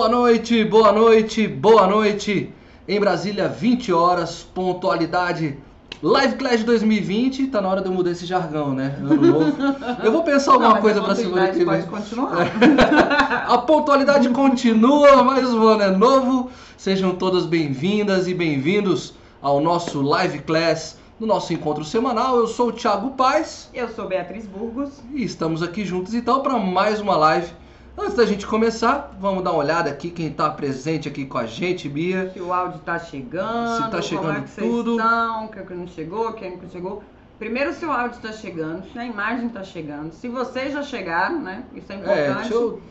Boa 0.00 0.08
noite, 0.08 0.64
boa 0.64 0.92
noite, 0.92 1.46
boa 1.46 1.86
noite. 1.86 2.50
Em 2.88 2.98
Brasília, 2.98 3.46
20 3.50 3.92
horas, 3.92 4.42
pontualidade. 4.54 5.58
Live 6.02 6.36
Clash 6.36 6.64
2020, 6.64 7.48
tá 7.48 7.60
na 7.60 7.68
hora 7.68 7.82
de 7.82 7.88
eu 7.88 7.92
mudar 7.92 8.12
esse 8.12 8.24
jargão, 8.24 8.72
né? 8.72 8.96
Ano 8.98 9.14
novo. 9.14 9.52
Eu 10.02 10.10
vou 10.10 10.22
pensar 10.22 10.52
alguma 10.52 10.76
Não, 10.76 10.80
coisa 10.80 11.02
pra 11.02 11.14
semana 11.14 11.48
que 11.48 11.58
vem. 11.58 11.66
pode 11.66 11.82
continuar. 11.86 12.46
A 13.46 13.58
pontualidade 13.58 14.30
continua, 14.30 15.22
mas 15.22 15.52
o 15.52 15.68
ano 15.68 15.82
é 15.82 15.90
novo. 15.90 16.50
Sejam 16.78 17.14
todas 17.14 17.44
bem-vindas 17.44 18.26
e 18.26 18.32
bem-vindos 18.32 19.12
ao 19.42 19.60
nosso 19.60 20.00
Live 20.00 20.38
Class, 20.38 20.96
no 21.20 21.26
nosso 21.26 21.52
encontro 21.52 21.84
semanal. 21.84 22.38
Eu 22.38 22.46
sou 22.46 22.68
o 22.68 22.72
Thiago 22.72 23.10
Paz 23.10 23.68
Eu 23.74 23.86
sou 23.90 24.08
Beatriz 24.08 24.46
Burgos. 24.46 24.92
e 25.12 25.22
estamos 25.22 25.62
aqui 25.62 25.84
juntos 25.84 26.14
então 26.14 26.40
para 26.40 26.58
mais 26.58 27.02
uma 27.02 27.18
live. 27.18 27.52
Antes 27.98 28.14
da 28.14 28.24
gente 28.24 28.46
começar, 28.46 29.14
vamos 29.20 29.44
dar 29.44 29.50
uma 29.50 29.58
olhada 29.58 29.90
aqui 29.90 30.10
quem 30.10 30.28
está 30.28 30.48
presente 30.50 31.08
aqui 31.08 31.26
com 31.26 31.36
a 31.36 31.46
gente, 31.46 31.88
Bia. 31.88 32.30
Que 32.32 32.40
o 32.40 32.52
áudio 32.52 32.80
tá 32.80 32.98
chegando. 32.98 33.82
Se 33.84 33.90
tá 33.90 34.00
chegando 34.00 34.26
como 34.26 34.38
é 34.38 34.40
que 34.42 34.50
vocês 34.50 34.66
tudo. 34.70 34.96
Estão, 34.96 35.48
quem 35.48 35.76
não 35.76 35.86
chegou, 35.86 36.32
quem 36.32 36.56
não 36.56 36.70
chegou. 36.70 37.02
Primeiro, 37.38 37.72
se 37.74 37.84
o 37.84 37.90
áudio 37.92 38.20
tá 38.20 38.32
chegando, 38.32 38.84
se 38.90 38.98
a 38.98 39.04
imagem 39.04 39.48
tá 39.50 39.62
chegando. 39.62 40.12
Se 40.12 40.28
vocês 40.28 40.72
já 40.72 40.82
chegaram, 40.82 41.40
né? 41.40 41.64
Isso 41.74 41.92
é 41.92 41.96
É, 41.96 41.98
importante. 41.98 42.38
deixa 42.40 42.54
eu... 42.54 42.82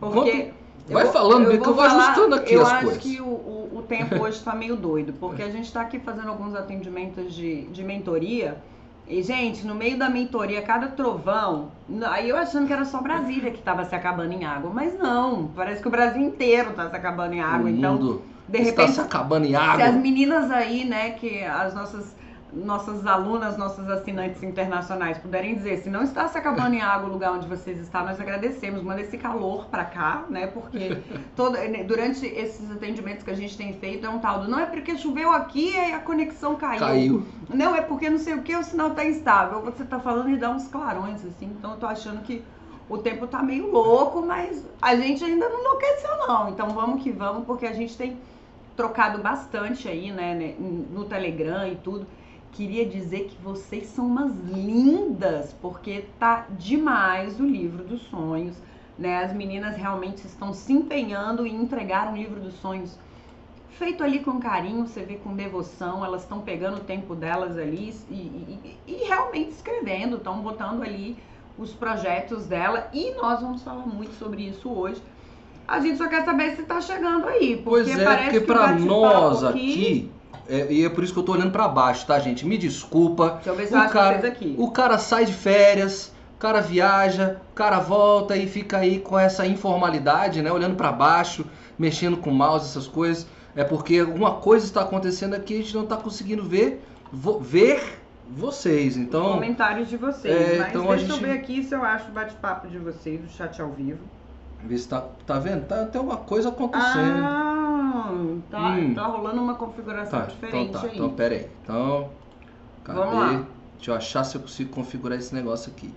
Porque. 0.00 0.50
Vai 0.88 1.02
eu 1.02 1.06
vou- 1.06 1.12
falando, 1.12 1.48
Bia, 1.48 1.58
que 1.60 1.68
eu 1.68 1.74
vou 1.74 1.84
falar- 1.84 2.04
ajustando 2.10 2.34
aqui 2.34 2.54
eu 2.54 2.62
as 2.62 2.72
acho 2.72 2.84
coisas. 2.84 3.02
que 3.02 3.20
o, 3.20 3.24
o, 3.26 3.78
o 3.78 3.82
tempo 3.82 4.16
hoje 4.22 4.40
tá 4.42 4.54
meio 4.54 4.76
doido, 4.76 5.14
porque 5.14 5.42
a 5.42 5.50
gente 5.50 5.72
tá 5.72 5.80
aqui 5.80 5.98
fazendo 5.98 6.28
alguns 6.28 6.54
atendimentos 6.54 7.34
de, 7.34 7.62
de 7.66 7.82
mentoria. 7.82 8.58
E, 9.06 9.22
gente, 9.22 9.66
no 9.66 9.74
meio 9.74 9.98
da 9.98 10.08
mentoria, 10.08 10.62
cada 10.62 10.88
trovão, 10.88 11.70
aí 12.08 12.28
eu 12.28 12.36
achando 12.36 12.66
que 12.66 12.72
era 12.72 12.84
só 12.86 13.02
Brasília 13.02 13.50
que 13.50 13.60
tava 13.60 13.84
se 13.84 13.94
acabando 13.94 14.32
em 14.32 14.44
água, 14.44 14.70
mas 14.72 14.98
não, 14.98 15.48
parece 15.54 15.82
que 15.82 15.88
o 15.88 15.90
Brasil 15.90 16.22
inteiro 16.22 16.72
tá 16.72 16.88
se 16.88 16.96
acabando 16.96 17.34
em 17.34 17.40
água, 17.40 17.66
o 17.66 17.68
então, 17.68 17.94
mundo 17.94 18.22
de 18.48 18.58
está 18.58 18.82
repente, 18.82 18.94
se 18.94 19.00
acabando 19.00 19.44
em 19.44 19.50
se 19.50 19.56
as 19.56 19.62
água. 19.62 19.92
meninas 19.92 20.50
aí, 20.50 20.84
né, 20.84 21.10
que 21.10 21.44
as 21.44 21.74
nossas 21.74 22.14
nossas 22.54 23.06
alunas, 23.06 23.56
nossos 23.56 23.88
assinantes 23.90 24.42
internacionais 24.42 25.18
puderem 25.18 25.54
dizer, 25.54 25.78
se 25.78 25.90
não 25.90 26.02
está 26.02 26.28
se 26.28 26.38
acabando 26.38 26.74
em 26.74 26.80
água 26.80 27.08
o 27.08 27.12
lugar 27.12 27.32
onde 27.32 27.46
vocês 27.46 27.78
estão, 27.78 28.04
nós 28.04 28.20
agradecemos. 28.20 28.82
Manda 28.82 29.00
esse 29.00 29.18
calor 29.18 29.66
pra 29.66 29.84
cá, 29.84 30.24
né? 30.28 30.46
Porque 30.46 30.98
todo, 31.34 31.56
durante 31.86 32.26
esses 32.26 32.70
atendimentos 32.70 33.24
que 33.24 33.30
a 33.30 33.36
gente 33.36 33.56
tem 33.56 33.72
feito 33.74 34.06
é 34.06 34.08
um 34.08 34.18
tal 34.18 34.40
do 34.40 34.48
não 34.48 34.58
é 34.58 34.66
porque 34.66 34.96
choveu 34.96 35.32
aqui 35.32 35.72
e 35.72 35.92
a 35.92 35.98
conexão 35.98 36.54
caiu. 36.54 36.80
Caiu. 36.80 37.26
Não 37.52 37.74
é 37.74 37.80
porque 37.80 38.08
não 38.08 38.18
sei 38.18 38.34
o 38.34 38.42
que 38.42 38.54
o 38.54 38.62
sinal 38.62 38.90
tá 38.90 39.04
instável. 39.04 39.60
Você 39.62 39.84
tá 39.84 39.98
falando 39.98 40.30
e 40.30 40.36
dá 40.36 40.50
uns 40.50 40.68
clarões 40.68 41.24
assim. 41.24 41.46
Então 41.46 41.72
eu 41.72 41.76
tô 41.78 41.86
achando 41.86 42.22
que 42.22 42.42
o 42.88 42.98
tempo 42.98 43.26
tá 43.26 43.42
meio 43.42 43.70
louco, 43.70 44.24
mas 44.24 44.64
a 44.80 44.94
gente 44.94 45.24
ainda 45.24 45.48
não 45.48 45.60
enlouqueceu 45.60 46.16
não. 46.28 46.48
Então 46.50 46.68
vamos 46.70 47.02
que 47.02 47.10
vamos, 47.10 47.44
porque 47.44 47.66
a 47.66 47.72
gente 47.72 47.96
tem 47.96 48.16
trocado 48.76 49.22
bastante 49.22 49.88
aí, 49.88 50.10
né, 50.10 50.34
né, 50.34 50.54
no 50.58 51.04
Telegram 51.04 51.66
e 51.66 51.76
tudo. 51.76 52.06
Queria 52.54 52.86
dizer 52.86 53.26
que 53.26 53.40
vocês 53.42 53.88
são 53.88 54.06
umas 54.06 54.34
lindas, 54.36 55.52
porque 55.54 56.02
tá 56.18 56.46
demais 56.50 57.40
o 57.40 57.44
livro 57.46 57.84
dos 57.84 58.02
sonhos, 58.02 58.56
né? 58.98 59.24
As 59.24 59.32
meninas 59.34 59.76
realmente 59.76 60.26
estão 60.26 60.52
se 60.54 60.72
empenhando 60.72 61.46
em 61.46 61.56
entregar 61.56 62.08
um 62.12 62.16
livro 62.16 62.40
dos 62.40 62.54
sonhos 62.54 62.98
feito 63.68 64.04
ali 64.04 64.20
com 64.20 64.38
carinho, 64.38 64.86
você 64.86 65.04
vê 65.04 65.16
com 65.16 65.34
devoção, 65.34 66.04
elas 66.04 66.22
estão 66.22 66.42
pegando 66.42 66.78
o 66.78 66.84
tempo 66.84 67.14
delas 67.14 67.58
ali 67.58 67.90
e, 68.08 68.14
e- 68.14 68.80
e 68.86 68.94
realmente 69.08 69.50
escrevendo, 69.50 70.16
estão 70.18 70.40
botando 70.42 70.82
ali 70.82 71.18
os 71.56 71.72
projetos 71.74 72.46
dela 72.46 72.88
e 72.92 73.14
nós 73.20 73.40
vamos 73.40 73.62
falar 73.62 73.86
muito 73.86 74.14
sobre 74.14 74.42
isso 74.46 74.70
hoje. 74.70 75.02
A 75.66 75.80
gente 75.80 75.98
só 75.98 76.08
quer 76.08 76.24
saber 76.24 76.56
se 76.56 76.64
tá 76.64 76.80
chegando 76.80 77.26
aí, 77.28 77.56
porque 77.56 77.90
Pois 77.90 77.98
é, 77.98 78.04
parece 78.04 78.34
porque 78.34 78.40
que 78.40 78.46
pra 78.46 78.66
bate-papo 78.72 78.86
nós 78.86 79.44
aqui, 79.44 80.10
é, 80.48 80.72
e 80.72 80.84
é 80.84 80.88
por 80.88 81.02
isso 81.04 81.12
que 81.12 81.18
eu 81.18 81.22
tô 81.24 81.32
olhando 81.32 81.50
pra 81.52 81.66
baixo, 81.68 82.06
tá, 82.06 82.18
gente? 82.18 82.44
Me 82.46 82.56
desculpa. 82.58 83.34
Deixa 83.36 83.50
eu 83.50 83.56
ver 83.56 83.66
se 83.66 83.74
o 83.74 83.78
eu 83.78 83.88
cara- 83.90 84.18
vocês 84.20 84.32
aqui. 84.32 84.54
O 84.58 84.70
cara 84.70 84.98
sai 84.98 85.24
de 85.24 85.32
férias, 85.32 86.12
o 86.36 86.38
cara 86.38 86.60
viaja, 86.60 87.40
o 87.50 87.54
cara 87.54 87.78
volta 87.80 88.36
e 88.36 88.46
fica 88.46 88.78
aí 88.78 88.98
com 88.98 89.18
essa 89.18 89.46
informalidade, 89.46 90.42
né? 90.42 90.52
Olhando 90.52 90.76
pra 90.76 90.92
baixo, 90.92 91.44
mexendo 91.78 92.16
com 92.16 92.30
o 92.30 92.34
mouse, 92.34 92.66
essas 92.66 92.86
coisas. 92.86 93.26
É 93.56 93.62
porque 93.64 93.98
alguma 93.98 94.32
coisa 94.32 94.64
está 94.66 94.82
acontecendo 94.82 95.34
aqui 95.34 95.54
e 95.54 95.58
a 95.58 95.62
gente 95.62 95.74
não 95.76 95.86
tá 95.86 95.96
conseguindo 95.96 96.42
ver, 96.44 96.82
vo- 97.12 97.38
ver 97.38 98.00
vocês. 98.28 98.96
Então, 98.96 99.34
comentários 99.34 99.88
de 99.88 99.96
vocês. 99.96 100.34
é, 100.34 100.58
mas 100.58 100.68
então 100.70 100.86
deixa 100.88 101.04
eu 101.04 101.08
gente- 101.10 101.20
ver 101.24 101.32
aqui 101.32 101.62
se 101.62 101.74
eu 101.74 101.84
acho 101.84 102.08
o 102.08 102.12
bate-papo 102.12 102.66
de 102.68 102.78
vocês, 102.78 103.20
o 103.24 103.28
chat 103.28 103.60
ao 103.62 103.70
vivo. 103.70 104.00
Se 104.78 104.88
tá, 104.88 105.38
vendo? 105.38 105.66
Tá, 105.66 105.84
tem 105.86 106.00
uma 106.00 106.16
coisa 106.16 106.48
acontecendo. 106.48 107.24
Ah, 107.24 108.12
tá, 108.50 108.70
Hum. 108.76 108.94
tá 108.94 109.06
rolando 109.06 109.40
uma 109.42 109.54
configuração 109.54 110.20
tá, 110.20 110.26
diferente 110.26 110.68
então 110.68 110.80
tá. 110.80 110.86
aí. 110.88 110.94
Então, 110.94 111.10
pera 111.10 111.34
aí. 111.34 111.46
Então, 111.62 112.08
cadê? 112.84 112.98
Vamos 112.98 113.14
lá. 113.14 113.44
Deixa 113.76 113.90
eu 113.90 113.94
achar 113.94 114.24
se 114.24 114.36
eu 114.36 114.40
consigo 114.40 114.70
configurar 114.70 115.18
esse 115.18 115.34
negócio 115.34 115.70
aqui. 115.70 115.92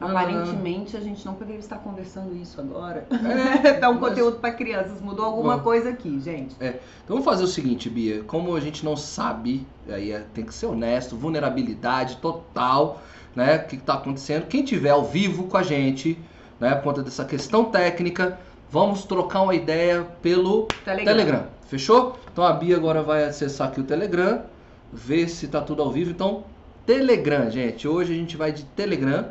Aparentemente 0.00 0.96
a 0.96 1.00
gente 1.00 1.24
não 1.24 1.34
poderia 1.34 1.60
estar 1.60 1.76
conversando 1.78 2.34
isso 2.34 2.60
agora. 2.60 3.06
É, 3.64 3.74
Dá 3.78 3.88
um 3.88 4.00
mas- 4.00 4.08
conteúdo 4.10 4.38
para 4.38 4.50
crianças. 4.52 5.00
Mudou 5.00 5.24
alguma 5.24 5.50
Vamos. 5.50 5.62
coisa 5.62 5.90
aqui, 5.90 6.18
gente. 6.20 6.56
Então 6.58 6.80
vamos 7.08 7.24
fazer 7.24 7.44
o 7.44 7.46
seguinte, 7.46 7.88
Bia. 7.88 8.24
Como 8.24 8.54
a 8.56 8.60
gente 8.60 8.84
não 8.84 8.96
sabe, 8.96 9.64
aí 9.88 10.10
é- 10.10 10.24
tem 10.34 10.44
que 10.44 10.52
ser 10.52 10.66
honesto, 10.66 11.16
vulnerabilidade 11.16 12.16
total, 12.16 13.00
né? 13.36 13.56
O 13.58 13.66
que 13.68 13.76
está 13.76 13.94
acontecendo? 13.94 14.46
Quem 14.46 14.64
tiver 14.64 14.90
ao 14.90 15.04
vivo 15.04 15.44
com 15.44 15.56
a 15.56 15.62
gente, 15.62 16.18
né? 16.62 16.76
Por 16.76 16.84
conta 16.84 17.02
dessa 17.02 17.24
questão 17.24 17.64
técnica, 17.64 18.38
vamos 18.70 19.04
trocar 19.04 19.42
uma 19.42 19.54
ideia 19.54 20.06
pelo 20.22 20.68
Telegram. 20.84 21.16
Telegram. 21.16 21.46
Fechou? 21.66 22.16
Então 22.32 22.44
a 22.44 22.52
Bia 22.52 22.76
agora 22.76 23.02
vai 23.02 23.24
acessar 23.24 23.68
aqui 23.68 23.80
o 23.80 23.84
Telegram, 23.84 24.42
ver 24.92 25.28
se 25.28 25.48
tá 25.48 25.60
tudo 25.60 25.82
ao 25.82 25.90
vivo. 25.90 26.12
Então, 26.12 26.44
Telegram, 26.86 27.50
gente. 27.50 27.88
Hoje 27.88 28.12
a 28.12 28.16
gente 28.16 28.36
vai 28.36 28.52
de 28.52 28.62
Telegram, 28.62 29.26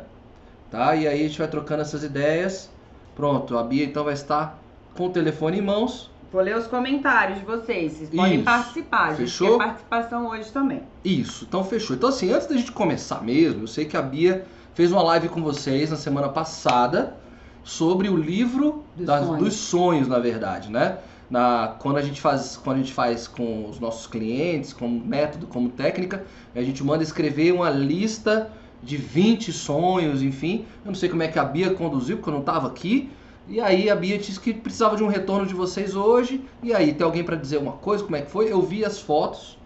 tá? 0.70 0.94
E 0.94 1.08
aí 1.08 1.24
a 1.24 1.26
gente 1.26 1.38
vai 1.38 1.48
trocando 1.48 1.80
essas 1.80 2.04
ideias. 2.04 2.70
Pronto, 3.16 3.56
a 3.56 3.62
Bia 3.62 3.86
então 3.86 4.04
vai 4.04 4.12
estar 4.12 4.58
com 4.94 5.06
o 5.06 5.10
telefone 5.10 5.58
em 5.58 5.62
mãos. 5.62 6.10
Vou 6.30 6.42
ler 6.42 6.56
os 6.56 6.66
comentários 6.66 7.38
de 7.38 7.46
vocês. 7.46 7.94
Vocês 7.94 8.10
podem 8.10 8.36
Isso. 8.36 8.44
participar. 8.44 9.04
A 9.04 9.10
gente 9.10 9.18
Fechou? 9.20 9.58
quer 9.58 9.64
participação 9.64 10.26
hoje 10.28 10.52
também. 10.52 10.82
Isso, 11.02 11.46
então 11.48 11.64
fechou. 11.64 11.96
Então 11.96 12.10
assim, 12.10 12.30
antes 12.30 12.46
da 12.46 12.56
gente 12.56 12.72
começar 12.72 13.22
mesmo, 13.22 13.62
eu 13.62 13.66
sei 13.66 13.86
que 13.86 13.96
a 13.96 14.02
Bia 14.02 14.44
fez 14.74 14.92
uma 14.92 15.02
live 15.02 15.30
com 15.30 15.42
vocês 15.42 15.90
na 15.90 15.96
semana 15.96 16.28
passada 16.28 17.21
sobre 17.64 18.08
o 18.08 18.16
livro 18.16 18.82
Dos 18.96 19.06
das- 19.06 19.26
sonhos. 19.26 19.44
dos 19.44 19.54
sonhos, 19.54 20.08
na 20.08 20.18
verdade, 20.18 20.70
né? 20.70 20.98
Na, 21.30 21.76
quando 21.78 21.96
a 21.96 22.02
gente 22.02 22.20
faz 22.20 22.58
quando 22.62 22.76
a 22.76 22.80
gente 22.80 22.92
faz 22.92 23.26
com 23.26 23.66
os 23.68 23.80
nossos 23.80 24.06
clientes, 24.06 24.72
como 24.72 25.00
método, 25.04 25.46
como 25.46 25.70
técnica, 25.70 26.24
a 26.54 26.62
gente 26.62 26.84
manda 26.84 27.02
escrever 27.02 27.52
uma 27.54 27.70
lista 27.70 28.50
de 28.82 28.96
20 28.96 29.50
sonhos, 29.52 30.22
enfim. 30.22 30.66
Eu 30.84 30.88
não 30.90 30.94
sei 30.94 31.08
como 31.08 31.22
é 31.22 31.28
que 31.28 31.38
a 31.38 31.44
Bia 31.44 31.70
conduziu, 31.72 32.16
porque 32.16 32.28
eu 32.28 32.34
não 32.34 32.40
estava 32.40 32.66
aqui. 32.68 33.10
E 33.48 33.60
aí 33.60 33.88
a 33.88 33.96
Bia 33.96 34.18
disse 34.18 34.38
que 34.38 34.52
precisava 34.52 34.94
de 34.96 35.02
um 35.02 35.08
retorno 35.08 35.46
de 35.46 35.54
vocês 35.54 35.94
hoje. 35.96 36.44
E 36.62 36.72
aí, 36.74 36.92
tem 36.92 37.04
alguém 37.04 37.24
para 37.24 37.36
dizer 37.36 37.58
uma 37.58 37.72
coisa? 37.72 38.04
Como 38.04 38.14
é 38.16 38.20
que 38.22 38.30
foi? 38.30 38.52
Eu 38.52 38.60
vi 38.60 38.84
as 38.84 38.98
fotos. 39.00 39.56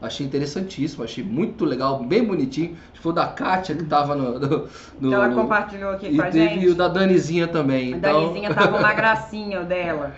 Achei 0.00 0.26
interessantíssimo, 0.26 1.02
achei 1.04 1.24
muito 1.24 1.64
legal, 1.64 2.04
bem 2.04 2.22
bonitinho. 2.24 2.74
Acho 2.74 2.92
que 2.92 2.98
foi 3.00 3.12
o 3.12 3.14
da 3.14 3.26
Kátia 3.28 3.74
que 3.74 3.84
tava 3.84 4.14
no. 4.14 4.38
no, 4.38 4.68
no- 5.00 5.12
ela 5.12 5.28
no- 5.28 5.34
compartilhou 5.34 5.92
aqui 5.92 6.06
E 6.06 6.16
com 6.16 6.22
a 6.22 6.30
teve 6.30 6.60
gente. 6.60 6.68
o 6.70 6.74
da 6.74 6.88
Danizinha 6.88 7.48
também. 7.48 7.94
A 7.94 7.96
Então, 7.96 8.20
Danizinha 8.20 8.52
tava 8.54 8.76
uma 8.76 8.92
gracinha 8.94 9.62
dela. 9.64 10.14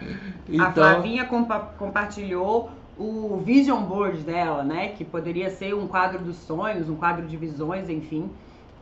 A 0.59 0.67
então 0.67 0.73
Flavinha 0.73 1.27
compa- 1.27 1.75
compartilhou 1.79 2.71
o 2.97 3.37
vision 3.45 3.83
board 3.85 4.23
dela, 4.25 4.65
né? 4.65 4.89
Que 4.89 5.05
poderia 5.05 5.51
ser 5.51 5.75
um 5.75 5.87
quadro 5.87 6.25
dos 6.25 6.37
sonhos, 6.39 6.89
um 6.89 6.97
quadro 6.97 7.27
de 7.27 7.37
visões, 7.37 7.89
enfim. 7.89 8.31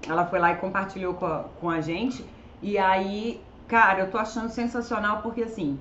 Ela 0.08 0.24
foi 0.26 0.38
lá 0.38 0.52
e 0.52 0.56
compartilhou 0.56 1.14
com 1.14 1.26
a, 1.26 1.44
com 1.60 1.68
a 1.70 1.80
gente. 1.80 2.24
E 2.62 2.78
aí, 2.78 3.44
cara, 3.68 4.00
eu 4.00 4.10
tô 4.10 4.18
achando 4.18 4.48
sensacional 4.48 5.20
porque 5.22 5.42
assim. 5.42 5.78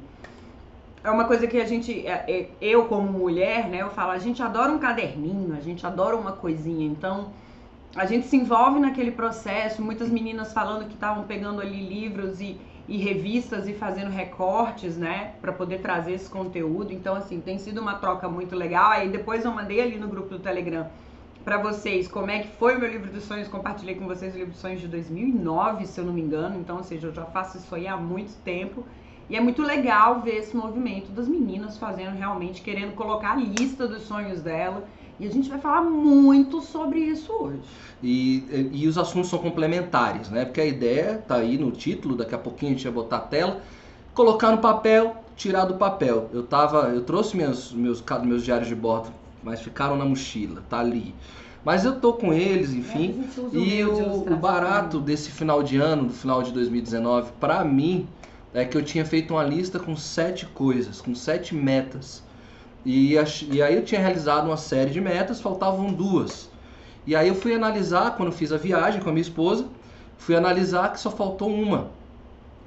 É 1.06 1.12
uma 1.12 1.26
coisa 1.26 1.46
que 1.48 1.58
a 1.58 1.66
gente, 1.66 2.06
é- 2.06 2.26
é- 2.28 2.50
eu 2.60 2.86
como 2.86 3.12
mulher, 3.12 3.70
né, 3.70 3.82
eu 3.82 3.90
falo, 3.92 4.12
a 4.12 4.18
gente 4.18 4.42
adora 4.42 4.72
um 4.72 4.80
caderninho, 4.80 5.56
a 5.56 5.62
gente 5.62 5.86
adora 5.86 6.16
uma 6.18 6.32
coisinha, 6.34 6.86
então 6.86 7.32
a 7.96 8.06
gente 8.06 8.28
se 8.28 8.36
envolve 8.38 8.80
naquele 8.80 9.12
processo, 9.12 9.82
muitas 9.84 10.10
meninas 10.10 10.54
falando 10.54 10.88
que 10.88 10.96
estavam 10.96 11.24
pegando 11.26 11.62
ali 11.62 11.82
livros 11.88 12.42
e, 12.42 12.60
e 12.88 12.98
revistas 12.98 13.68
e 13.68 13.74
fazendo 13.74 14.12
recortes, 14.12 14.98
né, 14.98 15.34
para 15.42 15.54
poder 15.54 15.80
trazer 15.80 16.14
esse 16.14 16.30
conteúdo. 16.30 16.94
Então, 16.94 17.16
assim, 17.16 17.40
tem 17.42 17.58
sido 17.60 17.80
uma 17.82 17.96
troca 17.96 18.28
muito 18.30 18.56
legal. 18.56 18.92
Aí 18.92 19.10
depois 19.10 19.46
eu 19.46 19.52
mandei 19.54 19.82
ali 19.82 19.98
no 20.00 20.08
grupo 20.10 20.30
do 20.30 20.40
Telegram 20.40 20.88
para 21.44 21.58
vocês 21.60 22.08
como 22.08 22.32
é 22.32 22.40
que 22.40 22.48
foi 22.50 22.76
o 22.76 22.80
meu 22.80 22.92
livro 22.92 23.12
dos 23.12 23.24
sonhos. 23.24 23.48
Compartilhei 23.48 23.96
com 23.96 24.08
vocês 24.08 24.34
o 24.34 24.38
livro 24.38 24.52
dos 24.54 24.62
sonhos 24.62 24.82
de 24.82 24.88
2009, 24.88 25.86
se 25.86 26.00
eu 26.00 26.06
não 26.06 26.14
me 26.14 26.22
engano. 26.22 26.60
Então, 26.60 26.78
ou 26.78 26.84
seja, 26.84 27.08
eu 27.08 27.14
já 27.14 27.26
faço 27.26 27.58
isso 27.58 27.74
aí 27.76 27.88
há 27.88 27.96
muito 27.98 28.34
tempo. 28.44 28.86
E 29.30 29.36
é 29.36 29.42
muito 29.42 29.62
legal 29.62 30.22
ver 30.22 30.38
esse 30.38 30.56
movimento 30.56 31.12
das 31.12 31.28
meninas 31.28 31.78
fazendo 31.78 32.16
realmente, 32.16 32.62
querendo 32.62 32.94
colocar 32.94 33.32
a 33.32 33.36
lista 33.36 33.88
dos 33.88 34.04
sonhos 34.04 34.42
dela. 34.42 34.84
E 35.20 35.26
a 35.26 35.32
gente 35.32 35.50
vai 35.50 35.60
falar 35.60 35.82
muito 35.82 36.62
sobre 36.62 37.00
isso 37.00 37.32
hoje. 37.32 37.62
E, 38.04 38.70
e 38.74 38.88
os 38.88 38.98
assuntos 38.98 39.30
são 39.30 39.40
complementares, 39.40 40.30
né? 40.30 40.46
Porque 40.46 40.60
a 40.60 40.66
ideia 40.66 41.24
tá 41.26 41.36
aí 41.36 41.58
no 41.58 41.72
título, 41.72 42.16
daqui 42.16 42.36
a 42.36 42.38
pouquinho 42.38 42.74
a 42.74 42.76
gente 42.76 42.84
vai 42.84 42.94
botar 42.94 43.18
a 43.18 43.22
tela, 43.22 43.62
colocar 44.14 44.52
no 44.52 44.58
papel 44.58 45.16
tirar 45.36 45.66
do 45.66 45.76
papel. 45.76 46.30
Eu 46.34 46.44
tava, 46.44 46.90
eu 46.90 47.02
trouxe 47.02 47.36
meus, 47.36 47.72
meus, 47.72 48.04
meus 48.24 48.44
diários 48.44 48.68
de 48.68 48.76
bordo, 48.76 49.10
mas 49.44 49.62
ficaram 49.62 49.98
na 49.98 50.06
mochila, 50.06 50.64
tá 50.70 50.80
ali. 50.80 51.14
Mas 51.64 51.84
eu 51.84 52.00
tô 52.00 52.14
com 52.14 52.32
eles, 52.32 52.74
enfim. 52.74 53.24
É, 53.54 53.58
e 53.58 53.84
o, 53.84 54.32
o, 54.32 54.36
barato 54.36 55.00
desse 55.00 55.32
final 55.32 55.64
de 55.64 55.78
ano, 55.78 56.06
do 56.06 56.14
final 56.14 56.44
de 56.44 56.52
2019, 56.52 57.32
para 57.40 57.64
mim, 57.64 58.08
é 58.56 58.64
que 58.64 58.78
eu 58.78 58.82
tinha 58.82 59.06
feito 59.06 59.34
uma 59.34 59.44
lista 59.44 59.78
com 59.78 59.98
sete 59.98 60.46
coisas, 60.46 61.02
com 61.02 61.14
sete 61.14 61.54
metas. 61.54 62.24
E, 62.86 63.16
e 63.52 63.62
aí 63.62 63.76
eu 63.76 63.84
tinha 63.84 64.00
realizado 64.00 64.46
uma 64.46 64.56
série 64.56 64.92
de 64.92 65.02
metas, 65.02 65.42
faltavam 65.42 65.92
duas. 65.92 66.50
E 67.06 67.16
aí 67.16 67.28
eu 67.28 67.36
fui 67.36 67.54
analisar, 67.54 68.16
quando 68.16 68.32
fiz 68.32 68.54
a 68.54 68.58
viagem 68.58 69.02
com 69.02 69.10
a 69.10 69.12
minha 69.12 69.22
esposa, 69.22 69.68
fui 70.18 70.36
analisar 70.36 70.94
que 70.94 71.00
só 71.02 71.12
faltou 71.12 71.54
uma, 71.54 71.90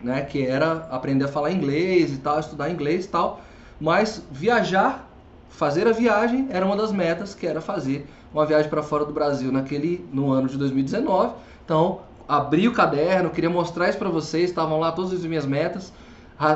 né? 0.03 0.21
Que 0.21 0.47
era 0.47 0.87
aprender 0.91 1.25
a 1.25 1.29
falar 1.29 1.53
inglês 1.53 2.13
e 2.13 2.19
tal, 2.19 2.39
estudar 2.39 2.69
inglês 2.69 3.07
e 3.07 3.09
tal. 3.09 3.41
Mas 3.81 4.23
viajar, 4.31 5.09
fazer 5.49 5.89
a 5.89 5.93
viagem, 5.93 6.49
era 6.51 6.67
uma 6.67 6.77
das 6.77 6.93
metas, 6.93 7.35
que 7.35 7.47
era 7.47 7.63
fazer 7.63 8.07
uma 8.33 8.45
viagem 8.45 8.69
para 8.69 8.83
fora 8.83 9.07
do 9.07 9.13
Brasil 9.13 9.51
naquele 9.51 10.07
no 10.13 10.31
ano 10.33 10.49
de 10.49 10.59
2019. 10.59 11.35
Então, 11.65 12.01
abri 12.29 12.69
o 12.69 12.73
caderno, 12.73 13.31
queria 13.31 13.49
mostrar 13.49 13.89
isso 13.89 13.99
para 13.99 14.11
vocês, 14.11 14.51
estavam 14.51 14.79
lá 14.79 14.93
todas 14.93 15.13
as 15.13 15.25
minhas 15.25 15.47
metas. 15.47 15.93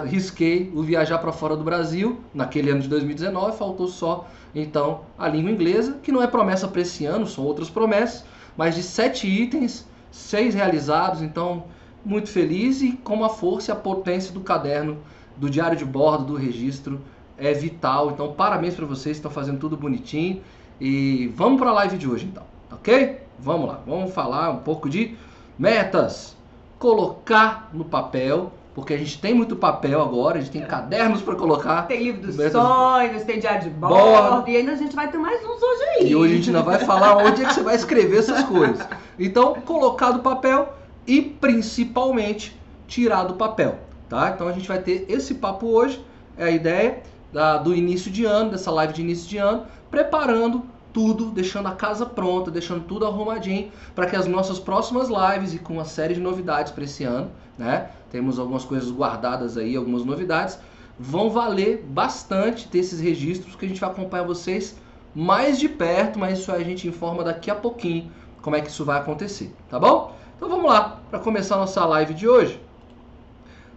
Risquei 0.04 0.70
o 0.76 0.82
viajar 0.82 1.18
para 1.18 1.32
fora 1.32 1.56
do 1.56 1.64
Brasil 1.64 2.20
naquele 2.32 2.70
ano 2.70 2.82
de 2.82 2.88
2019, 2.88 3.56
faltou 3.56 3.88
só 3.88 4.28
então 4.54 5.00
a 5.18 5.26
língua 5.26 5.50
inglesa, 5.50 5.98
que 6.02 6.12
não 6.12 6.22
é 6.22 6.26
promessa 6.26 6.68
para 6.68 6.82
esse 6.82 7.04
ano, 7.04 7.26
são 7.26 7.42
outras 7.42 7.68
promessas, 7.68 8.24
mas 8.56 8.74
de 8.74 8.82
sete 8.82 9.26
itens, 9.26 9.84
seis 10.10 10.54
realizados, 10.54 11.22
então 11.22 11.64
muito 12.04 12.28
feliz 12.28 12.82
e 12.82 12.92
com 12.92 13.24
a 13.24 13.28
força 13.28 13.70
e 13.70 13.72
a 13.72 13.76
potência 13.76 14.32
do 14.32 14.40
caderno, 14.40 14.98
do 15.36 15.48
diário 15.48 15.76
de 15.76 15.84
bordo, 15.84 16.24
do 16.26 16.34
registro 16.36 17.00
é 17.38 17.52
vital. 17.52 18.10
Então 18.10 18.32
parabéns 18.32 18.74
para 18.74 18.86
vocês, 18.86 19.16
estão 19.16 19.30
fazendo 19.30 19.58
tudo 19.58 19.76
bonitinho. 19.76 20.42
E 20.80 21.32
vamos 21.34 21.60
para 21.60 21.70
a 21.70 21.72
live 21.74 21.96
de 21.96 22.08
hoje 22.08 22.26
então, 22.26 22.44
ok? 22.70 23.20
Vamos 23.38 23.68
lá, 23.68 23.80
vamos 23.86 24.12
falar 24.12 24.50
um 24.50 24.58
pouco 24.58 24.88
de 24.88 25.16
metas. 25.58 26.36
Colocar 26.78 27.70
no 27.72 27.84
papel, 27.84 28.52
porque 28.74 28.94
a 28.94 28.98
gente 28.98 29.20
tem 29.20 29.34
muito 29.34 29.54
papel 29.54 30.00
agora, 30.00 30.38
a 30.38 30.40
gente 30.40 30.50
tem 30.50 30.62
é. 30.62 30.66
cadernos 30.66 31.22
para 31.22 31.34
colocar. 31.34 31.82
Tem 31.82 32.02
livro 32.02 32.22
dos 32.22 32.36
metas... 32.36 32.52
sonhos, 32.52 33.22
tem 33.24 33.38
diário 33.38 33.62
de 33.62 33.70
bordo, 33.70 33.94
bordo, 33.94 34.50
e 34.50 34.56
ainda 34.56 34.72
a 34.72 34.76
gente 34.76 34.96
vai 34.96 35.08
ter 35.08 35.18
mais 35.18 35.40
uns 35.44 35.62
hoje 35.62 35.82
aí. 35.82 36.10
E 36.10 36.16
hoje 36.16 36.32
a 36.32 36.36
gente 36.36 36.48
ainda 36.48 36.62
vai 36.62 36.78
falar 36.80 37.16
onde 37.18 37.42
é 37.42 37.46
que 37.46 37.54
você 37.54 37.62
vai 37.62 37.76
escrever 37.76 38.18
essas 38.18 38.42
coisas. 38.44 38.86
Então, 39.18 39.54
colocar 39.64 40.10
do 40.10 40.20
papel 40.20 40.72
e 41.06 41.20
principalmente 41.20 42.58
tirar 42.86 43.24
do 43.24 43.34
papel, 43.34 43.78
tá? 44.08 44.32
Então 44.34 44.48
a 44.48 44.52
gente 44.52 44.68
vai 44.68 44.78
ter 44.78 45.06
esse 45.08 45.34
papo 45.34 45.66
hoje, 45.66 46.04
é 46.36 46.44
a 46.44 46.50
ideia 46.50 47.02
da, 47.32 47.56
do 47.58 47.74
início 47.74 48.10
de 48.10 48.24
ano, 48.24 48.50
dessa 48.50 48.70
live 48.70 48.92
de 48.92 49.00
início 49.00 49.28
de 49.28 49.38
ano, 49.38 49.66
preparando 49.90 50.62
tudo, 50.92 51.26
deixando 51.30 51.68
a 51.68 51.72
casa 51.72 52.04
pronta, 52.04 52.50
deixando 52.50 52.84
tudo 52.84 53.06
arrumadinho 53.06 53.70
para 53.94 54.06
que 54.06 54.16
as 54.16 54.26
nossas 54.26 54.58
próximas 54.58 55.08
lives 55.08 55.54
e 55.54 55.58
com 55.58 55.74
uma 55.74 55.84
série 55.84 56.14
de 56.14 56.20
novidades 56.20 56.72
para 56.72 56.84
esse 56.84 57.04
ano, 57.04 57.30
né? 57.58 57.90
Temos 58.10 58.38
algumas 58.38 58.64
coisas 58.64 58.90
guardadas 58.90 59.56
aí, 59.56 59.76
algumas 59.76 60.04
novidades, 60.04 60.58
vão 60.98 61.30
valer 61.30 61.84
bastante 61.88 62.68
desses 62.68 63.00
registros 63.00 63.56
que 63.56 63.64
a 63.64 63.68
gente 63.68 63.80
vai 63.80 63.90
acompanhar 63.90 64.24
vocês 64.24 64.76
mais 65.14 65.58
de 65.58 65.68
perto, 65.68 66.18
mas 66.18 66.38
isso 66.38 66.52
a 66.52 66.62
gente 66.62 66.86
informa 66.86 67.24
daqui 67.24 67.50
a 67.50 67.54
pouquinho 67.54 68.10
como 68.40 68.56
é 68.56 68.60
que 68.60 68.68
isso 68.68 68.84
vai 68.84 68.98
acontecer, 68.98 69.54
tá 69.68 69.78
bom? 69.78 70.16
Então 70.36 70.48
vamos 70.48 70.70
lá 70.70 71.00
para 71.10 71.20
começar 71.20 71.54
a 71.54 71.58
nossa 71.58 71.84
live 71.84 72.12
de 72.12 72.28
hoje. 72.28 72.60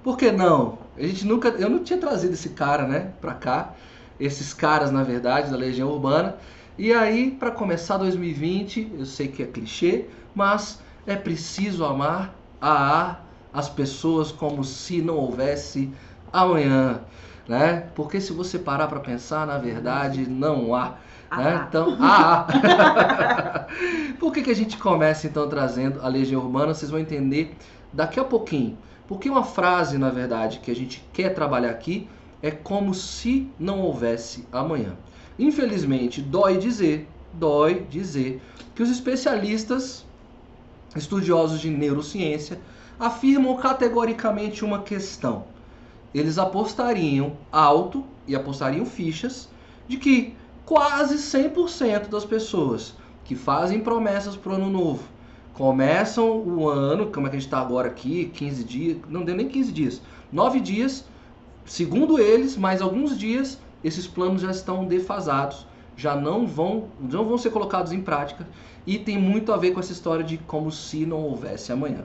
Por 0.04 0.18
que 0.18 0.32
não? 0.32 0.80
A 0.98 1.04
gente 1.04 1.26
nunca, 1.26 1.50
eu 1.50 1.70
não 1.70 1.84
tinha 1.84 2.00
trazido 2.00 2.34
esse 2.34 2.50
cara, 2.50 2.88
né, 2.88 3.12
para 3.22 3.34
cá 3.34 3.74
esses 4.20 4.54
caras, 4.54 4.92
na 4.92 5.04
verdade, 5.04 5.52
da 5.52 5.58
Legião 5.58 5.90
Urbana. 5.90 6.38
E 6.78 6.92
aí, 6.92 7.32
para 7.32 7.52
começar 7.52 7.98
2020, 7.98 8.92
eu 9.00 9.06
sei 9.06 9.30
que 9.30 9.42
é 9.42 9.46
clichê, 9.46 10.06
mas 10.34 10.82
é 11.08 11.16
preciso 11.16 11.86
amar 11.86 12.36
a 12.62 13.20
as 13.54 13.70
pessoas 13.70 14.34
como 14.34 14.66
se 14.66 15.02
não 15.02 15.16
houvesse 15.16 15.90
amanhã, 16.34 17.00
né? 17.48 17.88
Porque 17.96 18.20
se 18.20 18.34
você 18.34 18.60
parar 18.60 18.88
para 18.88 19.00
pensar, 19.00 19.48
na 19.48 19.58
verdade, 19.58 20.30
não 20.30 20.76
há. 20.76 20.96
Né? 21.32 21.66
Então, 21.70 21.98
ah, 22.02 22.46
por 24.20 24.34
que, 24.34 24.42
que 24.42 24.52
a 24.52 24.56
gente 24.56 24.78
começa 24.78 25.28
então 25.28 25.48
trazendo 25.48 26.02
a 26.02 26.10
Legião 26.10 26.42
Urbana? 26.42 26.74
Vocês 26.74 26.92
vão 26.92 27.00
entender 27.00 27.56
daqui 27.94 28.20
a 28.20 28.26
pouquinho. 28.26 28.78
Porque 29.08 29.30
uma 29.30 29.46
frase, 29.46 29.98
na 29.98 30.10
verdade, 30.10 30.60
que 30.60 30.70
a 30.70 30.76
gente 30.76 31.08
quer 31.14 31.30
trabalhar 31.30 31.70
aqui 31.70 32.10
é 32.42 32.52
como 32.52 32.94
se 32.94 33.50
não 33.58 33.80
houvesse 33.80 34.46
amanhã. 34.52 34.98
Infelizmente, 35.38 36.22
dói 36.22 36.58
dizer, 36.58 37.08
dói 37.34 37.86
dizer 37.90 38.42
que 38.74 38.82
os 38.82 38.90
especialistas 38.90 40.06
estudiosos 40.96 41.60
de 41.60 41.70
neurociência 41.70 42.60
afirmam 43.00 43.56
categoricamente 43.58 44.64
uma 44.64 44.82
questão. 44.82 45.46
Eles 46.14 46.38
apostariam 46.38 47.34
alto 47.52 48.06
e 48.26 48.36
apostariam 48.36 48.86
fichas 48.86 49.50
de 49.88 49.98
que 49.98 50.34
quase 50.66 51.16
100% 51.16 52.08
das 52.08 52.24
pessoas 52.24 52.94
que 53.26 53.36
fazem 53.36 53.82
promessas 53.82 54.38
para 54.38 54.54
o 54.54 54.56
ano 54.56 54.70
novo 54.70 55.04
começam 55.54 56.38
o 56.40 56.70
ano, 56.70 57.08
como 57.08 57.28
é 57.28 57.30
que 57.30 57.38
a 57.38 57.40
gente 57.40 57.48
está 57.48 57.60
agora 57.60 57.88
aqui, 57.88 58.32
15 58.34 58.64
dias, 58.64 58.98
não 59.10 59.24
deu 59.24 59.36
nem 59.36 59.48
15 59.48 59.72
dias, 59.72 60.02
9 60.32 60.60
dias 60.60 61.06
Segundo 61.66 62.20
eles, 62.20 62.56
mais 62.56 62.80
alguns 62.80 63.18
dias, 63.18 63.58
esses 63.86 64.08
planos 64.08 64.42
já 64.42 64.50
estão 64.50 64.84
defasados, 64.84 65.68
já 65.96 66.16
não 66.16 66.48
vão, 66.48 66.86
não 67.00 67.24
vão 67.24 67.38
ser 67.38 67.52
colocados 67.52 67.92
em 67.92 68.02
prática 68.02 68.48
e 68.86 68.98
tem 68.98 69.16
muito 69.16 69.54
a 69.54 69.58
ver 69.58 69.72
com 69.72 69.80
essa 69.80 69.92
história 69.92 70.26
de 70.26 70.40
como 70.40 70.72
se 70.72 71.06
não 71.06 71.20
houvesse 71.20 71.72
amanhã. 71.72 72.04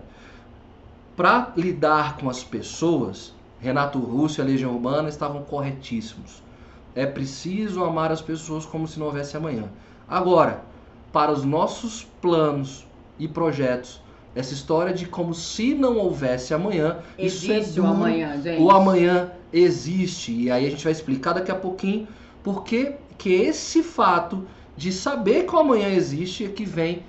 Para 1.16 1.52
lidar 1.56 2.18
com 2.18 2.28
as 2.28 2.44
pessoas, 2.44 3.34
Renato 3.58 3.98
Russo 3.98 4.40
e 4.40 4.42
a 4.42 4.44
Legião 4.44 4.74
Urbana 4.74 5.08
estavam 5.08 5.42
corretíssimos. 5.42 6.42
É 6.94 7.06
preciso 7.06 7.82
amar 7.82 8.12
as 8.12 8.20
pessoas 8.20 8.66
como 8.66 8.86
se 8.86 8.98
não 8.98 9.06
houvesse 9.06 9.36
amanhã. 9.38 9.64
Agora, 10.06 10.62
para 11.10 11.32
os 11.32 11.44
nossos 11.44 12.06
planos 12.20 12.86
e 13.18 13.26
projetos, 13.26 14.02
essa 14.34 14.52
história 14.52 14.92
de 14.92 15.06
como 15.06 15.34
se 15.34 15.74
não 15.74 15.96
houvesse 15.96 16.52
amanhã. 16.52 16.98
Existe 17.18 17.58
isso 17.58 17.80
é 17.80 17.82
o 17.82 17.86
amanhã, 17.86 18.40
gente. 18.40 18.62
O 18.62 18.70
amanhã 18.70 19.32
existe. 19.52 20.32
E 20.32 20.50
aí 20.50 20.66
a 20.66 20.70
gente 20.70 20.84
vai 20.84 20.92
explicar 20.92 21.32
daqui 21.32 21.50
a 21.50 21.54
pouquinho 21.54 22.06
porque 22.42 22.94
que 23.18 23.32
esse 23.32 23.82
fato 23.82 24.46
de 24.76 24.92
saber 24.92 25.44
que 25.44 25.54
o 25.54 25.58
amanhã 25.58 25.88
existe 25.88 26.44
é 26.44 26.48
que 26.48 26.64
vem 26.64 27.02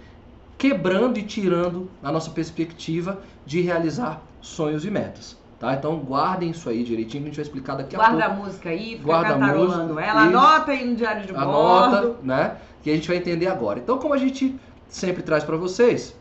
quebrando 0.58 1.18
e 1.18 1.24
tirando 1.24 1.90
a 2.04 2.12
nossa 2.12 2.30
perspectiva 2.30 3.22
de 3.46 3.62
realizar 3.62 4.22
sonhos 4.42 4.86
e 4.86 4.92
metas. 4.92 5.38
Tá? 5.60 5.74
Então 5.76 5.98
guardem 6.00 6.50
isso 6.50 6.68
aí 6.70 6.84
direitinho 6.84 7.24
que 7.24 7.30
a 7.30 7.32
gente 7.32 7.36
vai 7.36 7.46
explicar 7.46 7.76
daqui 7.76 7.96
Guarda 7.96 8.26
a 8.26 8.30
pouco. 8.30 8.30
Guarda 8.30 8.44
a 8.44 8.46
música 8.46 8.70
aí, 8.70 8.90
fica 8.92 9.04
Guarda 9.04 9.34
cantarolando 9.34 10.00
ela. 10.00 10.22
Anota 10.22 10.72
aí 10.72 10.86
no 10.86 10.96
diário 10.96 11.26
de 11.26 11.36
anota, 11.36 12.02
bordo. 12.02 12.18
né? 12.24 12.58
Que 12.82 12.90
a 12.90 12.96
gente 12.96 13.08
vai 13.08 13.18
entender 13.18 13.48
agora. 13.48 13.80
Então, 13.80 13.98
como 14.00 14.14
a 14.14 14.18
gente 14.18 14.60
sempre 14.88 15.22
traz 15.22 15.44
para 15.44 15.56
vocês, 15.56 16.16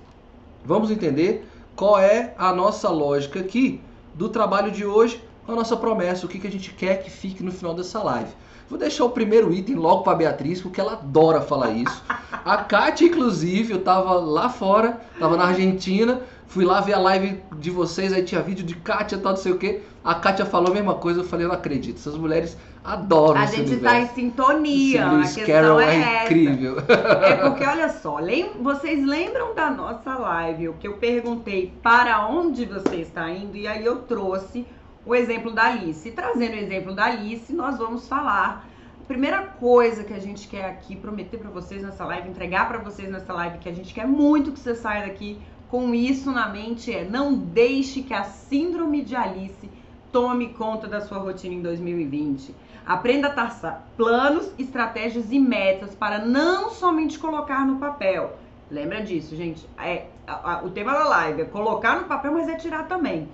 vamos 0.65 0.91
entender 0.91 1.49
qual 1.75 1.99
é 1.99 2.35
a 2.37 2.53
nossa 2.53 2.91
lógica 2.91 3.41
aqui 3.41 3.81
do 4.15 4.29
trabalho 4.29 4.71
de 4.71 4.85
hoje 4.85 5.23
a 5.55 5.57
nossa 5.59 5.77
promessa, 5.77 6.27
o 6.27 6.29
que, 6.29 6.39
que 6.39 6.47
a 6.47 6.51
gente 6.51 6.73
quer 6.73 7.03
que 7.03 7.11
fique 7.11 7.43
no 7.43 7.53
final 7.53 7.75
dessa 7.75 8.03
live. 8.03 8.31
Vou 8.69 8.79
deixar 8.79 9.05
o 9.05 9.11
primeiro 9.11 9.53
item 9.53 9.75
logo 9.75 10.05
para 10.05 10.17
Beatriz, 10.17 10.61
porque 10.61 10.81
ela 10.81 10.93
adora 10.93 11.41
falar 11.41 11.71
isso. 11.71 12.05
A 12.45 12.57
Kátia, 12.65 13.07
inclusive, 13.07 13.73
eu 13.73 13.83
tava 13.83 14.15
lá 14.15 14.49
fora, 14.49 15.01
tava 15.19 15.37
na 15.37 15.47
Argentina, 15.47 16.21
fui 16.47 16.65
lá 16.65 16.81
ver 16.81 16.93
a 16.95 16.99
live 17.01 17.43
de 17.59 17.69
vocês, 17.69 18.13
aí 18.13 18.23
tinha 18.23 18.41
vídeo 18.41 18.65
de 18.65 18.77
Kátia, 18.77 19.19
tal, 19.19 19.33
não 19.33 19.39
sei 19.41 19.51
o 19.53 19.59
quê. 19.59 19.81
A 20.05 20.15
Kátia 20.15 20.47
falou 20.47 20.71
a 20.71 20.75
mesma 20.75 20.95
coisa, 20.95 21.21
eu 21.21 21.25
falei, 21.25 21.47
eu 21.47 21.49
não 21.49 21.57
acredito. 21.57 21.97
Essas 21.97 22.17
mulheres 22.17 22.57
adoram 22.85 23.41
A 23.41 23.45
esse 23.45 23.57
gente 23.57 23.73
universo. 23.73 23.97
tá 23.97 24.01
em 24.01 24.15
sintonia, 24.15 25.07
a 25.07 25.21
questão 25.21 25.47
Carol 25.47 25.81
é, 25.81 25.97
é 25.97 26.25
incrível. 26.25 26.77
É 26.89 27.37
porque, 27.37 27.65
olha 27.65 27.89
só, 27.89 28.19
lem 28.19 28.51
vocês 28.61 29.05
lembram 29.05 29.55
da 29.55 29.69
nossa 29.69 30.15
live, 30.17 30.69
o 30.69 30.75
que 30.75 30.87
eu 30.87 30.95
perguntei 30.95 31.73
para 31.83 32.27
onde 32.29 32.65
você 32.65 32.97
está 32.97 33.29
indo, 33.31 33.57
e 33.57 33.67
aí 33.67 33.85
eu 33.85 33.97
trouxe 34.03 34.65
o 35.11 35.15
exemplo 35.17 35.51
da 35.51 35.65
Alice. 35.65 36.09
E 36.09 36.13
trazendo 36.13 36.55
o 36.55 36.59
exemplo 36.59 36.95
da 36.95 37.07
Alice, 37.07 37.53
nós 37.53 37.79
vamos 37.79 38.07
falar. 38.07 38.65
A 39.03 39.07
primeira 39.09 39.43
coisa 39.43 40.05
que 40.05 40.15
a 40.15 40.21
gente 40.21 40.47
quer 40.47 40.67
aqui 40.67 40.95
prometer 40.95 41.39
para 41.39 41.51
vocês 41.51 41.83
nessa 41.83 42.05
live, 42.05 42.29
entregar 42.29 42.69
para 42.69 42.79
vocês 42.79 43.11
nessa 43.11 43.33
live, 43.33 43.59
que 43.59 43.69
a 43.69 43.73
gente 43.73 43.93
quer 43.93 44.07
muito 44.07 44.53
que 44.53 44.61
você 44.61 44.73
saia 44.73 45.09
daqui 45.09 45.37
com 45.69 45.93
isso 45.93 46.31
na 46.31 46.49
mente 46.49 46.95
é 46.95 47.05
não 47.05 47.35
deixe 47.35 48.03
que 48.03 48.15
a 48.15 48.23
síndrome 48.23 49.03
de 49.03 49.17
Alice 49.17 49.69
tome 50.13 50.51
conta 50.51 50.87
da 50.87 51.01
sua 51.01 51.19
rotina 51.19 51.57
em 51.57 51.63
2020. 51.63 52.55
Aprenda 52.87 53.27
a 53.27 53.33
traçar 53.33 53.85
planos, 53.97 54.53
estratégias 54.61 55.33
e 55.33 55.41
metas 55.41 55.93
para 55.93 56.21
não 56.21 56.71
somente 56.71 57.19
colocar 57.19 57.67
no 57.67 57.81
papel. 57.81 58.39
Lembra 58.71 59.03
disso, 59.03 59.35
gente? 59.35 59.69
É, 59.77 60.07
a, 60.25 60.53
a, 60.53 60.65
o 60.65 60.71
tema 60.71 60.93
da 60.93 61.05
live 61.09 61.43
é 61.43 61.45
colocar 61.47 62.01
no 62.01 62.07
papel, 62.07 62.33
mas 62.33 62.49
é 62.49 62.55
tirar 62.55 62.87
também. 62.87 63.29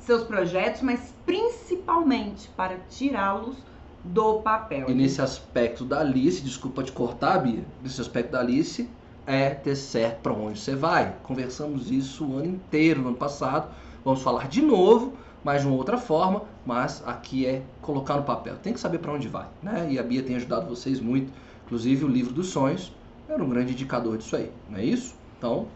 Seus 0.00 0.22
projetos, 0.24 0.82
mas 0.82 1.14
principalmente 1.24 2.48
para 2.56 2.76
tirá-los 2.88 3.56
do 4.02 4.40
papel. 4.40 4.88
E 4.88 4.94
nesse 4.94 5.20
aspecto 5.20 5.84
da 5.84 6.00
Alice, 6.00 6.42
desculpa 6.42 6.82
te 6.82 6.92
cortar, 6.92 7.38
Bia, 7.38 7.64
nesse 7.82 8.00
aspecto 8.00 8.32
da 8.32 8.40
Alice, 8.40 8.88
é 9.26 9.50
ter 9.50 9.76
certo 9.76 10.20
para 10.20 10.32
onde 10.32 10.58
você 10.58 10.74
vai. 10.74 11.14
Conversamos 11.22 11.90
isso 11.90 12.24
o 12.24 12.36
ano 12.38 12.46
inteiro, 12.46 13.02
no 13.02 13.08
ano 13.08 13.16
passado. 13.16 13.70
Vamos 14.04 14.22
falar 14.22 14.48
de 14.48 14.62
novo, 14.62 15.12
mas 15.44 15.62
de 15.62 15.68
uma 15.68 15.76
outra 15.76 15.98
forma, 15.98 16.42
mas 16.64 17.02
aqui 17.06 17.46
é 17.46 17.62
colocar 17.82 18.16
no 18.16 18.22
papel. 18.22 18.56
Tem 18.62 18.72
que 18.72 18.80
saber 18.80 18.98
para 18.98 19.12
onde 19.12 19.28
vai, 19.28 19.46
né? 19.62 19.86
E 19.90 19.98
a 19.98 20.02
Bia 20.02 20.22
tem 20.22 20.36
ajudado 20.36 20.66
vocês 20.66 21.00
muito, 21.00 21.30
inclusive 21.66 22.04
o 22.04 22.08
livro 22.08 22.32
dos 22.32 22.48
sonhos 22.48 22.92
era 23.28 23.42
um 23.42 23.48
grande 23.48 23.72
indicador 23.72 24.18
disso 24.18 24.34
aí, 24.34 24.50
não 24.68 24.78
é 24.78 24.84
isso? 24.84 25.14
Então, 25.38 25.68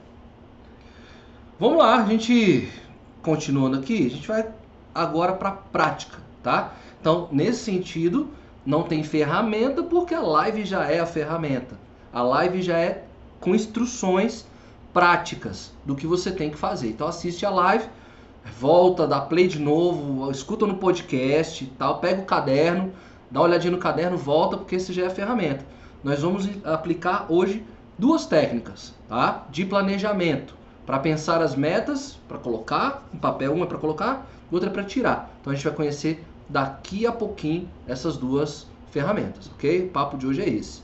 vamos 1.58 1.78
lá, 1.78 2.02
a 2.02 2.06
gente 2.06 2.68
continuando 3.24 3.78
aqui, 3.78 4.06
a 4.06 4.10
gente 4.10 4.28
vai 4.28 4.46
agora 4.94 5.32
para 5.32 5.48
a 5.48 5.52
prática, 5.52 6.18
tá? 6.42 6.74
Então, 7.00 7.26
nesse 7.32 7.64
sentido, 7.64 8.28
não 8.64 8.82
tem 8.82 9.02
ferramenta 9.02 9.82
porque 9.82 10.14
a 10.14 10.20
live 10.20 10.64
já 10.64 10.84
é 10.84 11.00
a 11.00 11.06
ferramenta. 11.06 11.76
A 12.12 12.22
live 12.22 12.62
já 12.62 12.78
é 12.78 13.04
com 13.40 13.54
instruções 13.54 14.46
práticas 14.92 15.72
do 15.84 15.96
que 15.96 16.06
você 16.06 16.30
tem 16.30 16.50
que 16.50 16.58
fazer. 16.58 16.90
Então, 16.90 17.08
assiste 17.08 17.44
a 17.44 17.50
live, 17.50 17.86
volta, 18.60 19.06
dá 19.06 19.20
play 19.20 19.48
de 19.48 19.58
novo, 19.58 20.30
escuta 20.30 20.66
no 20.66 20.76
podcast, 20.76 21.64
tal, 21.78 21.98
pega 21.98 22.20
o 22.20 22.26
caderno, 22.26 22.92
dá 23.30 23.40
uma 23.40 23.48
olhadinha 23.48 23.72
no 23.72 23.78
caderno, 23.78 24.18
volta 24.18 24.58
porque 24.58 24.76
esse 24.76 24.92
já 24.92 25.04
é 25.04 25.06
a 25.06 25.10
ferramenta. 25.10 25.64
Nós 26.02 26.20
vamos 26.20 26.46
aplicar 26.62 27.26
hoje 27.30 27.64
duas 27.98 28.26
técnicas, 28.26 28.92
tá? 29.08 29.46
De 29.50 29.64
planejamento 29.64 30.54
para 30.86 30.98
pensar 30.98 31.42
as 31.42 31.54
metas, 31.54 32.18
para 32.28 32.38
colocar 32.38 33.02
em 33.12 33.18
papel, 33.18 33.52
uma 33.52 33.64
é 33.64 33.68
para 33.68 33.78
colocar, 33.78 34.26
outra 34.50 34.68
é 34.68 34.72
para 34.72 34.84
tirar. 34.84 35.30
Então 35.40 35.52
a 35.52 35.56
gente 35.56 35.64
vai 35.64 35.74
conhecer 35.74 36.24
daqui 36.48 37.06
a 37.06 37.12
pouquinho 37.12 37.68
essas 37.86 38.16
duas 38.16 38.66
ferramentas, 38.90 39.50
ok? 39.54 39.86
O 39.86 39.88
papo 39.88 40.16
de 40.16 40.26
hoje 40.26 40.42
é 40.42 40.48
esse. 40.48 40.82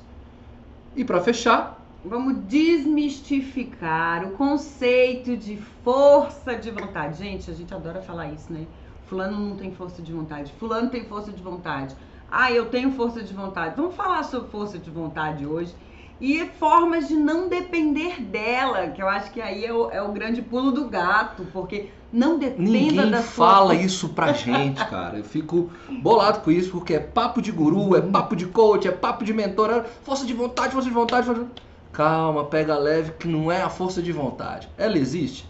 E 0.97 1.05
para 1.05 1.21
fechar, 1.21 1.79
vamos 2.05 2.37
desmistificar 2.45 4.27
o 4.27 4.33
conceito 4.33 5.37
de 5.37 5.57
força 5.85 6.57
de 6.57 6.71
vontade. 6.71 7.19
Gente, 7.19 7.51
a 7.51 7.55
gente 7.55 7.73
adora 7.73 8.01
falar 8.01 8.29
isso, 8.33 8.53
né? 8.53 8.67
Fulano 9.07 9.39
não 9.39 9.57
tem 9.57 9.73
força 9.73 10.01
de 10.01 10.13
vontade, 10.13 10.53
fulano 10.59 10.89
tem 10.89 11.05
força 11.05 11.33
de 11.33 11.43
vontade. 11.43 11.95
Ah, 12.31 12.51
eu 12.53 12.67
tenho 12.67 12.93
força 12.93 13.23
de 13.23 13.35
vontade. 13.35 13.75
Vamos 13.77 13.95
falar 13.97 14.23
sobre 14.23 14.51
força 14.51 14.79
de 14.79 14.89
vontade 14.89 15.45
hoje 15.45 15.75
e 16.21 16.45
formas 16.59 17.09
de 17.09 17.15
não 17.15 17.49
depender 17.49 18.21
dela, 18.21 18.89
que 18.89 19.01
eu 19.01 19.09
acho 19.09 19.31
que 19.31 19.41
aí 19.41 19.65
é 19.65 19.73
o, 19.73 19.91
é 19.91 20.03
o 20.03 20.13
grande 20.13 20.43
pulo 20.43 20.71
do 20.71 20.85
gato, 20.87 21.47
porque 21.53 21.89
não 22.13 22.39
dependa 22.39 22.71
Ninguém 22.71 23.11
da 23.11 23.23
fala 23.23 23.75
sua... 23.75 23.83
isso 23.83 24.09
pra 24.11 24.33
gente, 24.35 24.85
cara. 24.87 25.19
Eu 25.19 25.25
fico 25.25 25.71
bolado 26.03 26.41
com 26.41 26.51
isso, 26.51 26.71
porque 26.73 26.95
é 26.95 27.01
papo 27.01 27.41
de 27.41 27.51
guru, 27.51 27.97
é 27.97 28.03
papo 28.03 28.37
de 28.37 28.47
coach, 28.47 28.87
é 28.87 28.93
papo 28.93 29.25
de 29.25 29.33
mentor, 29.33 29.71
é 29.71 29.85
força 30.03 30.27
de 30.27 30.35
vontade, 30.35 30.73
força 30.75 30.89
de 30.89 30.95
vontade, 30.95 31.27
força 31.27 31.45
de... 31.45 31.51
Calma, 31.93 32.45
pega 32.45 32.79
leve, 32.79 33.13
que 33.19 33.27
não 33.27 33.51
é 33.51 33.63
a 33.63 33.69
força 33.69 34.03
de 34.03 34.13
vontade. 34.13 34.69
Ela 34.77 34.99
existe? 34.99 35.49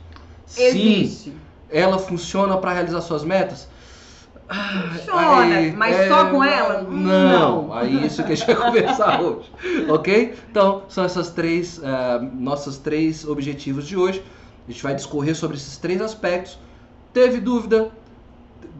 Existe. 0.56 1.30
Sim. 1.30 1.36
Ela 1.68 1.98
funciona 1.98 2.56
para 2.56 2.72
realizar 2.72 3.00
suas 3.00 3.24
metas? 3.24 3.68
Funciona, 4.50 5.56
aí, 5.56 5.72
mas 5.72 5.96
é, 5.96 6.08
só 6.08 6.28
com 6.28 6.42
ela? 6.42 6.82
Não. 6.82 7.68
não. 7.68 7.72
Aí 7.72 8.04
isso 8.06 8.24
que 8.24 8.32
a 8.32 8.34
gente 8.34 8.46
vai 8.46 8.56
conversar 8.66 9.20
hoje, 9.20 9.50
ok? 9.88 10.34
Então, 10.50 10.82
são 10.88 11.04
essas 11.04 11.30
três, 11.30 11.78
uh, 11.78 12.20
nossas 12.34 12.76
três 12.76 13.24
objetivos 13.24 13.86
de 13.86 13.96
hoje. 13.96 14.22
A 14.66 14.70
gente 14.70 14.82
vai 14.82 14.94
discorrer 14.94 15.36
sobre 15.36 15.56
esses 15.56 15.76
três 15.76 16.00
aspectos. 16.02 16.58
Teve 17.12 17.40
dúvida? 17.40 17.90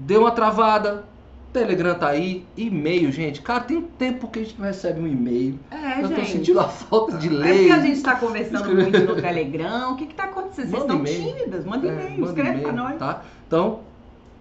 Deu 0.01 0.21
uma 0.23 0.33
travada? 0.33 1.05
Telegram 1.53 1.95
tá 1.97 2.09
aí, 2.09 2.47
e-mail, 2.57 3.11
gente. 3.11 3.43
Cara, 3.43 3.61
tem 3.61 3.83
tempo 3.83 4.29
que 4.29 4.39
a 4.39 4.43
gente 4.43 4.57
não 4.57 4.67
recebe 4.67 5.01
um 5.01 5.07
e-mail. 5.07 5.59
É, 5.71 6.01
eu 6.01 6.09
gente. 6.09 6.21
tô 6.21 6.25
sentindo 6.27 6.61
a 6.61 6.69
falta 6.69 7.17
de 7.17 7.29
ler. 7.29 7.49
É 7.49 7.59
porque 7.59 7.73
a 7.73 7.81
gente 7.81 8.03
tá 8.03 8.17
conversando 8.17 8.73
muito 8.73 8.99
no 9.01 9.21
Telegram. 9.21 9.93
O 9.93 9.97
que 9.97 10.07
que 10.07 10.15
tá 10.15 10.25
acontecendo? 10.25 10.71
Vocês 10.71 10.83
estão 10.83 11.05
tímidas? 11.05 11.65
Manda 11.65 11.89
é, 11.89 11.91
e-mail, 11.91 12.21
manda 12.21 12.41
escreve 12.41 12.61
pra 12.61 12.73
nós. 12.73 12.99
Tá? 12.99 13.23
Então, 13.49 13.81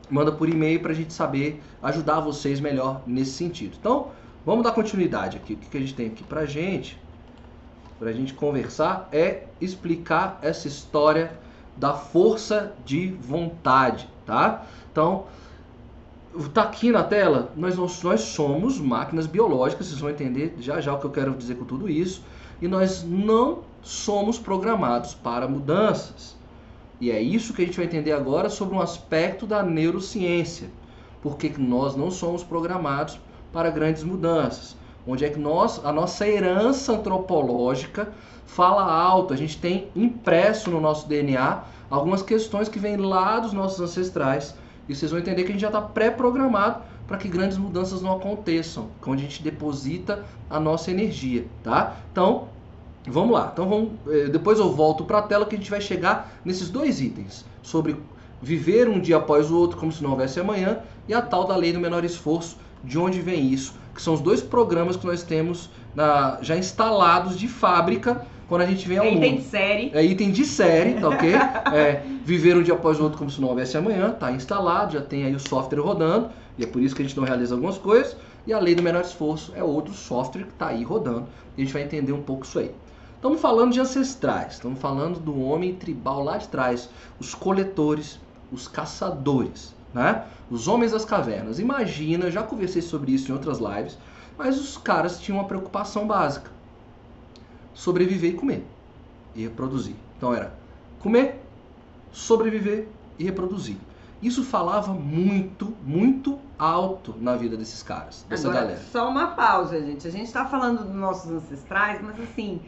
manda 0.10 0.32
por 0.32 0.50
e-mail 0.50 0.80
para 0.80 0.92
a 0.92 0.96
gente 0.96 1.14
saber 1.14 1.62
ajudar 1.82 2.20
vocês 2.20 2.60
melhor 2.60 3.02
nesse 3.06 3.32
sentido. 3.32 3.78
Então, 3.80 4.08
vamos 4.46 4.64
dar 4.64 4.72
continuidade 4.72 5.38
aqui. 5.38 5.54
O 5.54 5.58
que, 5.58 5.78
a 5.78 5.80
gente 5.80 5.94
tem 5.94 6.08
aqui 6.08 6.24
para 6.24 6.46
gente, 6.46 7.00
para 7.98 8.10
a 8.10 8.14
gente 8.14 8.34
conversar, 8.34 9.08
é 9.12 9.44
explicar 9.60 10.40
essa 10.42 10.68
história 10.68 11.32
da 11.78 11.94
força 11.94 12.74
de 12.86 13.08
vontade, 13.08 14.10
tá? 14.26 14.66
Então, 14.92 15.26
tá 16.54 16.64
aqui 16.64 16.92
na 16.92 17.04
tela, 17.04 17.52
nós, 17.56 17.78
nós 18.04 18.22
somos 18.22 18.80
máquinas 18.80 19.28
biológicas, 19.28 19.88
vocês 19.88 20.00
vão 20.00 20.10
entender 20.10 20.56
já 20.60 20.80
já 20.82 20.94
o 20.94 21.00
que 21.00 21.06
eu 21.06 21.12
quero 21.12 21.34
dizer 21.34 21.56
com 21.56 21.66
tudo 21.66 21.90
isso, 21.90 22.24
e 22.62 22.68
nós 22.68 23.04
não 23.04 23.60
somos 23.82 24.38
programados 24.38 25.14
para 25.14 25.48
mudanças. 25.48 26.39
E 27.02 27.12
é 27.12 27.22
isso 27.22 27.54
que 27.54 27.62
a 27.62 27.66
gente 27.66 27.78
vai 27.78 27.86
entender 27.86 28.12
agora 28.12 28.50
sobre 28.50 28.76
um 28.76 28.82
aspecto 28.82 29.48
da 29.48 29.64
neurociência. 29.64 30.70
Porque 31.22 31.52
nós 31.58 31.96
não 31.96 32.12
somos 32.12 32.44
programados 32.44 33.20
para 33.54 33.70
grandes 33.70 34.04
mudanças. 34.04 34.76
Onde 35.08 35.26
é 35.26 35.30
que 35.30 35.40
nós, 35.40 35.84
a 35.84 35.92
nossa 35.92 36.28
herança 36.28 36.94
antropológica 36.94 38.12
fala 38.46 38.84
alto, 38.84 39.34
a 39.34 39.38
gente 39.38 39.58
tem 39.58 39.90
impresso 39.96 40.70
no 40.70 40.82
nosso 40.82 41.08
DNA 41.08 41.64
algumas 41.90 42.22
questões 42.22 42.68
que 42.68 42.80
vêm 42.80 42.98
lá 42.98 43.40
dos 43.40 43.54
nossos 43.54 43.80
ancestrais. 43.80 44.56
E 44.88 44.96
vocês 44.96 45.12
vão 45.12 45.20
entender 45.20 45.44
que 45.44 45.50
a 45.50 45.52
gente 45.54 45.62
já 45.62 45.68
está 45.68 45.82
pré-programado 45.82 46.84
para 47.08 47.18
que 47.18 47.28
grandes 47.28 47.58
mudanças 47.58 48.02
não 48.02 48.16
aconteçam, 48.16 48.90
onde 49.06 49.24
a 49.24 49.28
gente 49.28 49.42
deposita 49.42 50.26
a 50.50 50.60
nossa 50.60 50.92
energia, 50.92 51.48
tá? 51.64 51.96
Então, 52.12 52.50
Vamos 53.08 53.32
lá, 53.32 53.50
então 53.54 53.68
vamos, 53.68 53.92
eh, 54.08 54.28
depois 54.28 54.60
eu 54.60 54.72
volto 54.72 55.06
para 55.06 55.20
a 55.20 55.22
tela 55.22 55.46
que 55.46 55.56
a 55.56 55.58
gente 55.58 55.72
vai 55.72 55.82
chegar 55.82 56.40
nesses 56.44 56.70
dois 56.70 57.02
itens, 57.02 57.46
sobre 57.62 57.96
viver 58.42 58.88
um 58.88 59.00
dia 59.00 59.18
após 59.18 59.50
o 59.50 59.58
outro 59.58 59.78
como 59.78 59.92
se 59.92 60.04
não 60.04 60.12
houvesse 60.12 60.40
amanhã 60.40 60.80
e 61.08 61.14
a 61.14 61.22
tal 61.22 61.46
da 61.46 61.56
lei 61.56 61.72
do 61.72 61.80
menor 61.80 62.04
esforço, 62.04 62.58
de 62.84 62.98
onde 62.98 63.20
vem 63.20 63.52
isso, 63.52 63.74
que 63.96 64.02
são 64.02 64.14
os 64.14 64.22
dois 64.22 64.42
programas 64.42 64.96
que 64.96 65.06
nós 65.06 65.24
temos 65.24 65.70
na, 65.96 66.38
já 66.42 66.56
instalados 66.56 67.38
de 67.38 67.48
fábrica 67.48 68.26
quando 68.48 68.62
a 68.62 68.66
gente 68.66 68.88
vem 68.88 68.98
ao 68.98 69.06
é 69.06 69.12
mundo. 69.12 69.24
Item 69.24 69.38
de 69.38 69.44
série. 69.44 69.92
É 69.94 70.04
item 70.04 70.32
de 70.32 70.46
série, 70.46 70.94
tá 70.96 71.10
ok? 71.10 71.34
É, 71.74 72.02
viver 72.26 72.58
um 72.58 72.64
dia 72.64 72.74
após 72.74 73.00
o 73.00 73.04
outro 73.04 73.18
como 73.18 73.30
se 73.30 73.40
não 73.40 73.50
houvesse 73.50 73.78
amanhã, 73.78 74.12
tá 74.12 74.32
instalado, 74.32 74.94
já 74.94 75.02
tem 75.02 75.24
aí 75.24 75.36
o 75.36 75.40
software 75.40 75.80
rodando, 75.80 76.30
e 76.58 76.64
é 76.64 76.68
por 76.68 76.82
isso 76.82 76.96
que 76.96 77.02
a 77.04 77.06
gente 77.06 77.16
não 77.16 77.24
realiza 77.24 77.54
algumas 77.54 77.78
coisas. 77.78 78.18
E 78.48 78.54
a 78.54 78.60
lei 78.60 78.74
do 78.74 78.82
menor 78.82 79.02
esforço 79.02 79.54
é 79.56 79.64
outro 79.64 79.94
software 79.94 80.44
que 80.44 80.52
está 80.52 80.70
aí 80.70 80.84
rodando, 80.84 81.28
e 81.56 81.62
a 81.62 81.66
gente 81.66 81.74
vai 81.74 81.84
entender 81.84 82.12
um 82.12 82.24
pouco 82.24 82.44
isso 82.44 82.58
aí. 82.58 82.72
Estamos 83.20 83.42
falando 83.42 83.74
de 83.74 83.82
ancestrais, 83.82 84.54
estamos 84.54 84.80
falando 84.80 85.20
do 85.20 85.38
homem 85.42 85.76
tribal 85.76 86.24
lá 86.24 86.38
de 86.38 86.48
trás, 86.48 86.90
os 87.20 87.36
coletores, 87.36 88.18
os 88.50 88.66
caçadores, 88.66 89.76
né? 89.94 90.26
Os 90.50 90.70
homens 90.70 90.94
das 90.94 91.04
cavernas. 91.04 91.60
Imagina, 91.60 92.32
já 92.32 92.44
conversei 92.44 92.82
sobre 92.82 93.12
isso 93.12 93.30
em 93.30 93.34
outras 93.34 93.60
lives, 93.60 93.98
mas 94.38 94.58
os 94.58 94.78
caras 94.78 95.20
tinham 95.20 95.38
uma 95.38 95.46
preocupação 95.46 96.08
básica: 96.08 96.50
sobreviver 97.74 98.32
e 98.32 98.34
comer 98.36 98.66
e 99.36 99.44
reproduzir. 99.44 99.98
Então 100.16 100.34
era 100.34 100.54
comer, 101.02 101.44
sobreviver 102.14 102.88
e 103.20 103.26
reproduzir. 103.26 103.76
Isso 104.22 104.46
falava 104.46 104.94
muito, 104.94 105.76
muito 105.86 106.40
alto 106.58 107.14
na 107.20 107.36
vida 107.36 107.58
desses 107.58 107.84
caras, 107.84 108.26
dessa 108.30 108.48
Agora, 108.48 108.64
galera. 108.64 108.82
Só 108.94 109.10
uma 109.10 109.28
pausa, 109.28 109.86
gente. 109.86 110.08
A 110.08 110.12
gente 110.12 110.28
está 110.28 110.46
falando 110.46 110.86
dos 110.86 110.96
nossos 110.96 111.30
ancestrais, 111.30 112.02
mas 112.02 112.18
assim, 112.18 112.62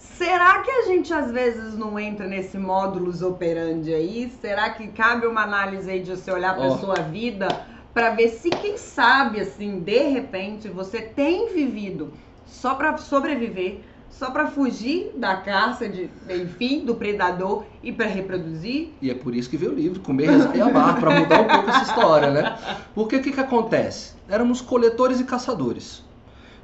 Será 0.00 0.60
que 0.60 0.70
a 0.70 0.82
gente 0.86 1.12
às 1.12 1.30
vezes 1.30 1.76
não 1.76 1.98
entra 1.98 2.26
nesse 2.26 2.56
módulos 2.56 3.20
operandi 3.20 3.92
aí? 3.92 4.32
Será 4.40 4.70
que 4.70 4.88
cabe 4.88 5.26
uma 5.26 5.42
análise 5.42 5.90
aí 5.90 6.00
de 6.00 6.10
você 6.10 6.32
olhar 6.32 6.56
para 6.56 6.68
oh. 6.68 6.78
sua 6.78 6.94
vida 6.94 7.48
para 7.92 8.10
ver 8.10 8.30
se 8.30 8.48
quem 8.48 8.78
sabe 8.78 9.40
assim, 9.40 9.80
de 9.80 10.08
repente 10.08 10.68
você 10.68 11.02
tem 11.02 11.52
vivido 11.52 12.12
só 12.46 12.74
para 12.74 12.96
sobreviver, 12.96 13.80
só 14.08 14.30
para 14.30 14.46
fugir 14.46 15.12
da 15.16 15.36
caça 15.36 15.86
de, 15.86 16.08
enfim, 16.30 16.84
do 16.84 16.94
predador 16.94 17.64
e 17.82 17.92
para 17.92 18.06
reproduzir? 18.06 18.92
E 19.02 19.10
é 19.10 19.14
por 19.14 19.34
isso 19.34 19.50
que 19.50 19.56
veio 19.58 19.72
o 19.72 19.74
livro 19.74 20.00
Comer, 20.00 20.30
Rezar 20.30 20.56
e 20.56 20.60
Amar, 20.62 20.98
para 20.98 21.20
mudar 21.20 21.42
um 21.42 21.48
pouco 21.48 21.70
essa 21.70 21.82
história, 21.82 22.30
né? 22.30 22.58
Porque 22.94 23.16
o 23.16 23.22
que 23.22 23.32
que 23.32 23.40
acontece? 23.40 24.14
Éramos 24.28 24.62
coletores 24.62 25.20
e 25.20 25.24
caçadores. 25.24 26.02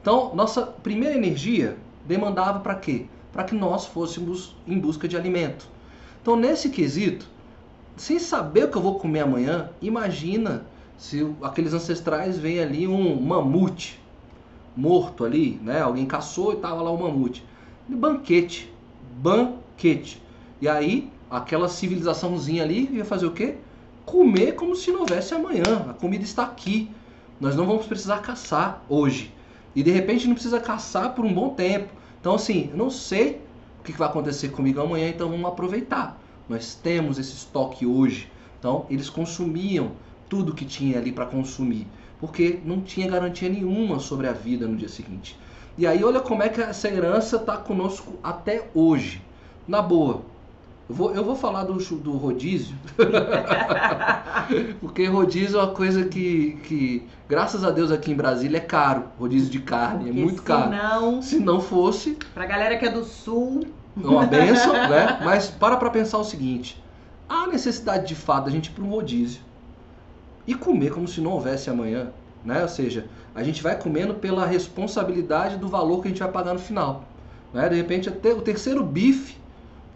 Então, 0.00 0.34
nossa 0.34 0.62
primeira 0.62 1.14
energia 1.14 1.76
demandava 2.06 2.60
para 2.60 2.76
quê? 2.76 3.06
Para 3.36 3.44
que 3.44 3.54
nós 3.54 3.84
fôssemos 3.84 4.56
em 4.66 4.78
busca 4.78 5.06
de 5.06 5.14
alimento. 5.14 5.68
Então, 6.22 6.36
nesse 6.36 6.70
quesito, 6.70 7.28
sem 7.94 8.18
saber 8.18 8.64
o 8.64 8.68
que 8.70 8.76
eu 8.78 8.82
vou 8.82 8.98
comer 8.98 9.20
amanhã, 9.20 9.68
imagina 9.82 10.64
se 10.96 11.30
aqueles 11.42 11.74
ancestrais 11.74 12.38
veem 12.38 12.60
ali 12.60 12.88
um 12.88 13.20
mamute 13.20 14.00
morto 14.74 15.22
ali, 15.22 15.60
né? 15.62 15.82
Alguém 15.82 16.06
caçou 16.06 16.54
e 16.54 16.56
tava 16.56 16.80
lá 16.80 16.90
o 16.90 16.98
mamute. 16.98 17.44
Banquete, 17.86 18.72
banquete. 19.18 20.22
E 20.58 20.66
aí, 20.66 21.12
aquela 21.30 21.68
civilizaçãozinha 21.68 22.62
ali 22.62 22.88
ia 22.90 23.04
fazer 23.04 23.26
o 23.26 23.32
quê? 23.32 23.56
comer 24.06 24.52
como 24.52 24.74
se 24.74 24.90
não 24.90 25.00
houvesse 25.00 25.34
amanhã. 25.34 25.84
A 25.90 25.92
comida 25.92 26.24
está 26.24 26.44
aqui. 26.44 26.88
Nós 27.38 27.54
não 27.54 27.66
vamos 27.66 27.84
precisar 27.84 28.20
caçar 28.20 28.82
hoje. 28.88 29.34
E 29.74 29.82
de 29.82 29.90
repente 29.90 30.26
não 30.26 30.34
precisa 30.34 30.58
caçar 30.58 31.14
por 31.14 31.26
um 31.26 31.34
bom 31.34 31.50
tempo. 31.50 31.92
Então, 32.26 32.34
assim, 32.34 32.70
eu 32.72 32.76
não 32.76 32.90
sei 32.90 33.40
o 33.78 33.84
que 33.84 33.92
vai 33.92 34.08
acontecer 34.08 34.48
comigo 34.48 34.80
amanhã, 34.80 35.08
então 35.10 35.30
vamos 35.30 35.46
aproveitar. 35.46 36.20
Nós 36.48 36.74
temos 36.74 37.20
esse 37.20 37.34
estoque 37.34 37.86
hoje. 37.86 38.28
Então, 38.58 38.84
eles 38.90 39.08
consumiam 39.08 39.92
tudo 40.28 40.52
que 40.52 40.64
tinha 40.64 40.98
ali 40.98 41.12
para 41.12 41.24
consumir, 41.24 41.86
porque 42.18 42.58
não 42.64 42.80
tinha 42.80 43.08
garantia 43.08 43.48
nenhuma 43.48 44.00
sobre 44.00 44.26
a 44.26 44.32
vida 44.32 44.66
no 44.66 44.74
dia 44.74 44.88
seguinte. 44.88 45.38
E 45.78 45.86
aí, 45.86 46.02
olha 46.02 46.18
como 46.18 46.42
é 46.42 46.48
que 46.48 46.60
essa 46.60 46.88
herança 46.88 47.36
está 47.36 47.58
conosco 47.58 48.14
até 48.24 48.70
hoje. 48.74 49.22
Na 49.68 49.80
boa, 49.80 50.22
eu 50.88 50.94
vou, 50.94 51.12
eu 51.12 51.24
vou 51.24 51.34
falar 51.34 51.64
do, 51.64 51.74
do 51.74 52.12
rodízio, 52.12 52.76
porque 54.80 55.04
rodízio 55.06 55.58
é 55.58 55.62
uma 55.64 55.74
coisa 55.74 56.04
que, 56.04 56.58
que, 56.62 57.02
graças 57.28 57.64
a 57.64 57.72
Deus, 57.72 57.90
aqui 57.90 58.12
em 58.12 58.14
Brasília 58.14 58.58
é 58.58 58.60
caro. 58.60 59.06
Rodízio 59.18 59.50
de 59.50 59.58
carne, 59.58 60.04
é 60.04 60.06
porque 60.06 60.20
é 60.20 60.24
muito 60.24 60.42
caro. 60.42 60.70
Não, 60.70 61.20
se 61.20 61.40
não 61.40 61.60
fosse. 61.60 62.16
Pra 62.32 62.46
galera 62.46 62.76
que 62.76 62.84
é 62.84 62.90
do 62.90 63.04
sul. 63.04 63.66
É 64.00 64.06
uma 64.06 64.26
benção, 64.26 64.74
né? 64.88 65.20
Mas 65.24 65.48
para 65.48 65.76
pra 65.76 65.90
pensar 65.90 66.18
o 66.18 66.24
seguinte: 66.24 66.80
há 67.28 67.48
necessidade 67.48 68.06
de 68.06 68.14
fato 68.14 68.48
a 68.48 68.52
gente 68.52 68.66
ir 68.66 68.70
para 68.70 68.84
um 68.84 68.90
rodízio 68.90 69.40
e 70.46 70.54
comer 70.54 70.92
como 70.92 71.08
se 71.08 71.20
não 71.20 71.32
houvesse 71.32 71.68
amanhã, 71.68 72.12
né? 72.44 72.62
Ou 72.62 72.68
seja, 72.68 73.06
a 73.34 73.42
gente 73.42 73.60
vai 73.60 73.76
comendo 73.76 74.14
pela 74.14 74.46
responsabilidade 74.46 75.56
do 75.56 75.66
valor 75.66 76.00
que 76.00 76.06
a 76.06 76.10
gente 76.10 76.20
vai 76.20 76.30
pagar 76.30 76.52
no 76.52 76.60
final. 76.60 77.04
Né? 77.52 77.68
De 77.68 77.74
repente, 77.74 78.08
até 78.08 78.32
o 78.32 78.40
terceiro 78.40 78.84
bife 78.84 79.36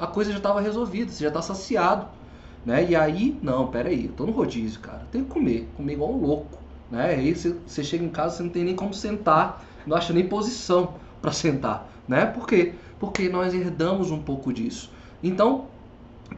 a 0.00 0.06
coisa 0.06 0.30
já 0.30 0.38
estava 0.38 0.60
resolvida, 0.60 1.12
você 1.12 1.22
já 1.22 1.28
está 1.28 1.42
saciado. 1.42 2.06
Né? 2.64 2.86
E 2.90 2.96
aí, 2.96 3.38
não, 3.42 3.66
peraí, 3.66 4.06
eu 4.06 4.12
tô 4.12 4.24
no 4.24 4.32
rodízio, 4.32 4.80
cara, 4.80 5.06
tenho 5.12 5.24
que 5.24 5.30
comer, 5.30 5.68
comer 5.76 5.92
igual 5.92 6.12
um 6.12 6.20
louco. 6.20 6.58
Né? 6.90 7.14
Aí 7.16 7.34
você, 7.34 7.54
você 7.66 7.84
chega 7.84 8.04
em 8.04 8.08
casa, 8.08 8.36
você 8.36 8.42
não 8.42 8.50
tem 8.50 8.64
nem 8.64 8.74
como 8.74 8.94
sentar, 8.94 9.62
não 9.86 9.96
acha 9.96 10.12
nem 10.12 10.26
posição 10.26 10.94
para 11.20 11.32
sentar. 11.32 11.86
Né? 12.08 12.24
Por 12.26 12.46
quê? 12.46 12.74
Porque 12.98 13.28
nós 13.28 13.54
herdamos 13.54 14.10
um 14.10 14.20
pouco 14.20 14.52
disso. 14.52 14.90
Então, 15.22 15.66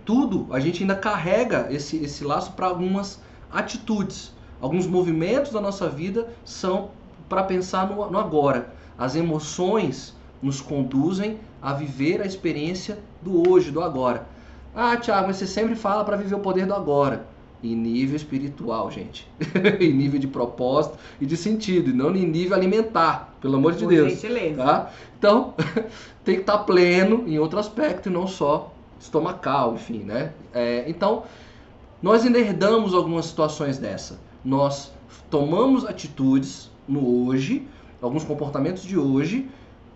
tudo, 0.04 0.48
a 0.50 0.58
gente 0.58 0.82
ainda 0.82 0.96
carrega 0.96 1.68
esse, 1.70 1.96
esse 1.96 2.24
laço 2.24 2.52
para 2.52 2.66
algumas 2.66 3.20
atitudes. 3.50 4.32
Alguns 4.60 4.86
movimentos 4.86 5.52
da 5.52 5.60
nossa 5.60 5.88
vida 5.88 6.28
são 6.44 6.90
para 7.28 7.44
pensar 7.44 7.88
no, 7.88 8.10
no 8.10 8.18
agora. 8.18 8.72
As 8.98 9.16
emoções 9.16 10.14
nos 10.40 10.60
conduzem 10.60 11.38
a 11.60 11.72
viver 11.72 12.20
a 12.20 12.26
experiência 12.26 12.98
do 13.22 13.48
hoje, 13.48 13.70
do 13.70 13.80
agora. 13.82 14.26
Ah, 14.74 14.96
Tiago, 14.96 15.26
mas 15.26 15.36
você 15.36 15.46
sempre 15.46 15.74
fala 15.74 16.04
para 16.04 16.16
viver 16.16 16.34
o 16.34 16.40
poder 16.40 16.66
do 16.66 16.74
agora. 16.74 17.26
Em 17.62 17.76
nível 17.76 18.16
espiritual, 18.16 18.90
gente. 18.90 19.28
em 19.80 19.92
nível 19.92 20.18
de 20.18 20.26
propósito 20.26 20.98
e 21.20 21.26
de 21.26 21.36
sentido, 21.36 21.90
e 21.90 21.92
não 21.92 22.14
em 22.16 22.26
nível 22.26 22.56
alimentar, 22.56 23.34
pelo 23.40 23.56
amor 23.56 23.72
de 23.72 23.84
Por 23.84 23.90
Deus. 23.90 24.12
gentileza. 24.12 24.62
Tá? 24.62 24.90
Então, 25.18 25.54
tem 26.24 26.36
que 26.36 26.40
estar 26.40 26.58
tá 26.58 26.64
pleno 26.64 27.24
em 27.28 27.38
outro 27.38 27.58
aspecto 27.58 28.08
e 28.08 28.12
não 28.12 28.26
só 28.26 28.72
estomacal, 28.98 29.74
enfim, 29.74 29.98
né? 29.98 30.32
É, 30.52 30.84
então, 30.88 31.24
nós 32.02 32.24
ainda 32.24 32.38
herdamos 32.38 32.94
algumas 32.94 33.26
situações 33.26 33.78
dessa. 33.78 34.18
Nós 34.44 34.92
tomamos 35.30 35.84
atitudes 35.84 36.70
no 36.88 37.26
hoje, 37.26 37.66
alguns 38.00 38.24
comportamentos 38.24 38.82
de 38.82 38.98
hoje, 38.98 39.48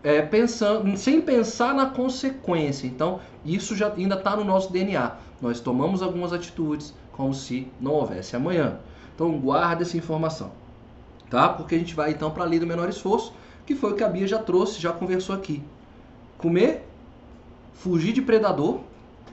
é, 0.07 0.23
pensando, 0.23 0.97
sem 0.97 1.21
pensar 1.21 1.75
na 1.75 1.87
consequência. 1.87 2.87
Então, 2.87 3.19
isso 3.45 3.75
já 3.75 3.93
ainda 3.93 4.15
está 4.15 4.37
no 4.37 4.45
nosso 4.45 4.73
DNA. 4.73 5.17
Nós 5.43 5.59
tomamos 5.59 6.01
algumas 6.01 6.33
atitudes 6.33 6.95
como 7.11 7.35
se 7.35 7.67
não 7.81 7.91
houvesse 7.91 8.37
amanhã. 8.37 8.79
Então, 9.13 9.37
guarda 9.41 9.83
essa 9.83 9.97
informação, 9.97 10.53
tá? 11.29 11.49
Porque 11.49 11.75
a 11.75 11.79
gente 11.79 11.93
vai 11.93 12.13
então 12.13 12.31
para 12.31 12.45
a 12.45 12.47
lei 12.47 12.61
do 12.61 12.67
menor 12.69 12.89
esforço, 12.89 13.33
que 13.67 13.75
foi 13.75 13.95
o 13.95 13.97
que 13.97 14.05
a 14.05 14.09
Bia 14.09 14.29
já 14.29 14.39
trouxe, 14.39 14.81
já 14.81 14.93
conversou 14.93 15.35
aqui. 15.35 15.61
Comer, 16.39 16.87
fugir 17.75 18.13
de 18.13 18.23
predador 18.23 18.83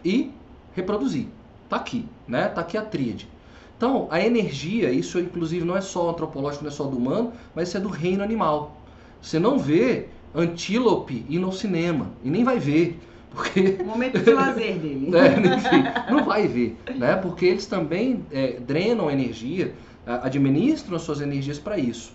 e 0.04 0.32
reproduzir. 0.74 1.28
Tá 1.70 1.76
aqui, 1.76 2.10
né? 2.28 2.48
Tá 2.48 2.62
aqui 2.62 2.80
a 2.80 2.82
tríade. 2.82 3.30
Então, 3.78 4.08
a 4.10 4.20
energia, 4.20 4.90
isso 4.90 5.20
inclusive 5.20 5.64
não 5.64 5.78
é 5.78 5.82
só 5.82 6.10
antropológico, 6.10 6.64
não 6.64 6.72
é 6.72 6.74
só 6.74 6.86
do 6.86 6.98
humano, 6.98 7.32
mas 7.54 7.68
isso 7.68 7.78
é 7.78 7.80
do 7.80 7.90
reino 7.90 8.24
animal. 8.24 8.76
Você 9.22 9.38
não 9.38 9.60
vê 9.60 10.10
antílope 10.36 11.26
ir 11.30 11.40
no 11.40 11.52
cinema. 11.52 12.12
E 12.24 12.30
nem 12.30 12.44
vai 12.44 12.60
ver. 12.60 13.00
Porque... 13.32 13.80
Momento 13.84 14.20
de 14.20 14.32
lazer 14.32 14.78
dele. 14.78 15.12
é, 15.16 15.56
enfim, 15.56 16.12
não 16.12 16.24
vai 16.24 16.48
ver, 16.48 16.78
né? 16.96 17.16
Porque 17.16 17.46
eles 17.46 17.66
também 17.66 18.26
é, 18.32 18.60
drenam 18.60 19.10
energia, 19.10 19.74
administram 20.06 20.96
as 20.96 21.02
suas 21.02 21.22
energias 21.22 21.58
para 21.58 21.78
isso. 21.78 22.14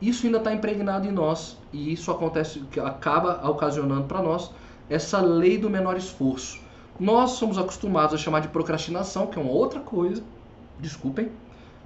Isso 0.00 0.24
ainda 0.24 0.38
está 0.38 0.52
impregnado 0.52 1.06
em 1.06 1.12
nós 1.12 1.58
e 1.72 1.92
isso 1.92 2.10
acontece, 2.10 2.62
acaba 2.82 3.46
ocasionando 3.48 4.04
para 4.04 4.22
nós 4.22 4.50
essa 4.88 5.20
lei 5.20 5.58
do 5.58 5.68
menor 5.68 5.96
esforço. 5.96 6.58
Nós 6.98 7.32
somos 7.32 7.58
acostumados 7.58 8.14
a 8.14 8.18
chamar 8.18 8.40
de 8.40 8.48
procrastinação, 8.48 9.26
que 9.26 9.38
é 9.38 9.42
uma 9.42 9.52
outra 9.52 9.80
coisa. 9.80 10.22
Desculpem. 10.78 11.30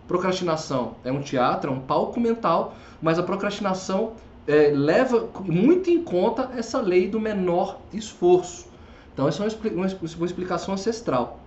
Procrastinação 0.07 0.97
é 1.05 1.11
um 1.11 1.21
teatro, 1.21 1.71
é 1.71 1.75
um 1.75 1.81
palco 1.81 2.21
mental, 2.21 2.75
mas 3.01 3.19
a 3.19 3.23
procrastinação 3.23 4.13
é, 4.47 4.71
leva 4.75 5.29
muito 5.45 5.91
em 5.91 6.03
conta 6.03 6.51
essa 6.57 6.81
lei 6.81 7.09
do 7.09 7.19
menor 7.19 7.81
esforço. 7.93 8.67
Então, 9.13 9.29
essa 9.29 9.45
é 9.45 9.49
uma, 9.73 9.87
uma 10.17 10.27
explicação 10.27 10.75
ancestral. 10.75 11.39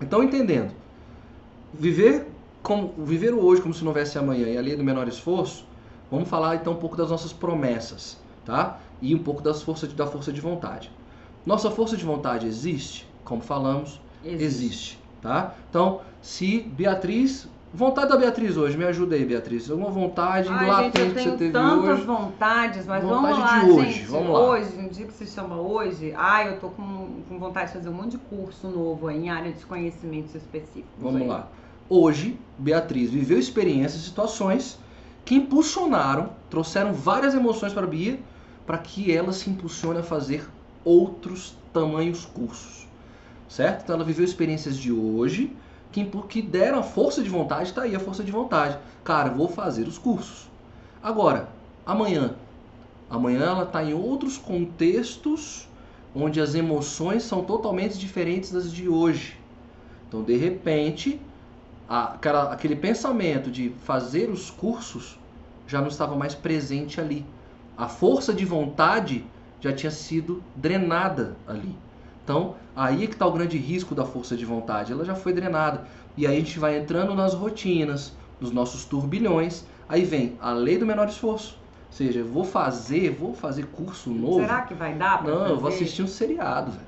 Então, 0.00 0.22
entendendo, 0.22 0.72
viver, 1.72 2.26
como, 2.62 2.92
viver 2.98 3.32
o 3.32 3.42
hoje 3.42 3.62
como 3.62 3.72
se 3.72 3.82
não 3.82 3.88
houvesse 3.88 4.18
amanhã 4.18 4.48
e 4.48 4.58
a 4.58 4.60
lei 4.60 4.76
do 4.76 4.84
menor 4.84 5.08
esforço, 5.08 5.64
vamos 6.10 6.28
falar 6.28 6.56
então 6.56 6.74
um 6.74 6.76
pouco 6.76 6.96
das 6.96 7.10
nossas 7.10 7.32
promessas, 7.32 8.18
tá? 8.44 8.78
E 9.00 9.14
um 9.14 9.18
pouco 9.18 9.42
das 9.42 9.62
forças, 9.62 9.92
da 9.92 10.06
força 10.06 10.32
de 10.32 10.40
vontade. 10.40 10.90
Nossa 11.44 11.70
força 11.70 11.96
de 11.96 12.04
vontade 12.04 12.46
existe? 12.46 13.06
Como 13.24 13.40
falamos, 13.40 14.00
existe. 14.24 14.44
existe 14.44 15.06
tá? 15.26 15.54
Então, 15.68 16.00
se 16.22 16.60
Beatriz 16.60 17.48
Vontade 17.76 18.08
da 18.08 18.16
Beatriz 18.16 18.56
hoje, 18.56 18.74
me 18.74 18.84
ajuda 18.86 19.16
aí, 19.16 19.24
Beatriz. 19.26 19.70
Alguma 19.70 19.90
vontade 19.90 20.48
Ai, 20.50 20.66
latente 20.66 20.98
gente, 20.98 21.08
eu 21.08 21.14
tenho 21.14 21.24
que 21.24 21.30
você 21.30 21.36
teve 21.36 21.52
tantas 21.52 21.90
hoje? 21.90 22.02
vontades, 22.06 22.86
mas 22.86 23.04
Vontade 23.04 23.22
vamos 23.22 23.38
lá, 23.38 23.58
de 23.58 23.70
hoje, 23.70 23.92
gente. 23.92 24.06
vamos 24.06 24.32
lá. 24.32 24.40
Hoje, 24.40 24.76
no 24.78 24.88
dia 24.88 25.06
que 25.06 25.12
se 25.12 25.26
chama 25.26 25.60
hoje, 25.60 26.14
ai, 26.16 26.48
eu 26.48 26.58
tô 26.58 26.70
com, 26.70 27.08
com 27.28 27.38
vontade 27.38 27.66
de 27.66 27.72
fazer 27.74 27.90
um 27.90 27.92
monte 27.92 28.12
de 28.12 28.18
curso 28.18 28.68
novo 28.68 29.08
aí, 29.08 29.18
em 29.18 29.28
área 29.28 29.52
de 29.52 29.66
conhecimentos 29.66 30.34
específicos. 30.34 30.90
Vamos 30.98 31.20
aí. 31.20 31.28
lá. 31.28 31.48
Hoje, 31.86 32.38
Beatriz 32.58 33.10
viveu 33.10 33.38
experiências, 33.38 34.00
situações 34.02 34.78
que 35.22 35.34
impulsionaram, 35.34 36.30
trouxeram 36.48 36.94
várias 36.94 37.34
emoções 37.34 37.74
para 37.74 37.84
a 37.84 37.88
Bia, 37.90 38.18
para 38.66 38.78
que 38.78 39.14
ela 39.14 39.32
se 39.32 39.50
impulsione 39.50 39.98
a 39.98 40.02
fazer 40.02 40.48
outros 40.82 41.54
tamanhos 41.74 42.24
cursos. 42.24 42.88
Certo? 43.50 43.82
Então 43.82 43.96
ela 43.96 44.04
viveu 44.04 44.24
experiências 44.24 44.78
de 44.78 44.90
hoje, 44.90 45.54
que, 46.04 46.04
que 46.28 46.42
deram 46.42 46.80
a 46.80 46.82
força 46.82 47.22
de 47.22 47.30
vontade, 47.30 47.72
tá 47.72 47.82
aí 47.82 47.96
a 47.96 48.00
força 48.00 48.22
de 48.22 48.30
vontade. 48.30 48.76
Cara, 49.02 49.30
vou 49.30 49.48
fazer 49.48 49.88
os 49.88 49.96
cursos. 49.96 50.48
Agora, 51.02 51.48
amanhã. 51.86 52.34
Amanhã 53.08 53.44
ela 53.44 53.62
está 53.62 53.82
em 53.82 53.94
outros 53.94 54.36
contextos 54.36 55.68
onde 56.14 56.40
as 56.40 56.54
emoções 56.54 57.22
são 57.22 57.44
totalmente 57.44 57.98
diferentes 57.98 58.50
das 58.50 58.72
de 58.72 58.88
hoje. 58.88 59.38
Então, 60.08 60.22
de 60.22 60.36
repente, 60.36 61.20
aquela, 61.88 62.52
aquele 62.52 62.76
pensamento 62.76 63.50
de 63.50 63.70
fazer 63.84 64.28
os 64.28 64.50
cursos 64.50 65.18
já 65.66 65.80
não 65.80 65.88
estava 65.88 66.16
mais 66.16 66.34
presente 66.34 67.00
ali. 67.00 67.24
A 67.76 67.88
força 67.88 68.34
de 68.34 68.44
vontade 68.44 69.24
já 69.60 69.72
tinha 69.72 69.90
sido 69.90 70.42
drenada 70.54 71.36
ali. 71.46 71.76
Então, 72.26 72.56
aí 72.74 73.04
é 73.04 73.06
que 73.06 73.12
está 73.12 73.24
o 73.24 73.30
grande 73.30 73.56
risco 73.56 73.94
da 73.94 74.04
força 74.04 74.36
de 74.36 74.44
vontade. 74.44 74.90
Ela 74.90 75.04
já 75.04 75.14
foi 75.14 75.32
drenada. 75.32 75.86
E 76.16 76.26
aí 76.26 76.34
a 76.34 76.40
gente 76.40 76.58
vai 76.58 76.76
entrando 76.76 77.14
nas 77.14 77.34
rotinas, 77.34 78.12
nos 78.40 78.50
nossos 78.50 78.84
turbilhões. 78.84 79.64
Aí 79.88 80.04
vem 80.04 80.36
a 80.40 80.50
lei 80.50 80.76
do 80.76 80.84
menor 80.84 81.06
esforço. 81.08 81.56
Ou 81.86 81.92
seja, 81.92 82.18
eu 82.18 82.26
vou 82.26 82.42
fazer, 82.42 83.10
vou 83.10 83.32
fazer 83.32 83.66
curso 83.66 84.10
novo. 84.10 84.40
Será 84.40 84.62
que 84.62 84.74
vai 84.74 84.92
dar 84.94 85.22
pra 85.22 85.30
Não, 85.30 85.38
fazer? 85.42 85.52
eu 85.52 85.60
vou 85.60 85.68
assistir 85.68 86.02
um 86.02 86.08
seriado, 86.08 86.72
velho. 86.72 86.86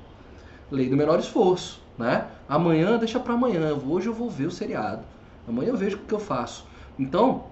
Lei 0.69 0.89
do 0.89 0.97
menor 0.97 1.17
esforço, 1.19 1.81
né? 1.97 2.25
Amanhã 2.49 2.97
deixa 2.97 3.17
para 3.17 3.33
amanhã. 3.33 3.73
Hoje 3.87 4.07
eu 4.07 4.13
vou 4.13 4.29
ver 4.29 4.47
o 4.47 4.51
seriado. 4.51 5.03
Amanhã 5.47 5.69
eu 5.69 5.77
vejo 5.77 5.95
o 5.95 5.99
que 6.01 6.13
eu 6.13 6.19
faço. 6.19 6.65
Então, 6.99 7.45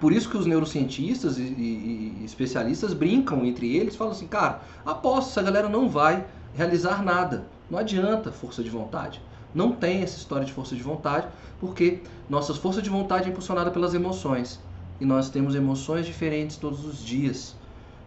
por 0.00 0.12
isso 0.12 0.30
que 0.30 0.36
os 0.38 0.46
neurocientistas 0.46 1.36
e, 1.38 1.42
e, 1.42 2.16
e 2.20 2.24
especialistas 2.24 2.94
brincam 2.94 3.44
entre 3.44 3.76
eles, 3.76 3.94
falam 3.96 4.14
assim, 4.14 4.26
cara, 4.26 4.62
aposto, 4.86 5.28
essa 5.28 5.42
galera 5.42 5.68
não 5.68 5.90
vai 5.90 6.24
realizar 6.54 7.02
nada. 7.02 7.46
Não 7.70 7.78
adianta 7.78 8.32
força 8.32 8.62
de 8.62 8.70
vontade. 8.70 9.20
Não 9.54 9.72
tem 9.72 10.02
essa 10.02 10.16
história 10.16 10.44
de 10.44 10.52
força 10.52 10.74
de 10.74 10.82
vontade, 10.82 11.26
porque 11.60 12.02
nossa 12.28 12.54
força 12.54 12.82
de 12.82 12.90
vontade 12.90 13.26
é 13.26 13.30
impulsionada 13.30 13.70
pelas 13.70 13.94
emoções. 13.94 14.60
E 15.00 15.04
nós 15.04 15.30
temos 15.30 15.54
emoções 15.54 16.06
diferentes 16.06 16.56
todos 16.56 16.84
os 16.84 17.04
dias. 17.04 17.56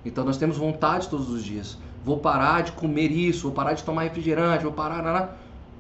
Então 0.04 0.26
nós 0.26 0.38
temos 0.38 0.58
vontade 0.58 1.10
todos 1.10 1.30
os 1.30 1.44
dias. 1.44 1.78
Vou 2.04 2.18
parar 2.18 2.64
de 2.64 2.72
comer 2.72 3.12
isso, 3.12 3.44
vou 3.44 3.52
parar 3.52 3.74
de 3.74 3.84
tomar 3.84 4.04
refrigerante, 4.04 4.64
vou 4.64 4.74
parar. 4.74 5.38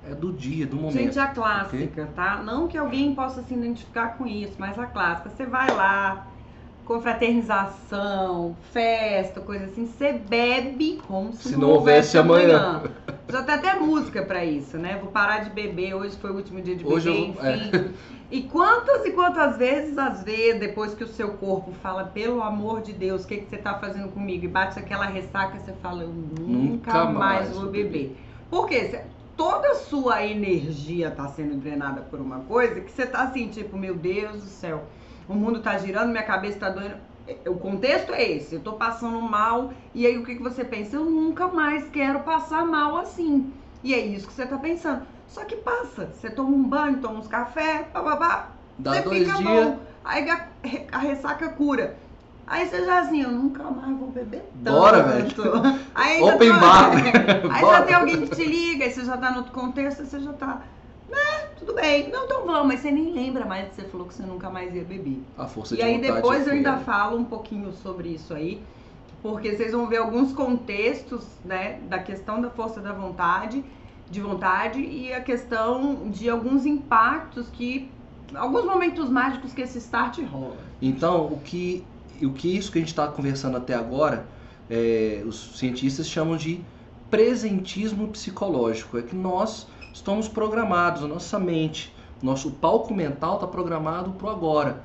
é 0.08 0.16
do 0.16 0.32
dia, 0.32 0.66
do 0.66 0.76
momento. 0.76 0.94
Gente, 0.94 1.20
a 1.20 1.28
clássica, 1.28 2.04
ok? 2.04 2.06
tá? 2.16 2.42
Não 2.44 2.68
que 2.68 2.78
alguém 2.78 3.14
possa 3.14 3.42
se 3.44 3.54
identificar 3.54 4.18
com 4.18 4.26
isso, 4.28 4.54
mas 4.58 4.78
a 4.78 4.86
clássica. 4.86 5.30
Você 5.30 5.46
vai 5.46 5.70
lá, 5.72 6.28
confraternização, 6.92 8.56
festa, 8.72 9.40
coisa 9.40 9.66
assim, 9.66 9.86
você 9.86 10.14
bebe 10.14 11.02
como 11.08 11.32
se, 11.34 11.50
Se 11.50 11.56
não 11.56 11.70
houvesse 11.70 12.18
amanhã. 12.18 12.84
Já 13.30 13.44
tem 13.44 13.56
até 13.56 13.76
música 13.80 14.22
pra 14.24 14.44
isso, 14.44 14.78
né? 14.78 14.98
Vou 15.02 15.10
parar 15.12 15.40
de 15.40 15.52
beber, 15.52 15.94
hoje 15.94 16.18
foi 16.18 16.32
o 16.32 16.36
último 16.36 16.62
dia 16.62 16.76
de 16.76 16.86
Hoje 16.86 17.10
beber, 17.10 17.36
eu 17.38 17.46
é. 17.46 17.56
enfim. 17.58 17.94
E 18.30 18.44
quantas 18.44 19.06
e 19.06 19.12
quantas 19.12 19.58
vezes, 19.58 19.98
às 19.98 20.24
vezes, 20.24 20.60
depois 20.60 20.94
que 20.94 21.04
o 21.04 21.08
seu 21.08 21.30
corpo 21.34 21.72
fala, 21.82 22.06
pelo 22.06 22.42
amor 22.42 22.82
de 22.82 22.94
Deus, 22.94 23.24
o 23.24 23.28
que, 23.28 23.38
que 23.38 23.50
você 23.50 23.58
tá 23.58 23.74
fazendo 23.76 24.10
comigo? 24.10 24.46
E 24.46 24.48
bate 24.48 24.80
aquela 24.80 25.06
ressaca, 25.06 25.60
você 25.60 25.74
fala, 25.82 26.04
eu 26.04 26.10
nunca, 26.10 26.48
Nunca 26.48 27.06
mais, 27.06 27.48
mais 27.48 27.58
vou 27.58 27.70
beber. 27.70 28.18
Por 28.50 28.68
quê? 28.68 28.88
Cê- 28.90 29.04
toda 29.36 29.72
a 29.72 29.76
sua 29.76 30.26
energia 30.26 31.10
tá 31.10 31.28
sendo 31.28 31.56
drenada 31.56 32.02
por 32.02 32.20
uma 32.20 32.40
coisa 32.42 32.80
que 32.82 32.92
você 32.92 33.06
tá 33.06 33.24
assim, 33.24 33.48
tipo, 33.48 33.78
meu 33.78 33.96
Deus 33.96 34.44
do 34.44 34.50
céu, 34.50 34.84
o 35.28 35.34
mundo 35.36 35.62
tá 35.62 35.78
girando, 35.78 36.12
minha 36.12 36.24
cabeça 36.24 36.60
tá 36.60 36.70
doendo. 36.70 36.96
É, 37.28 37.50
O 37.50 37.56
contexto 37.56 38.14
é 38.14 38.24
esse, 38.24 38.56
eu 38.56 38.62
tô 38.62 38.74
passando 38.74 39.22
mal, 39.22 39.72
e 39.94 40.06
aí 40.06 40.18
o 40.18 40.26
que, 40.26 40.36
que 40.36 40.44
você 40.44 40.64
pensa? 40.66 40.96
Eu 40.96 41.06
nunca 41.06 41.48
mais 41.48 41.88
quero 41.90 42.22
passar 42.22 42.66
mal 42.66 42.98
assim. 42.98 43.54
E 43.84 43.94
é 43.94 44.00
isso 44.00 44.28
que 44.28 44.34
você 44.34 44.46
tá 44.46 44.58
pensando. 44.58 45.06
Só 45.28 45.46
que 45.46 45.56
passa, 45.58 46.12
você 46.14 46.30
toma 46.30 46.50
um 46.50 46.64
banho, 46.64 47.00
toma 47.00 47.20
uns 47.20 47.28
café, 47.28 47.88
bababá, 47.94 48.50
Dá 48.78 48.94
você 48.96 49.02
dois 49.02 49.20
fica 49.26 49.38
dias. 49.38 49.66
bom. 49.68 49.80
Aí 50.04 50.30
a, 50.30 50.48
a 50.92 50.98
ressaca 50.98 51.50
cura. 51.50 51.96
Aí 52.46 52.66
você 52.68 52.84
já 52.84 53.00
assim, 53.00 53.22
eu 53.22 53.32
nunca 53.32 53.64
mais 53.64 53.98
vou 53.98 54.10
beber 54.12 54.44
tanto. 54.64 54.78
Bora, 54.78 55.04
velho. 55.04 55.28
Open 56.22 56.38
tem- 56.38 56.60
bar. 56.60 56.92
Aí 57.50 57.62
Bora. 57.62 57.78
já 57.78 57.82
tem 57.84 57.96
alguém 57.96 58.22
que 58.22 58.36
te 58.36 58.44
liga, 58.46 58.84
aí 58.86 58.92
você 58.92 59.06
já 59.06 59.18
tá 59.18 59.32
no 59.32 59.38
outro 59.38 59.54
contexto, 59.54 60.02
aí 60.02 60.06
você 60.08 60.20
já 60.20 60.34
tá. 60.34 60.62
Né, 61.12 61.48
tudo 61.58 61.74
bem. 61.74 62.10
Não, 62.10 62.26
então 62.26 62.46
vamos, 62.46 62.68
mas 62.68 62.80
você 62.80 62.92
nem 62.92 63.12
lembra 63.14 63.46
mais 63.46 63.70
que 63.70 63.76
você 63.76 63.84
falou 63.84 64.08
que 64.08 64.14
você 64.14 64.24
nunca 64.24 64.50
mais 64.50 64.74
ia 64.74 64.84
beber. 64.84 65.22
A 65.38 65.46
força 65.46 65.74
E 65.74 65.78
de 65.78 65.84
aí 65.84 65.96
vontade 65.96 66.14
depois 66.14 66.48
eu 66.48 66.54
ainda 66.54 66.78
falo 66.78 67.18
um 67.18 67.26
pouquinho 67.26 67.74
sobre 67.74 68.10
isso 68.10 68.34
aí, 68.34 68.64
porque 69.22 69.56
vocês 69.56 69.74
vão 69.74 69.88
ver 69.88 69.98
alguns 69.98 70.34
contextos, 70.34 71.26
né, 71.44 71.80
da 71.90 72.00
questão 72.00 72.42
da 72.42 72.50
força 72.50 72.80
da 72.80 72.94
vontade, 72.94 73.64
de 74.10 74.22
vontade 74.22 74.80
e 74.82 75.14
a 75.14 75.22
questão 75.22 76.10
de 76.10 76.30
alguns 76.30 76.66
impactos 76.66 77.50
que 77.50 77.90
alguns 78.36 78.66
momentos 78.66 79.10
mágicos 79.10 79.54
que 79.54 79.62
esse 79.62 79.78
start 79.78 80.20
rola. 80.24 80.58
Então, 80.82 81.26
o 81.26 81.40
que, 81.40 81.84
o 82.22 82.32
que 82.32 82.56
isso 82.56 82.72
que 82.72 82.78
a 82.78 82.82
gente 82.82 82.90
está 82.90 83.08
conversando 83.08 83.58
até 83.58 83.74
agora, 83.74 84.26
é, 84.70 85.22
os 85.26 85.58
cientistas 85.58 86.08
chamam 86.08 86.38
de 86.38 86.62
presentismo 87.10 88.08
psicológico. 88.08 88.98
É 88.98 89.02
que 89.02 89.16
nós 89.16 89.68
estamos 89.94 90.28
programados, 90.28 91.04
a 91.04 91.08
nossa 91.08 91.40
mente, 91.40 91.94
nosso 92.22 92.52
palco 92.52 92.94
mental 92.94 93.36
está 93.36 93.48
programado 93.48 94.12
para 94.14 94.28
o 94.28 94.30
agora. 94.30 94.84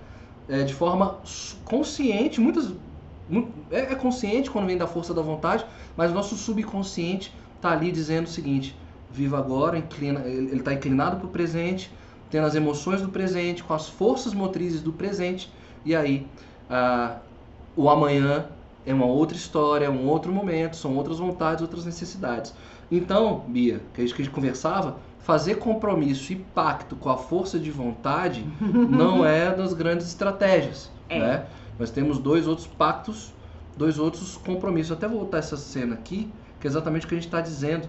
É, 0.49 0.63
de 0.63 0.75
forma 0.75 1.21
consciente, 1.65 2.41
muitas. 2.41 2.73
mu- 3.29 3.53
É, 3.71 3.93
é 3.93 3.95
consciente 3.97 4.51
quando 4.51 4.67
vem 4.67 4.77
da 4.79 4.87
força 4.87 5.13
da 5.13 5.23
vontade, 5.23 5.65
mas 5.97 6.11
o 6.11 6.15
nosso 6.15 6.37
subconsciente 6.37 7.35
está 7.57 7.71
ali 7.73 7.91
dizendo 7.91 8.27
o 8.27 8.31
seguinte: 8.31 8.79
viva 9.11 9.39
agora, 9.39 9.77
inclina, 9.79 10.21
ele 10.21 10.57
está 10.57 10.73
inclinado 10.73 11.17
para 11.17 11.27
o 11.27 11.31
presente, 11.31 11.93
tendo 12.31 12.47
as 12.47 12.55
emoções 12.55 13.03
do 13.03 13.09
presente, 13.09 13.63
com 13.65 13.75
as 13.75 13.89
forças 13.89 14.35
motrizes 14.35 14.83
do 14.83 14.93
presente, 14.93 15.53
e 15.85 15.95
aí 15.97 16.27
ah, 16.71 17.19
o 17.75 17.89
amanhã 17.89 18.47
é 18.85 18.95
uma 18.95 19.07
outra 19.07 19.37
história, 19.37 19.87
é 19.87 19.91
um 19.91 20.07
outro 20.09 20.33
momento, 20.33 20.77
são 20.77 20.97
outras 20.97 21.19
vontades, 21.19 21.63
outras 21.63 21.85
necessidades. 21.85 22.55
Então, 22.91 23.45
Bia, 23.49 23.81
que 23.93 24.01
a 24.01 24.05
gente, 24.05 24.15
que 24.15 24.23
a 24.23 24.25
gente 24.25 24.35
conversava, 24.35 24.99
fazer 25.19 25.57
compromisso 25.57 26.33
e 26.33 26.37
pacto 26.37 26.95
com 26.95 27.11
a 27.11 27.17
força 27.17 27.59
de 27.59 27.71
vontade 27.71 28.47
não 28.61 29.27
é 29.27 29.53
das 29.53 29.73
grandes 29.73 30.07
estratégias. 30.07 30.91
É. 31.09 31.19
Né? 31.19 31.47
Nós 31.79 31.91
temos 31.91 32.19
dois 32.19 32.47
outros 32.47 32.67
pactos, 32.67 33.35
dois 33.77 33.99
outros 33.99 34.37
compromissos. 34.37 34.93
Até 34.93 35.09
vou 35.09 35.21
voltar 35.21 35.39
essa 35.39 35.57
cena 35.57 35.95
aqui, 35.95 36.31
que 36.61 36.67
é 36.67 36.71
exatamente 36.71 37.07
o 37.07 37.09
que 37.09 37.15
a 37.15 37.19
gente 37.19 37.27
está 37.27 37.41
dizendo, 37.41 37.89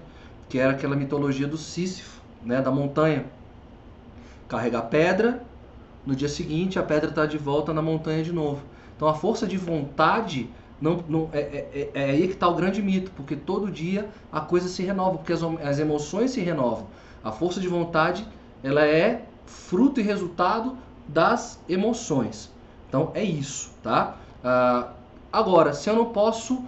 que 0.50 0.58
era 0.58 0.72
aquela 0.72 0.96
mitologia 0.96 1.48
do 1.48 1.58
Sísifo, 1.58 2.22
né, 2.44 2.62
da 2.62 2.72
montanha. 2.72 3.26
Carregar 4.48 4.84
pedra, 4.84 5.44
no 6.06 6.16
dia 6.16 6.30
seguinte 6.30 6.80
a 6.80 6.84
pedra 6.84 7.10
está 7.10 7.26
de 7.26 7.38
volta 7.38 7.74
na 7.74 7.82
montanha 7.82 8.24
de 8.24 8.32
novo. 8.32 8.64
Então 8.96 9.08
a 9.08 9.14
força 9.14 9.46
de 9.46 9.58
vontade 9.58 10.50
não, 10.80 11.04
não- 11.08 11.30
é, 11.34 11.40
é- 11.40 11.92
é 11.94 12.04
aí 12.12 12.28
que 12.28 12.34
está 12.34 12.48
o 12.48 12.56
grande 12.56 12.82
mito, 12.82 13.12
porque 13.16 13.36
todo 13.36 13.72
dia 13.72 14.10
a 14.32 14.42
coisa 14.42 14.68
se 14.68 14.84
renova, 14.84 15.18
porque 15.18 15.34
as, 15.34 15.42
as 15.44 15.80
emoções 15.80 16.32
se 16.32 16.42
renovam. 16.42 16.88
A 17.24 17.32
força 17.32 17.60
de 17.60 17.68
vontade 17.68 18.28
ela 18.64 18.86
é 18.86 19.26
fruto 19.46 20.00
e 20.00 20.04
resultado 20.04 20.78
das 21.08 21.60
emoções. 21.70 22.52
Então 22.88 23.12
é 23.14 23.24
isso, 23.24 23.72
tá? 23.84 24.18
Ah, 24.44 24.90
agora, 25.32 25.74
se 25.74 25.90
eu 25.90 25.96
não 25.96 26.06
posso 26.06 26.64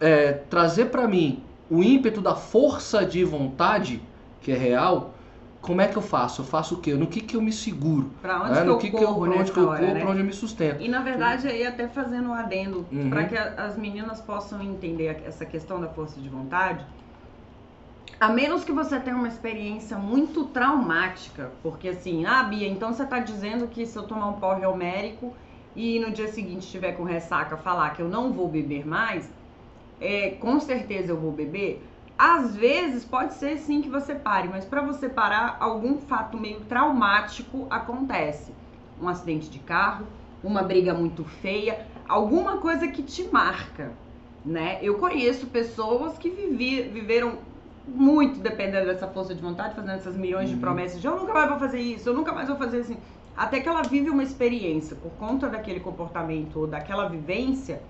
é, 0.00 0.32
trazer 0.32 0.86
para 0.86 1.06
mim 1.06 1.42
o 1.70 1.82
ímpeto 1.82 2.20
da 2.20 2.34
força 2.34 3.04
de 3.04 3.24
vontade, 3.24 4.02
que 4.40 4.50
é 4.52 4.56
real, 4.56 5.14
como 5.60 5.80
é 5.80 5.88
que 5.88 5.96
eu 5.96 6.02
faço? 6.02 6.40
Eu 6.42 6.46
faço 6.46 6.76
o 6.76 6.80
quê? 6.80 6.94
No 6.94 7.06
que, 7.06 7.20
que 7.20 7.36
eu 7.36 7.42
me 7.42 7.52
seguro? 7.52 8.10
Pra 8.22 8.42
onde 8.42 8.54
né? 8.54 8.60
que 8.62 8.66
No 8.66 8.72
eu 8.72 8.78
que, 8.78 8.90
que 8.90 8.96
eu, 8.96 9.00
corro 9.08 9.24
onde 9.24 9.38
nessa 9.38 9.52
que 9.52 9.58
eu 9.58 9.66
corro, 9.66 9.80
né? 9.82 10.00
pra 10.00 10.10
onde 10.10 10.20
eu 10.20 10.24
me 10.24 10.32
sustento. 10.32 10.82
E 10.82 10.88
na 10.88 11.02
verdade 11.02 11.48
aí 11.48 11.66
até 11.66 11.88
fazendo 11.88 12.28
um 12.30 12.34
adendo 12.34 12.86
Uhum. 12.92 13.10
para 13.10 13.24
que 13.26 13.36
as 13.36 13.76
meninas 13.76 14.20
possam 14.20 14.62
entender 14.62 15.22
essa 15.24 15.44
questão 15.46 15.80
da 15.80 15.88
força 15.88 16.20
de 16.20 16.28
vontade. 16.28 16.86
A 18.18 18.28
menos 18.28 18.64
que 18.64 18.72
você 18.72 19.00
tenha 19.00 19.16
uma 19.16 19.28
experiência 19.28 19.96
muito 19.98 20.46
traumática, 20.46 21.52
porque 21.62 21.88
assim, 21.88 22.24
ah, 22.26 22.42
Bia, 22.44 22.68
então 22.68 22.92
você 22.92 23.06
tá 23.06 23.18
dizendo 23.18 23.66
que 23.68 23.86
se 23.86 23.96
eu 23.98 24.02
tomar 24.06 24.28
um 24.28 24.34
pó 24.38 24.54
reomérico 24.54 25.36
e 25.74 25.98
no 25.98 26.10
dia 26.10 26.28
seguinte 26.28 26.64
estiver 26.64 26.92
com 26.92 27.02
ressaca 27.02 27.56
falar 27.56 27.90
que 27.90 28.02
eu 28.02 28.08
não 28.08 28.32
vou 28.32 28.48
beber 28.48 28.86
mais, 28.86 29.32
é, 30.00 30.30
com 30.32 30.60
certeza 30.60 31.12
eu 31.12 31.20
vou 31.20 31.32
beber. 31.32 31.89
Às 32.22 32.54
vezes 32.54 33.02
pode 33.02 33.32
ser 33.32 33.56
sim 33.56 33.80
que 33.80 33.88
você 33.88 34.14
pare, 34.14 34.46
mas 34.46 34.66
para 34.66 34.82
você 34.82 35.08
parar, 35.08 35.56
algum 35.58 35.96
fato 35.96 36.36
meio 36.36 36.60
traumático 36.66 37.66
acontece. 37.70 38.52
Um 39.00 39.08
acidente 39.08 39.48
de 39.48 39.58
carro, 39.58 40.06
uma 40.44 40.62
briga 40.62 40.92
muito 40.92 41.24
feia, 41.24 41.86
alguma 42.06 42.58
coisa 42.58 42.88
que 42.88 43.02
te 43.02 43.24
marca, 43.32 43.92
né? 44.44 44.78
Eu 44.82 44.98
conheço 44.98 45.46
pessoas 45.46 46.18
que 46.18 46.28
vivi- 46.28 46.90
viveram 46.90 47.38
muito 47.86 48.38
dependendo 48.40 48.84
dessa 48.84 49.08
força 49.08 49.34
de 49.34 49.40
vontade, 49.40 49.74
fazendo 49.74 49.94
essas 49.94 50.14
milhões 50.14 50.50
de 50.50 50.56
Uhum. 50.56 50.60
promessas 50.60 51.00
de 51.00 51.06
eu 51.06 51.16
nunca 51.16 51.32
mais 51.32 51.48
vou 51.48 51.58
fazer 51.58 51.80
isso, 51.80 52.06
eu 52.06 52.12
nunca 52.14 52.32
mais 52.34 52.48
vou 52.48 52.58
fazer 52.58 52.80
assim. 52.80 52.98
Até 53.34 53.60
que 53.60 53.68
ela 53.68 53.82
vive 53.82 54.10
uma 54.10 54.22
experiência 54.22 54.94
por 54.94 55.12
conta 55.12 55.48
daquele 55.48 55.80
comportamento 55.80 56.60
ou 56.60 56.66
daquela 56.66 57.08
vivência 57.08 57.82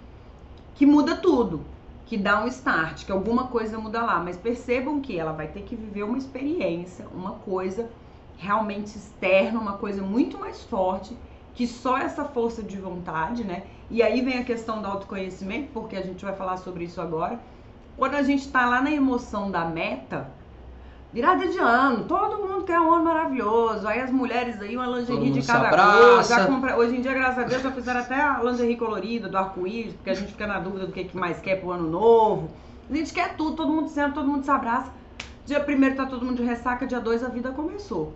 que 0.74 0.86
muda 0.86 1.16
tudo, 1.16 1.64
que 2.10 2.16
dá 2.16 2.42
um 2.42 2.48
start, 2.48 3.04
que 3.04 3.12
alguma 3.12 3.46
coisa 3.46 3.78
muda 3.78 4.02
lá. 4.02 4.18
Mas 4.18 4.36
percebam 4.36 5.00
que 5.00 5.16
ela 5.16 5.30
vai 5.30 5.46
ter 5.46 5.62
que 5.62 5.76
viver 5.76 6.02
uma 6.02 6.18
experiência, 6.18 7.06
uma 7.14 7.34
coisa 7.36 7.88
realmente 8.36 8.98
externa, 8.98 9.60
uma 9.60 9.74
coisa 9.74 10.02
muito 10.02 10.36
mais 10.36 10.60
forte 10.64 11.16
que 11.54 11.68
só 11.68 11.96
essa 11.96 12.24
força 12.24 12.64
de 12.64 12.76
vontade, 12.80 13.44
né? 13.44 13.62
E 13.88 14.02
aí 14.02 14.22
vem 14.22 14.38
a 14.38 14.44
questão 14.44 14.82
do 14.82 14.88
autoconhecimento, 14.88 15.70
porque 15.72 15.94
a 15.94 16.02
gente 16.02 16.24
vai 16.24 16.34
falar 16.34 16.56
sobre 16.56 16.82
isso 16.82 17.00
agora. 17.00 17.38
Quando 17.96 18.16
a 18.16 18.24
gente 18.24 18.48
tá 18.48 18.66
lá 18.66 18.82
na 18.82 18.90
emoção 18.90 19.48
da 19.48 19.64
meta, 19.64 20.32
virada 21.12 21.46
de 21.48 21.58
ano, 21.58 22.04
todo 22.04 22.38
mundo 22.38 22.64
quer 22.64 22.80
um 22.80 22.92
ano 22.92 23.04
maravilhoso. 23.04 23.86
Aí 23.86 24.00
as 24.00 24.10
mulheres 24.10 24.60
aí, 24.60 24.76
uma 24.76 24.86
lingerie 24.86 25.30
de 25.30 25.42
cada 25.46 25.70
cor. 25.70 26.24
Já 26.24 26.46
compra... 26.46 26.76
Hoje 26.76 26.96
em 26.96 27.00
dia, 27.00 27.12
graças 27.12 27.38
a 27.38 27.46
Deus, 27.46 27.62
já 27.62 27.72
fizeram 27.72 28.00
até 28.00 28.14
a 28.14 28.42
lingerie 28.42 28.76
colorida, 28.76 29.28
do 29.28 29.36
arco-íris, 29.36 29.94
porque 29.94 30.10
a 30.10 30.14
gente 30.14 30.32
fica 30.32 30.46
na 30.46 30.58
dúvida 30.58 30.86
do 30.86 30.92
que 30.92 31.04
que 31.04 31.16
mais 31.16 31.40
quer 31.40 31.60
pro 31.60 31.72
ano 31.72 31.88
novo. 31.88 32.50
A 32.88 32.94
gente 32.94 33.12
quer 33.12 33.36
tudo, 33.36 33.56
todo 33.56 33.72
mundo 33.72 33.88
senta, 33.88 34.12
todo 34.12 34.28
mundo 34.28 34.44
se 34.44 34.50
abraça. 34.50 34.92
Dia 35.46 35.60
primeiro 35.60 35.96
tá 35.96 36.06
todo 36.06 36.24
mundo 36.24 36.36
de 36.36 36.44
ressaca, 36.44 36.86
dia 36.86 37.00
dois 37.00 37.24
a 37.24 37.28
vida 37.28 37.50
começou. 37.50 38.12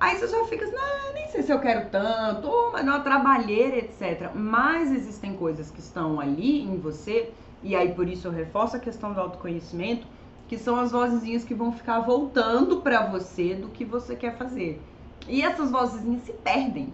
Aí 0.00 0.18
você 0.18 0.26
já 0.26 0.44
fica 0.46 0.64
assim, 0.64 0.76
ah, 0.76 1.12
nem 1.14 1.28
sei 1.28 1.42
se 1.42 1.52
eu 1.52 1.60
quero 1.60 1.88
tanto, 1.88 2.48
oh, 2.48 2.72
mas 2.72 2.84
não, 2.84 3.00
trabalheira, 3.02 3.76
etc. 3.76 4.30
Mas 4.34 4.90
existem 4.90 5.34
coisas 5.36 5.70
que 5.70 5.78
estão 5.78 6.18
ali 6.18 6.62
em 6.62 6.76
você, 6.76 7.32
e 7.62 7.76
aí 7.76 7.94
por 7.94 8.08
isso 8.08 8.26
eu 8.26 8.32
reforço 8.32 8.76
a 8.76 8.80
questão 8.80 9.12
do 9.12 9.20
autoconhecimento, 9.20 10.06
que 10.48 10.58
são 10.58 10.76
as 10.76 10.92
vozinhas 10.92 11.44
que 11.44 11.54
vão 11.54 11.72
ficar 11.72 12.00
voltando 12.00 12.80
pra 12.80 13.06
você 13.06 13.54
do 13.54 13.68
que 13.68 13.84
você 13.84 14.14
quer 14.14 14.36
fazer. 14.36 14.80
E 15.28 15.42
essas 15.42 15.70
vozinhas 15.70 16.22
se 16.22 16.32
perdem 16.32 16.92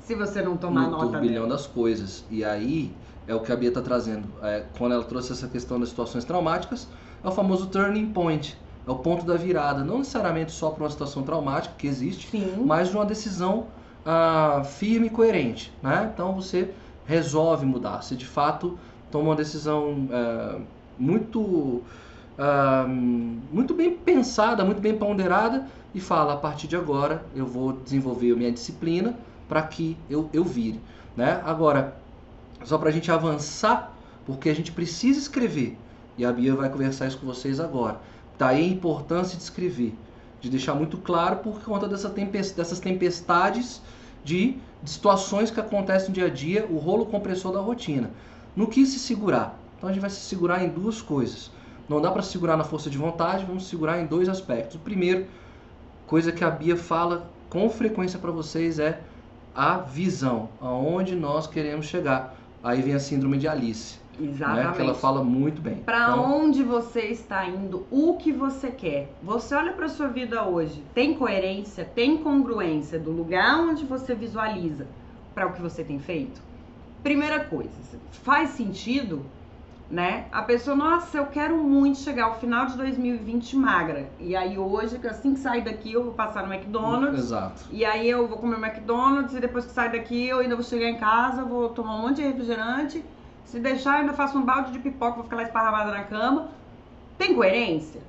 se 0.00 0.14
você 0.14 0.40
não 0.40 0.56
tomar 0.56 0.84
no 0.84 0.92
nota 0.92 1.08
turbilhão 1.08 1.44
dela. 1.44 1.48
das 1.48 1.66
coisas. 1.66 2.24
E 2.30 2.44
aí 2.44 2.92
é 3.26 3.34
o 3.34 3.40
que 3.40 3.52
a 3.52 3.56
Bia 3.56 3.68
está 3.68 3.82
trazendo. 3.82 4.26
É, 4.42 4.64
quando 4.78 4.92
ela 4.92 5.04
trouxe 5.04 5.32
essa 5.32 5.48
questão 5.48 5.78
das 5.78 5.90
situações 5.90 6.24
traumáticas, 6.24 6.88
é 7.22 7.28
o 7.28 7.32
famoso 7.32 7.66
turning 7.66 8.12
point. 8.12 8.56
É 8.86 8.90
o 8.90 8.96
ponto 8.96 9.26
da 9.26 9.36
virada. 9.36 9.82
Não 9.82 9.98
necessariamente 9.98 10.52
só 10.52 10.70
para 10.70 10.84
uma 10.84 10.90
situação 10.90 11.22
traumática, 11.22 11.74
que 11.76 11.86
existe, 11.86 12.30
Sim. 12.30 12.62
mas 12.64 12.88
de 12.88 12.96
uma 12.96 13.04
decisão 13.04 13.66
ah, 14.04 14.62
firme 14.64 15.08
e 15.08 15.10
coerente. 15.10 15.72
Né? 15.82 16.10
Então 16.14 16.34
você 16.34 16.70
resolve 17.04 17.66
mudar. 17.66 18.00
Você 18.00 18.14
de 18.14 18.26
fato 18.26 18.78
toma 19.10 19.30
uma 19.30 19.36
decisão 19.36 20.08
ah, 20.12 20.60
muito 20.96 21.82
muito 23.50 23.74
bem 23.74 23.96
pensada, 23.96 24.64
muito 24.64 24.80
bem 24.80 24.96
ponderada 24.96 25.66
e 25.94 26.00
fala: 26.00 26.34
a 26.34 26.36
partir 26.36 26.66
de 26.66 26.76
agora 26.76 27.24
eu 27.34 27.46
vou 27.46 27.72
desenvolver 27.72 28.34
minha 28.36 28.52
disciplina 28.52 29.14
para 29.48 29.62
que 29.62 29.96
eu, 30.10 30.28
eu 30.32 30.44
vire. 30.44 30.80
Né? 31.16 31.40
Agora, 31.44 31.96
só 32.64 32.76
para 32.76 32.90
a 32.90 32.92
gente 32.92 33.10
avançar, 33.10 33.96
porque 34.26 34.50
a 34.50 34.54
gente 34.54 34.72
precisa 34.72 35.18
escrever, 35.18 35.78
e 36.18 36.24
a 36.24 36.32
Bia 36.32 36.54
vai 36.54 36.68
conversar 36.68 37.06
isso 37.06 37.18
com 37.18 37.26
vocês 37.26 37.58
agora. 37.58 38.00
Tá 38.36 38.48
a 38.48 38.60
importância 38.60 39.36
de 39.36 39.42
escrever, 39.42 39.94
de 40.40 40.50
deixar 40.50 40.74
muito 40.74 40.98
claro 40.98 41.36
por 41.36 41.62
conta 41.62 41.88
dessa 41.88 42.10
tempest 42.10 42.54
dessas 42.54 42.78
tempestades 42.78 43.80
de, 44.22 44.58
de 44.82 44.90
situações 44.90 45.50
que 45.50 45.58
acontecem 45.58 46.08
no 46.08 46.14
dia 46.14 46.26
a 46.26 46.30
dia, 46.30 46.66
o 46.68 46.76
rolo 46.76 47.06
compressor 47.06 47.52
da 47.52 47.60
rotina. 47.60 48.10
No 48.54 48.66
que 48.66 48.84
se 48.84 48.98
segurar? 48.98 49.58
Então 49.76 49.88
a 49.88 49.92
gente 49.92 50.00
vai 50.02 50.10
se 50.10 50.20
segurar 50.20 50.62
em 50.62 50.68
duas 50.68 51.00
coisas. 51.00 51.50
Não 51.88 52.00
dá 52.00 52.10
para 52.10 52.22
segurar 52.22 52.56
na 52.56 52.64
força 52.64 52.90
de 52.90 52.98
vontade, 52.98 53.44
vamos 53.44 53.68
segurar 53.68 54.00
em 54.00 54.06
dois 54.06 54.28
aspectos. 54.28 54.76
O 54.76 54.78
primeiro, 54.80 55.26
coisa 56.06 56.32
que 56.32 56.44
a 56.44 56.50
Bia 56.50 56.76
fala 56.76 57.30
com 57.48 57.70
frequência 57.70 58.18
para 58.18 58.30
vocês 58.30 58.78
é 58.78 59.00
a 59.54 59.78
visão, 59.78 60.48
aonde 60.60 61.14
nós 61.14 61.46
queremos 61.46 61.86
chegar. 61.86 62.34
Aí 62.62 62.82
vem 62.82 62.94
a 62.94 62.98
síndrome 62.98 63.38
de 63.38 63.46
Alice. 63.46 63.98
Exatamente. 64.20 64.66
Né, 64.66 64.72
que 64.74 64.80
ela 64.80 64.94
fala 64.94 65.22
muito 65.22 65.60
bem. 65.60 65.76
Para 65.76 66.10
então, 66.10 66.42
onde 66.42 66.62
você 66.62 67.02
está 67.02 67.46
indo, 67.46 67.86
o 67.90 68.14
que 68.14 68.32
você 68.32 68.70
quer. 68.70 69.12
Você 69.22 69.54
olha 69.54 69.72
para 69.72 69.88
sua 69.88 70.08
vida 70.08 70.44
hoje, 70.44 70.82
tem 70.94 71.14
coerência, 71.14 71.84
tem 71.84 72.16
congruência 72.18 72.98
do 72.98 73.10
lugar 73.10 73.60
onde 73.60 73.84
você 73.84 74.14
visualiza 74.14 74.86
para 75.34 75.46
o 75.46 75.52
que 75.52 75.60
você 75.60 75.84
tem 75.84 75.98
feito? 75.98 76.40
Primeira 77.02 77.44
coisa, 77.44 77.70
faz 78.24 78.50
sentido 78.50 79.24
né? 79.90 80.26
A 80.32 80.42
pessoa, 80.42 80.76
nossa, 80.76 81.18
eu 81.18 81.26
quero 81.26 81.56
muito 81.56 81.98
chegar 81.98 82.24
ao 82.24 82.40
final 82.40 82.66
de 82.66 82.76
2020 82.76 83.56
magra. 83.56 84.10
E 84.18 84.34
aí 84.34 84.58
hoje, 84.58 85.00
assim 85.06 85.34
que 85.34 85.40
sair 85.40 85.62
daqui, 85.62 85.92
eu 85.92 86.04
vou 86.04 86.12
passar 86.12 86.46
no 86.46 86.52
McDonald's. 86.52 87.20
Exato. 87.20 87.64
E 87.70 87.84
aí 87.84 88.08
eu 88.08 88.26
vou 88.26 88.38
comer 88.38 88.56
o 88.56 88.64
McDonald's 88.64 89.34
e 89.34 89.40
depois 89.40 89.64
que 89.64 89.72
sair 89.72 89.92
daqui, 89.92 90.26
eu 90.26 90.40
ainda 90.40 90.56
vou 90.56 90.64
chegar 90.64 90.88
em 90.88 90.98
casa, 90.98 91.44
vou 91.44 91.68
tomar 91.68 91.94
um 91.96 92.02
monte 92.02 92.16
de 92.16 92.22
refrigerante. 92.22 93.04
Se 93.44 93.60
deixar, 93.60 93.96
eu 93.96 94.00
ainda 94.00 94.12
faço 94.12 94.36
um 94.36 94.44
balde 94.44 94.72
de 94.72 94.80
pipoca, 94.80 95.14
vou 95.14 95.24
ficar 95.24 95.36
lá 95.36 95.42
esparramada 95.44 95.92
na 95.92 96.02
cama. 96.02 96.50
Tem 97.16 97.34
coerência? 97.34 98.02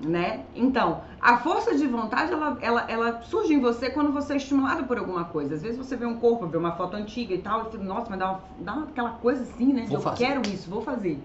Né? 0.00 0.44
Então, 0.54 1.02
a 1.20 1.38
força 1.38 1.74
de 1.74 1.86
vontade, 1.86 2.32
ela, 2.32 2.58
ela, 2.60 2.84
ela 2.88 3.22
surge 3.22 3.54
em 3.54 3.60
você 3.60 3.90
quando 3.90 4.12
você 4.12 4.34
é 4.34 4.36
estimulado 4.36 4.84
por 4.84 4.98
alguma 4.98 5.24
coisa. 5.24 5.54
Às 5.54 5.62
vezes 5.62 5.78
você 5.78 5.96
vê 5.96 6.04
um 6.04 6.18
corpo, 6.18 6.46
vê 6.46 6.56
uma 6.56 6.72
foto 6.72 6.96
antiga 6.96 7.34
e 7.34 7.38
tal, 7.38 7.62
e 7.62 7.70
fica, 7.70 7.82
nossa, 7.82 8.10
mas 8.10 8.18
dá, 8.18 8.30
uma, 8.30 8.42
dá 8.60 8.72
uma, 8.74 8.84
aquela 8.84 9.10
coisa 9.10 9.42
assim, 9.42 9.72
né? 9.72 9.82
De 9.82 9.94
eu 9.94 10.00
fazer. 10.00 10.24
quero 10.24 10.42
isso, 10.42 10.68
vou 10.68 10.82
fazer. 10.82 11.18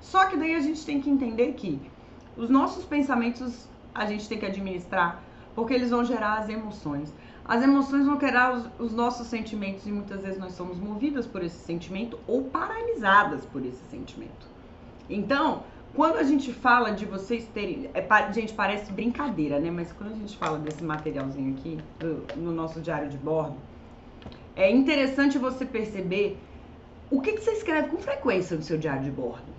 Só 0.00 0.26
que 0.26 0.36
daí 0.36 0.54
a 0.54 0.60
gente 0.60 0.84
tem 0.84 1.00
que 1.00 1.10
entender 1.10 1.52
que 1.52 1.80
os 2.36 2.48
nossos 2.48 2.84
pensamentos 2.84 3.68
a 3.94 4.06
gente 4.06 4.28
tem 4.28 4.38
que 4.38 4.46
administrar, 4.46 5.22
porque 5.54 5.74
eles 5.74 5.90
vão 5.90 6.04
gerar 6.04 6.38
as 6.38 6.48
emoções. 6.48 7.12
As 7.44 7.62
emoções 7.62 8.06
vão 8.06 8.16
criar 8.16 8.52
os, 8.52 8.68
os 8.78 8.94
nossos 8.94 9.26
sentimentos 9.26 9.84
e 9.86 9.90
muitas 9.90 10.22
vezes 10.22 10.38
nós 10.38 10.52
somos 10.52 10.78
movidas 10.78 11.26
por 11.26 11.42
esse 11.42 11.58
sentimento 11.58 12.18
ou 12.26 12.44
paralisadas 12.44 13.44
por 13.46 13.64
esse 13.66 13.84
sentimento. 13.90 14.46
Então, 15.10 15.64
quando 15.94 16.16
a 16.16 16.22
gente 16.22 16.52
fala 16.52 16.90
de 16.92 17.04
vocês 17.04 17.46
terem. 17.52 17.90
É, 17.92 18.32
gente, 18.32 18.52
parece 18.54 18.90
brincadeira, 18.92 19.58
né? 19.58 19.70
Mas 19.70 19.92
quando 19.92 20.12
a 20.12 20.16
gente 20.16 20.36
fala 20.36 20.58
desse 20.58 20.82
materialzinho 20.82 21.54
aqui, 21.54 21.78
no 22.36 22.52
nosso 22.52 22.80
diário 22.80 23.10
de 23.10 23.18
bordo, 23.18 23.56
é 24.56 24.70
interessante 24.70 25.38
você 25.38 25.64
perceber 25.64 26.38
o 27.10 27.20
que, 27.20 27.32
que 27.32 27.42
você 27.42 27.52
escreve 27.52 27.88
com 27.88 27.98
frequência 27.98 28.56
no 28.56 28.62
seu 28.62 28.78
diário 28.78 29.04
de 29.04 29.10
bordo. 29.10 29.52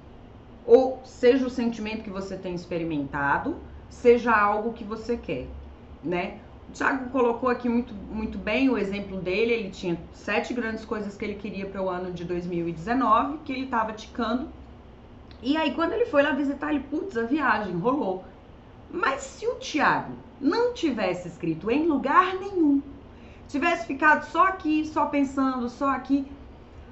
Ou 0.66 1.02
seja 1.04 1.46
o 1.46 1.50
sentimento 1.50 2.04
que 2.04 2.10
você 2.10 2.36
tem 2.36 2.56
experimentado, 2.56 3.58
seja 3.90 4.32
algo 4.32 4.74
que 4.74 4.84
você 4.84 5.18
quer, 5.18 5.48
né? 6.04 6.40
O 6.70 6.72
Thiago 6.72 7.10
colocou 7.12 7.50
aqui 7.50 7.70
muito, 7.70 7.94
muito 7.94 8.38
bem 8.38 8.70
o 8.70 8.78
exemplo 8.78 9.18
dele. 9.18 9.54
Ele 9.54 9.70
tinha 9.70 10.00
sete 10.14 10.54
grandes 10.54 10.84
coisas 10.84 11.16
que 11.16 11.24
ele 11.24 11.36
queria 11.36 11.68
para 11.68 11.82
o 11.84 11.90
ano 11.90 12.12
de 12.12 12.24
2019, 12.24 13.40
que 13.46 13.52
ele 13.52 13.66
estava 13.66 13.94
ticando 13.94 14.48
e 15.44 15.58
aí, 15.58 15.74
quando 15.74 15.94
ele 15.94 16.06
foi 16.06 16.24
lá 16.24 16.32
visitar, 16.32 16.72
ele, 16.72 16.84
putz, 16.90 17.18
a 17.18 17.24
viagem 17.24 17.76
rolou. 17.78 18.24
Mas 18.90 19.22
se 19.22 19.48
o 19.48 19.56
Tiago 19.56 20.14
não 20.40 20.74
tivesse 20.74 21.28
escrito 21.28 21.70
em 21.70 21.88
lugar 21.88 22.36
nenhum, 22.36 22.82
tivesse 23.48 23.86
ficado 23.86 24.24
só 24.26 24.48
aqui, 24.48 24.86
só 24.86 25.08
pensando, 25.08 25.68
só 25.70 25.90
aqui, 25.90 26.28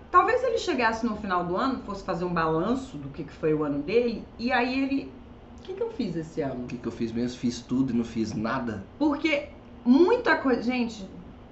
talvez 0.09 0.43
ele 0.43 0.57
chegasse 0.57 1.05
no 1.05 1.15
final 1.15 1.45
do 1.45 1.55
ano, 1.55 1.81
fosse 1.83 2.03
fazer 2.03 2.25
um 2.25 2.33
balanço 2.33 2.97
do 2.97 3.09
que, 3.09 3.23
que 3.23 3.31
foi 3.31 3.53
o 3.53 3.63
ano 3.63 3.81
dele, 3.81 4.23
e 4.37 4.51
aí 4.51 4.83
ele. 4.83 5.11
O 5.59 5.63
que, 5.63 5.73
que 5.73 5.81
eu 5.81 5.91
fiz 5.91 6.15
esse 6.15 6.41
ano? 6.41 6.63
O 6.63 6.67
que, 6.67 6.77
que 6.77 6.87
eu 6.87 6.91
fiz 6.91 7.11
mesmo? 7.11 7.37
Fiz 7.37 7.61
tudo 7.61 7.93
e 7.93 7.95
não 7.95 8.03
fiz 8.03 8.33
nada. 8.33 8.83
Porque 8.97 9.49
muita 9.85 10.35
coisa. 10.35 10.63
Gente, 10.63 11.07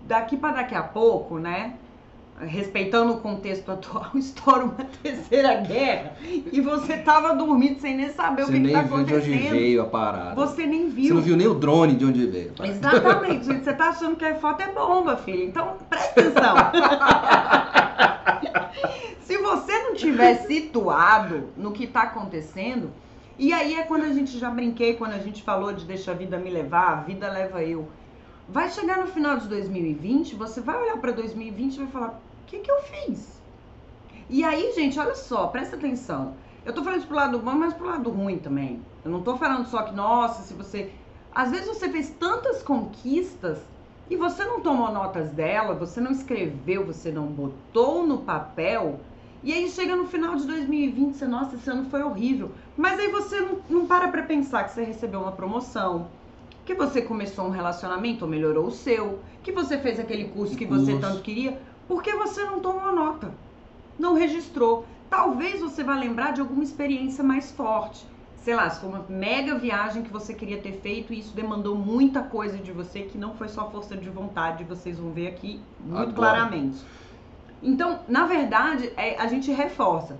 daqui 0.07 0.35
para 0.35 0.55
daqui 0.57 0.73
a 0.73 0.81
pouco, 0.81 1.37
né? 1.37 1.75
Respeitando 2.39 3.13
o 3.13 3.17
contexto 3.17 3.71
atual, 3.71 4.11
estoura 4.15 4.65
uma 4.65 4.85
terceira 5.03 5.55
guerra 5.55 6.13
e 6.23 6.61
você 6.61 6.97
tava 6.97 7.35
dormindo 7.35 7.79
sem 7.79 7.95
nem 7.95 8.09
saber 8.09 8.43
você 8.45 8.51
o 8.51 8.53
que, 8.53 8.59
nem 8.59 8.67
que 8.67 8.73
tá 8.73 8.81
viu 8.83 8.95
acontecendo. 8.95 9.23
de 9.23 9.37
onde 9.37 9.49
veio 9.49 9.81
a 9.81 9.85
parada. 9.85 10.35
Você 10.35 10.65
nem 10.65 10.89
viu. 10.89 11.07
Você 11.07 11.13
não 11.13 11.21
viu 11.21 11.37
nem 11.37 11.47
o 11.47 11.53
drone 11.53 11.95
de 11.95 12.05
onde 12.05 12.25
veio. 12.25 12.53
Exatamente. 12.63 13.45
você 13.45 13.73
tá 13.73 13.89
achando 13.89 14.15
que 14.15 14.25
a 14.25 14.35
foto 14.35 14.61
é 14.61 14.71
bomba, 14.71 15.17
filho. 15.17 15.43
Então, 15.43 15.77
presta 15.89 16.19
atenção. 16.21 16.55
Se 19.21 19.37
você 19.37 19.77
não 19.83 19.93
tiver 19.93 20.35
situado 20.45 21.49
no 21.55 21.71
que 21.71 21.85
tá 21.85 22.03
acontecendo, 22.03 22.91
e 23.37 23.53
aí 23.53 23.75
é 23.75 23.83
quando 23.83 24.03
a 24.03 24.13
gente 24.13 24.37
já 24.37 24.49
brinquei, 24.49 24.95
quando 24.95 25.13
a 25.13 25.19
gente 25.19 25.43
falou 25.43 25.71
de 25.71 25.85
deixa 25.85 26.11
a 26.11 26.13
vida 26.13 26.37
me 26.37 26.49
levar, 26.49 26.91
a 26.91 26.95
vida 27.01 27.29
leva 27.29 27.63
eu. 27.63 27.87
Vai 28.47 28.69
chegar 28.69 28.97
no 28.97 29.07
final 29.07 29.37
de 29.37 29.47
2020, 29.47 30.35
você 30.35 30.59
vai 30.59 30.81
olhar 30.81 30.97
para 30.97 31.11
2020 31.11 31.75
e 31.75 31.77
vai 31.79 31.87
falar: 31.87 32.19
que, 32.49 32.59
que 32.59 32.71
eu 32.71 32.81
fiz? 32.81 33.39
E 34.29 34.43
aí, 34.43 34.73
gente, 34.73 34.99
olha 34.99 35.15
só, 35.15 35.47
presta 35.47 35.75
atenção. 35.75 36.33
Eu 36.65 36.73
tô 36.73 36.83
falando 36.83 36.99
isso 36.99 37.07
pro 37.07 37.15
lado 37.15 37.39
bom, 37.39 37.53
mas 37.53 37.73
pro 37.73 37.87
lado 37.87 38.09
ruim 38.09 38.37
também. 38.37 38.81
Eu 39.05 39.11
não 39.11 39.21
tô 39.21 39.37
falando 39.37 39.65
só 39.67 39.83
que, 39.83 39.93
nossa, 39.93 40.43
se 40.43 40.53
você. 40.53 40.91
Às 41.33 41.51
vezes 41.51 41.67
você 41.67 41.89
fez 41.89 42.09
tantas 42.19 42.61
conquistas 42.63 43.59
e 44.09 44.15
você 44.15 44.43
não 44.43 44.59
tomou 44.61 44.91
notas 44.91 45.29
dela, 45.29 45.75
você 45.75 46.01
não 46.01 46.11
escreveu, 46.11 46.85
você 46.85 47.11
não 47.11 47.27
botou 47.27 48.05
no 48.05 48.19
papel. 48.19 48.99
E 49.41 49.53
aí 49.53 49.69
chega 49.69 49.95
no 49.95 50.05
final 50.05 50.35
de 50.35 50.45
2020, 50.45 51.13
você, 51.13 51.25
nossa, 51.25 51.55
esse 51.55 51.69
ano 51.69 51.89
foi 51.89 52.03
horrível. 52.03 52.51
Mas 52.75 52.99
aí 52.99 53.09
você 53.09 53.39
não, 53.39 53.59
não 53.69 53.85
para 53.85 54.09
pra 54.09 54.23
pensar 54.23 54.63
que 54.65 54.71
você 54.71 54.83
recebeu 54.83 55.21
uma 55.21 55.31
promoção, 55.31 56.07
que 56.65 56.73
você 56.73 57.01
começou 57.01 57.45
um 57.45 57.51
relacionamento 57.51 58.25
ou 58.25 58.29
melhorou 58.29 58.67
o 58.67 58.71
seu, 58.71 59.19
que 59.41 59.51
você 59.51 59.77
fez 59.77 59.99
aquele 59.99 60.25
curso 60.25 60.57
que 60.57 60.65
você 60.65 60.97
tanto 60.99 61.21
queria. 61.21 61.57
Porque 61.89 62.13
você 62.13 62.43
não 62.43 62.59
tomou 62.59 62.93
nota, 62.93 63.31
não 63.97 64.13
registrou. 64.13 64.85
Talvez 65.09 65.59
você 65.59 65.83
vá 65.83 65.95
lembrar 65.95 66.33
de 66.33 66.39
alguma 66.39 66.63
experiência 66.63 67.23
mais 67.23 67.51
forte. 67.51 68.05
Sei 68.43 68.55
lá, 68.55 68.69
se 68.69 68.79
foi 68.79 68.89
uma 68.89 69.03
mega 69.09 69.57
viagem 69.57 70.03
que 70.03 70.11
você 70.11 70.35
queria 70.35 70.61
ter 70.61 70.73
feito 70.81 71.11
e 71.11 71.19
isso 71.19 71.35
demandou 71.35 71.75
muita 71.75 72.21
coisa 72.21 72.59
de 72.59 72.71
você, 72.71 73.01
que 73.01 73.17
não 73.17 73.33
foi 73.33 73.49
só 73.49 73.71
força 73.71 73.97
de 73.97 74.07
vontade, 74.07 74.63
vocês 74.65 74.99
vão 74.99 75.11
ver 75.11 75.29
aqui 75.29 75.59
muito 75.79 75.97
Agora. 75.97 76.13
claramente. 76.13 76.77
Então, 77.61 78.01
na 78.07 78.27
verdade, 78.27 78.93
é, 78.95 79.19
a 79.19 79.25
gente 79.25 79.51
reforça. 79.51 80.15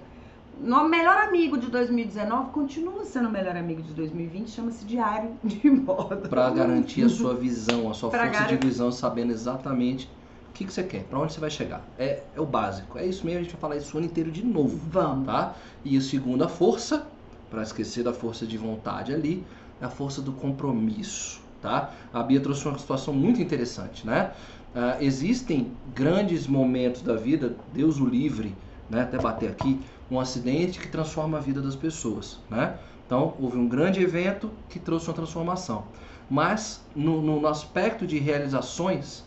No 0.60 0.90
melhor 0.90 1.18
amigo 1.18 1.56
de 1.56 1.68
2019 1.68 2.50
continua 2.50 3.06
sendo 3.06 3.30
o 3.30 3.32
melhor 3.32 3.56
amigo 3.56 3.84
de 3.84 3.94
2020, 3.94 4.50
chama-se 4.50 4.84
diário 4.86 5.38
de 5.44 5.70
moda. 5.70 6.28
Para 6.28 6.50
garantir 6.50 7.04
a 7.04 7.10
sua 7.10 7.36
visão, 7.38 7.92
a 7.92 7.94
sua 7.94 8.10
pra 8.10 8.26
força 8.26 8.40
gar... 8.40 8.48
de 8.48 8.58
visão, 8.58 8.92
sabendo 8.92 9.32
exatamente 9.32 10.10
que, 10.60 10.66
que 10.66 10.74
você 10.74 10.84
quer? 10.84 11.04
Para 11.04 11.20
onde 11.20 11.32
você 11.32 11.40
vai 11.40 11.50
chegar? 11.50 11.82
É, 11.98 12.22
é 12.36 12.42
o 12.42 12.46
básico. 12.46 12.98
É 12.98 13.06
isso 13.06 13.26
mesmo, 13.26 13.40
a 13.40 13.44
gente 13.44 13.54
vai 13.54 13.62
falar 13.62 13.78
isso 13.78 13.96
o 13.96 13.98
ano 13.98 14.08
inteiro 14.08 14.30
de 14.30 14.44
novo. 14.44 14.78
Vamos. 14.92 15.26
Tá? 15.26 15.56
E 15.86 15.96
a 15.96 16.02
segunda 16.02 16.50
força, 16.50 17.08
para 17.50 17.64
esquecer 17.64 18.04
da 18.04 18.12
força 18.12 18.46
de 18.46 18.58
vontade 18.58 19.14
ali, 19.14 19.46
é 19.82 19.86
a 19.86 19.90
força 19.90 20.22
do 20.22 20.34
compromisso. 20.34 21.40
Tá? 21.62 21.92
A 22.14 22.22
Bia 22.22 22.42
trouxe 22.42 22.68
uma 22.68 22.78
situação 22.78 23.14
muito 23.14 23.42
interessante, 23.42 24.06
né? 24.06 24.32
Uh, 24.76 25.02
existem 25.04 25.72
grandes 25.96 26.46
momentos 26.46 27.02
da 27.02 27.16
vida, 27.16 27.56
Deus 27.74 28.00
o 28.00 28.06
livre, 28.06 28.56
né? 28.90 29.02
Até 29.02 29.18
bater 29.18 29.50
aqui, 29.50 29.80
um 30.12 30.20
acidente 30.20 30.80
que 30.80 30.88
transforma 30.88 31.38
a 31.38 31.42
vida 31.42 31.62
das 31.62 31.76
pessoas, 31.76 32.40
né? 32.50 32.78
Então, 33.06 33.34
houve 33.40 33.58
um 33.58 33.68
grande 33.68 34.02
evento 34.02 34.52
que 34.70 34.78
trouxe 34.78 35.08
uma 35.08 35.16
transformação. 35.16 35.86
Mas, 36.30 36.82
no, 36.96 37.22
no 37.22 37.48
aspecto 37.48 38.06
de 38.06 38.20
realizações, 38.20 39.24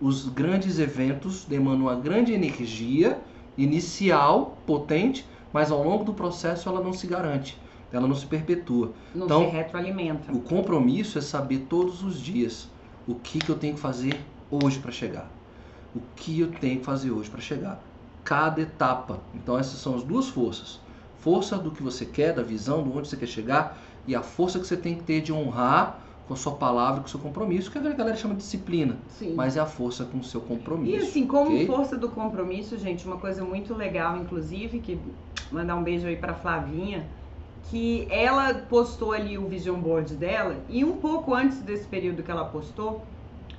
os 0.00 0.28
grandes 0.28 0.78
eventos 0.78 1.44
demandam 1.44 1.82
uma 1.82 1.94
grande 1.94 2.32
energia 2.32 3.20
inicial, 3.56 4.56
potente, 4.66 5.26
mas 5.52 5.70
ao 5.70 5.82
longo 5.82 6.04
do 6.04 6.14
processo 6.14 6.68
ela 6.68 6.80
não 6.80 6.92
se 6.92 7.06
garante, 7.06 7.60
ela 7.92 8.06
não 8.06 8.14
se 8.14 8.26
perpetua. 8.26 8.92
Não 9.14 9.26
então, 9.26 9.44
se 9.44 9.50
retroalimenta. 9.50 10.32
O 10.32 10.40
compromisso 10.40 11.18
é 11.18 11.20
saber 11.20 11.66
todos 11.68 12.02
os 12.02 12.20
dias 12.20 12.68
o 13.06 13.14
que, 13.14 13.38
que 13.38 13.50
eu 13.50 13.56
tenho 13.56 13.74
que 13.74 13.80
fazer 13.80 14.18
hoje 14.50 14.78
para 14.78 14.92
chegar. 14.92 15.28
O 15.94 16.00
que 16.16 16.40
eu 16.40 16.48
tenho 16.48 16.78
que 16.78 16.84
fazer 16.84 17.10
hoje 17.10 17.28
para 17.28 17.40
chegar. 17.40 17.82
Cada 18.22 18.60
etapa. 18.60 19.18
Então 19.34 19.58
essas 19.58 19.80
são 19.80 19.96
as 19.96 20.02
duas 20.02 20.28
forças. 20.28 20.80
força 21.18 21.58
do 21.58 21.70
que 21.70 21.82
você 21.82 22.06
quer, 22.06 22.32
da 22.32 22.42
visão, 22.42 22.82
de 22.82 22.88
onde 22.88 23.08
você 23.08 23.16
quer 23.16 23.26
chegar 23.26 23.78
e 24.06 24.14
a 24.14 24.22
força 24.22 24.58
que 24.58 24.66
você 24.66 24.76
tem 24.76 24.94
que 24.94 25.02
ter 25.02 25.20
de 25.20 25.32
honrar 25.32 26.00
com 26.30 26.34
a 26.34 26.36
sua 26.36 26.52
palavra, 26.52 27.00
com 27.00 27.08
o 27.08 27.10
seu 27.10 27.18
compromisso, 27.18 27.72
que 27.72 27.76
a 27.76 27.80
galera 27.80 28.16
chama 28.16 28.34
de 28.34 28.42
disciplina, 28.42 28.96
Sim. 29.08 29.34
mas 29.34 29.56
é 29.56 29.60
a 29.60 29.66
força 29.66 30.04
com 30.04 30.18
o 30.18 30.22
seu 30.22 30.40
compromisso. 30.40 31.04
E 31.04 31.08
assim, 31.08 31.26
como 31.26 31.56
ok? 31.56 31.66
força 31.66 31.98
do 31.98 32.08
compromisso, 32.08 32.78
gente, 32.78 33.04
uma 33.04 33.16
coisa 33.16 33.42
muito 33.42 33.74
legal, 33.74 34.16
inclusive, 34.16 34.78
que 34.78 34.96
mandar 35.50 35.74
um 35.74 35.82
beijo 35.82 36.06
aí 36.06 36.14
pra 36.14 36.32
Flavinha, 36.32 37.04
que 37.68 38.06
ela 38.08 38.54
postou 38.54 39.10
ali 39.10 39.36
o 39.36 39.48
vision 39.48 39.80
board 39.80 40.14
dela 40.14 40.54
e 40.68 40.84
um 40.84 40.98
pouco 40.98 41.34
antes 41.34 41.58
desse 41.62 41.88
período 41.88 42.22
que 42.22 42.30
ela 42.30 42.44
postou, 42.44 43.02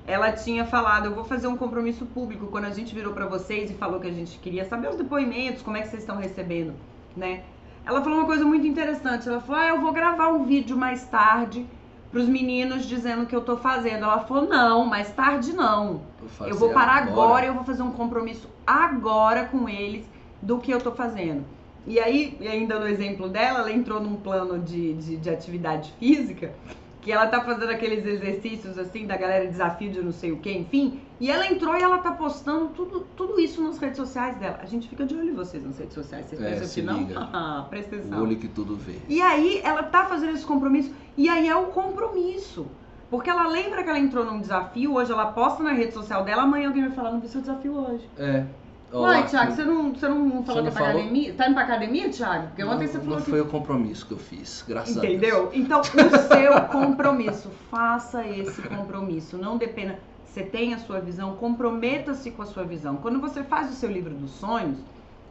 ela 0.08 0.32
tinha 0.32 0.64
falado, 0.64 1.08
eu 1.08 1.14
vou 1.14 1.26
fazer 1.26 1.48
um 1.48 1.58
compromisso 1.58 2.06
público 2.06 2.48
quando 2.48 2.66
a 2.66 2.72
gente 2.72 2.96
virou 2.96 3.12
pra 3.12 3.26
vocês 3.26 3.70
e 3.70 3.74
falou 3.74 4.00
que 4.00 4.08
a 4.08 4.14
gente 4.14 4.40
queria 4.40 4.64
saber 4.64 4.88
os 4.88 4.96
depoimentos, 4.96 5.62
como 5.62 5.76
é 5.76 5.82
que 5.82 5.90
vocês 5.90 6.04
estão 6.04 6.16
recebendo, 6.16 6.74
né? 7.18 7.44
Ela 7.86 8.02
falou 8.02 8.20
uma 8.20 8.26
coisa 8.26 8.46
muito 8.46 8.66
interessante, 8.66 9.28
ela 9.28 9.42
falou: 9.42 9.62
"Ah, 9.62 9.68
eu 9.68 9.82
vou 9.82 9.92
gravar 9.92 10.30
um 10.30 10.46
vídeo 10.46 10.78
mais 10.78 11.06
tarde 11.08 11.68
pros 12.12 12.28
meninos 12.28 12.86
dizendo 12.86 13.24
o 13.24 13.26
que 13.26 13.36
eu 13.36 13.42
tô 13.42 13.58
fazendo". 13.58 14.04
Ela 14.04 14.20
falou: 14.20 14.48
"Não, 14.48 14.86
mais 14.86 15.12
tarde 15.12 15.54
não". 15.54 16.02
fazer 16.28 16.52
Eu 16.52 16.58
vou 16.58 16.70
parar 16.70 17.04
agora. 17.04 17.46
e 17.46 17.50
eu 17.50 17.54
vou 17.54 17.64
fazer 17.64 17.84
um 17.84 17.92
compromisso 17.92 18.48
agora 18.66 19.46
com 19.46 19.68
eles 19.68 20.06
do 20.42 20.60
que 20.60 20.72
eu 20.72 20.80
tô 20.80 20.92
fazendo. 20.92 21.46
E 21.86 22.00
aí, 22.00 22.38
ainda 22.42 22.80
no 22.80 22.88
exemplo 22.88 23.28
dela, 23.28 23.60
ela 23.60 23.72
entrou 23.72 24.00
num 24.00 24.16
plano 24.16 24.60
de, 24.60 24.94
de, 24.94 25.18
de 25.18 25.30
atividade 25.30 25.92
física, 26.00 26.54
que 27.02 27.12
ela 27.12 27.26
tá 27.28 27.42
fazendo 27.42 27.72
aqueles 27.72 28.06
exercícios 28.06 28.78
assim, 28.78 29.08
da 29.08 29.18
galera 29.18 29.48
desafio 29.48 29.92
de 29.92 30.02
não 30.02 30.12
sei 30.12 30.32
o 30.32 30.38
que, 30.38 30.52
enfim. 30.52 31.00
E 31.20 31.30
ela 31.32 31.48
entrou 31.48 31.76
e 31.76 31.82
ela 31.82 31.98
tá 31.98 32.12
postando 32.12 32.68
tudo, 32.70 33.08
tudo 33.18 33.40
isso 33.40 33.62
nas 33.64 33.80
redes 33.80 33.98
sociais 33.98 34.38
dela. 34.38 34.60
A 34.62 34.66
gente 34.68 34.88
fica 34.88 35.04
de 35.06 35.16
olho 35.16 35.30
em 35.32 35.34
vocês 35.34 35.64
nas 35.64 35.78
redes 35.80 35.94
sociais. 35.96 36.28
Vocês 36.28 36.40
É, 36.42 36.52
pensam 36.52 36.68
se 36.68 36.80
que 36.82 36.86
não? 36.86 36.98
liga. 37.00 37.20
Ah, 37.34 37.66
Presta 37.70 37.96
O 37.96 38.00
atenção. 38.00 38.22
olho 38.22 38.36
que 38.38 38.48
tudo 38.48 38.76
vê. 38.76 38.96
E 39.10 39.20
aí 39.22 39.62
ela 39.64 39.84
tá 39.84 40.06
fazendo 40.06 40.34
esse 40.34 40.46
compromisso. 40.46 40.94
E 41.18 41.28
aí 41.28 41.48
é 41.48 41.56
o 41.56 41.66
compromisso. 41.68 42.68
Porque 43.10 43.30
ela 43.30 43.46
lembra 43.48 43.84
que 43.84 43.90
ela 43.90 44.00
entrou 44.00 44.24
num 44.24 44.40
desafio, 44.40 44.94
hoje 44.94 45.12
ela 45.12 45.26
posta 45.34 45.62
na 45.62 45.74
rede 45.74 45.94
social 45.94 46.24
dela, 46.24 46.44
amanhã 46.44 46.68
alguém 46.68 46.84
vai 46.88 46.92
falar, 46.96 47.12
não 47.12 47.20
vi 47.20 47.28
seu 47.28 47.42
desafio 47.42 47.74
hoje. 47.74 48.08
É. 48.18 48.46
Ó, 48.94 49.04
Uai, 49.04 49.26
Thiago, 49.26 49.54
você 49.54 49.64
não, 49.64 49.94
você 49.94 50.08
não 50.08 50.44
falou 50.44 50.44
Você 50.44 50.46
que 50.46 50.54
não 50.54 50.68
é 50.68 50.72
pra 50.72 50.72
falou? 50.72 51.02
academia? 51.02 51.34
Tá 51.34 51.46
indo 51.46 51.54
pra 51.54 51.64
academia, 51.64 52.10
Thiago? 52.10 52.48
Porque 52.48 52.64
ontem 52.64 52.86
não, 52.86 52.92
você 52.92 53.00
falou 53.00 53.16
não 53.16 53.24
que. 53.24 53.30
foi 53.30 53.42
o 53.42 53.46
compromisso 53.46 54.06
que 54.06 54.12
eu 54.12 54.18
fiz, 54.18 54.66
graças 54.68 54.98
a 54.98 55.02
Deus. 55.02 55.14
Entendeu? 55.14 55.50
Então, 55.54 55.80
o 55.82 55.84
seu 55.84 56.62
compromisso, 56.70 57.50
faça 57.70 58.28
esse 58.28 58.62
compromisso. 58.64 59.38
Não 59.38 59.58
dependa. 59.58 59.98
Você 60.26 60.44
tem 60.44 60.74
a 60.74 60.78
sua 60.78 61.00
visão, 61.00 61.36
comprometa-se 61.36 62.32
com 62.32 62.42
a 62.42 62.46
sua 62.46 62.64
visão. 62.64 62.98
Quando 62.98 63.20
você 63.20 63.44
faz 63.44 63.70
o 63.70 63.74
seu 63.74 63.90
livro 63.90 64.14
dos 64.14 64.32
sonhos, 64.32 64.78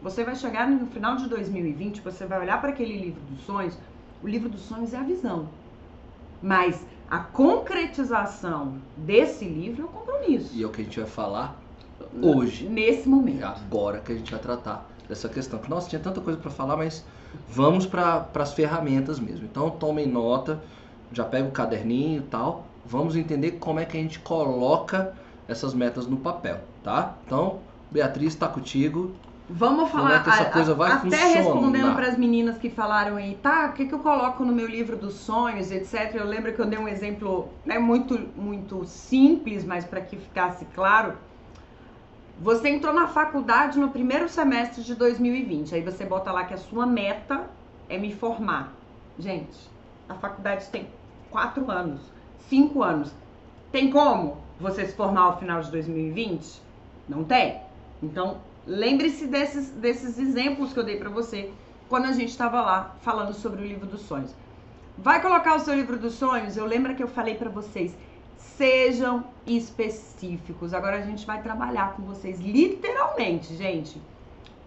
você 0.02 0.24
vai 0.24 0.34
chegar 0.34 0.68
no 0.68 0.86
final 0.86 1.16
de 1.16 1.28
2020, 1.28 2.00
você 2.00 2.24
vai 2.24 2.40
olhar 2.40 2.60
para 2.60 2.70
aquele 2.70 2.98
livro 2.98 3.20
dos 3.30 3.40
sonhos. 3.44 3.76
O 4.22 4.28
livro 4.28 4.48
dos 4.48 4.60
sonhos 4.62 4.94
é 4.94 4.98
a 4.98 5.02
visão. 5.02 5.48
Mas 6.42 6.86
a 7.10 7.18
concretização 7.18 8.74
desse 8.96 9.44
livro 9.44 9.82
é 9.82 9.84
o 9.84 9.88
compromisso. 9.88 10.54
E 10.54 10.62
é 10.62 10.66
o 10.66 10.70
que 10.70 10.80
a 10.80 10.84
gente 10.84 10.98
vai 11.00 11.08
falar 11.08 11.59
hoje. 12.22 12.66
Nesse 12.68 13.06
É 13.06 13.10
momento. 13.10 13.44
agora 13.44 14.00
que 14.00 14.12
a 14.12 14.14
gente 14.14 14.30
vai 14.30 14.40
tratar 14.40 14.86
dessa 15.08 15.28
questão. 15.28 15.58
Que, 15.58 15.68
Nossa, 15.70 15.88
tinha 15.88 16.00
tanta 16.00 16.20
coisa 16.20 16.38
para 16.38 16.50
falar, 16.50 16.76
mas 16.76 17.04
vamos 17.48 17.86
para 17.86 18.26
as 18.34 18.52
ferramentas 18.52 19.18
mesmo. 19.20 19.44
Então 19.46 19.70
tomem 19.70 20.06
nota, 20.06 20.60
já 21.12 21.24
pega 21.24 21.48
o 21.48 21.50
caderninho 21.52 22.18
e 22.22 22.24
tal. 22.26 22.66
Vamos 22.84 23.16
entender 23.16 23.52
como 23.52 23.78
é 23.80 23.84
que 23.84 23.96
a 23.96 24.00
gente 24.00 24.18
coloca 24.20 25.14
essas 25.46 25.74
metas 25.74 26.06
no 26.06 26.16
papel, 26.16 26.60
tá? 26.82 27.14
Então, 27.26 27.58
Beatriz 27.90 28.32
está 28.32 28.48
contigo. 28.48 29.12
Vamos 29.52 29.90
Como 29.90 30.02
falar 30.04 30.14
é 30.16 30.22
que 30.22 30.30
essa 30.30 30.42
a- 30.44 30.50
coisa 30.50 30.74
vai 30.74 30.92
até 30.92 31.00
funcionar? 31.16 31.34
respondendo 31.34 31.94
para 31.96 32.06
as 32.06 32.16
meninas 32.16 32.56
que 32.56 32.70
falaram 32.70 33.16
aí, 33.16 33.36
tá? 33.42 33.66
O 33.66 33.72
que, 33.72 33.84
que 33.86 33.92
eu 33.94 33.98
coloco 33.98 34.44
no 34.44 34.52
meu 34.52 34.66
livro 34.68 34.96
dos 34.96 35.14
sonhos, 35.14 35.72
etc. 35.72 36.14
Eu 36.14 36.24
lembro 36.26 36.52
que 36.54 36.60
eu 36.60 36.66
dei 36.66 36.78
um 36.78 36.86
exemplo, 36.86 37.48
né, 37.66 37.76
muito 37.78 38.16
muito 38.36 38.84
simples, 38.86 39.64
mas 39.64 39.84
para 39.84 40.00
que 40.00 40.16
ficasse 40.16 40.64
claro. 40.66 41.14
Você 42.40 42.70
entrou 42.70 42.94
na 42.94 43.06
faculdade 43.06 43.78
no 43.78 43.90
primeiro 43.90 44.26
semestre 44.26 44.82
de 44.82 44.94
2020. 44.94 45.74
Aí 45.74 45.82
você 45.82 46.06
bota 46.06 46.32
lá 46.32 46.44
que 46.44 46.54
a 46.54 46.56
sua 46.56 46.86
meta 46.86 47.44
é 47.86 47.98
me 47.98 48.14
formar. 48.14 48.72
Gente, 49.18 49.58
a 50.08 50.14
faculdade 50.14 50.66
tem 50.70 50.88
quatro 51.30 51.70
anos, 51.70 52.00
cinco 52.48 52.82
anos. 52.82 53.12
Tem 53.70 53.90
como 53.90 54.38
você 54.58 54.86
se 54.86 54.94
formar 54.94 55.20
ao 55.24 55.38
final 55.38 55.60
de 55.60 55.70
2020? 55.70 56.62
Não 57.06 57.24
tem. 57.24 57.60
Então, 58.02 58.38
lembre-se 58.66 59.26
desses, 59.26 59.68
desses 59.72 60.18
exemplos 60.18 60.72
que 60.72 60.78
eu 60.78 60.84
dei 60.84 60.96
pra 60.96 61.10
você 61.10 61.52
quando 61.90 62.06
a 62.06 62.12
gente 62.12 62.30
estava 62.30 62.62
lá 62.62 62.96
falando 63.02 63.34
sobre 63.34 63.60
o 63.60 63.66
livro 63.66 63.86
dos 63.86 64.00
sonhos. 64.00 64.34
Vai 64.96 65.20
colocar 65.20 65.56
o 65.56 65.60
seu 65.60 65.74
livro 65.74 65.98
dos 65.98 66.14
sonhos? 66.14 66.56
Eu 66.56 66.64
lembro 66.64 66.94
que 66.94 67.02
eu 67.02 67.08
falei 67.08 67.34
pra 67.34 67.50
vocês, 67.50 67.94
sejam 68.56 69.24
específicos. 69.46 70.74
Agora 70.74 70.96
a 70.98 71.02
gente 71.02 71.26
vai 71.26 71.42
trabalhar 71.42 71.94
com 71.94 72.02
vocês 72.02 72.40
literalmente, 72.40 73.54
gente. 73.56 74.00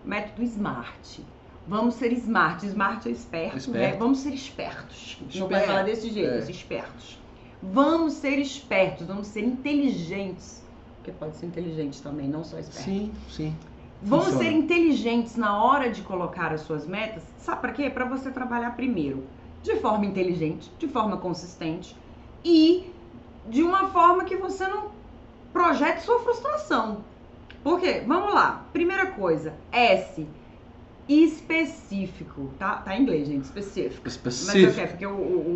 Método 0.04 0.44
SMART. 0.44 1.20
Vamos 1.68 1.96
ser 1.96 2.12
smart. 2.14 2.66
Smart 2.66 3.08
é 3.08 3.12
esperto, 3.12 3.58
Esperto. 3.58 3.80
né? 3.80 3.96
Vamos 3.98 4.20
ser 4.20 4.34
espertos. 4.34 5.18
Não 5.22 5.28
Esperto. 5.30 5.50
pode 5.50 5.66
falar 5.66 5.84
desse 5.84 6.10
jeito, 6.10 6.34
É. 6.48 6.52
espertos. 6.52 7.20
Vamos 7.62 8.14
ser 8.14 8.38
espertos, 8.40 9.08
vamos 9.08 9.28
ser 9.28 9.42
inteligentes. 9.46 10.62
Porque 10.98 11.12
pode 11.12 11.38
ser 11.38 11.46
inteligente 11.46 12.02
também, 12.02 12.28
não 12.28 12.44
só 12.44 12.60
esperto. 12.60 12.84
Sim, 12.84 13.12
sim. 13.30 13.56
Vamos 14.02 14.26
Funciona. 14.26 14.50
ser 14.50 14.52
inteligentes 14.58 15.38
na 15.38 15.64
hora 15.64 15.90
de 15.90 16.02
colocar 16.02 16.52
as 16.52 16.62
suas 16.62 16.86
metas. 16.86 17.24
Sabe 17.38 17.62
para 17.62 17.72
quê? 17.72 17.90
Para 17.90 18.04
você 18.04 18.30
trabalhar 18.30 18.76
primeiro 18.76 19.24
de 19.62 19.78
forma 19.78 20.06
inteligente, 20.06 20.70
de 20.78 20.90
forma 20.90 21.16
consistente 21.16 21.96
e 22.44 22.92
de 23.48 23.62
uma 23.64 23.90
forma 23.90 24.24
que 24.24 24.36
você 24.38 24.68
não 24.68 24.92
projete 25.52 26.02
sua 26.02 26.20
frustração. 26.20 27.04
Por 27.64 27.80
quê? 27.80 28.04
Vamos 28.08 28.34
lá. 28.34 28.66
Primeira 28.74 29.08
coisa, 29.08 29.54
S. 29.72 30.28
Específico, 31.08 32.50
tá? 32.58 32.78
Tá 32.78 32.96
em 32.96 33.02
inglês, 33.02 33.28
gente, 33.28 33.44
específico. 33.44 34.02
Mas 34.06 34.16
eu 34.16 34.32
Específico. 34.32 34.74
quero, 34.74 34.88
porque 34.90 35.06
o, 35.06 35.12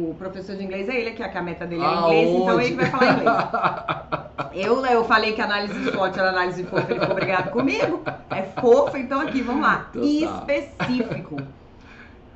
o- 0.09 0.15
professor 0.17 0.55
de 0.57 0.63
inglês 0.63 0.89
é 0.89 0.99
ele 0.99 1.09
aqui, 1.11 1.27
que 1.27 1.37
a 1.37 1.41
meta 1.41 1.65
dele 1.65 1.81
é 1.81 1.85
Aonde? 1.85 2.15
inglês, 2.15 2.41
então 2.41 2.61
ele 2.61 2.69
que 2.69 2.75
vai 2.75 2.85
falar 2.91 3.13
inglês. 3.13 4.27
Eu, 4.53 4.83
eu 4.87 5.03
falei 5.05 5.33
que 5.33 5.41
a 5.41 5.45
análise 5.45 5.91
SWOT 5.91 6.17
era 6.17 6.29
análise 6.29 6.63
fofa, 6.63 6.89
ele 6.89 6.99
ficou 6.99 7.11
obrigado 7.11 7.51
comigo. 7.51 8.01
É 8.31 8.41
fofa, 8.59 8.97
então 8.97 9.21
aqui, 9.21 9.41
vamos 9.41 9.61
lá. 9.61 9.87
Então 9.93 10.01
tá. 10.01 10.07
Específico. 10.53 11.37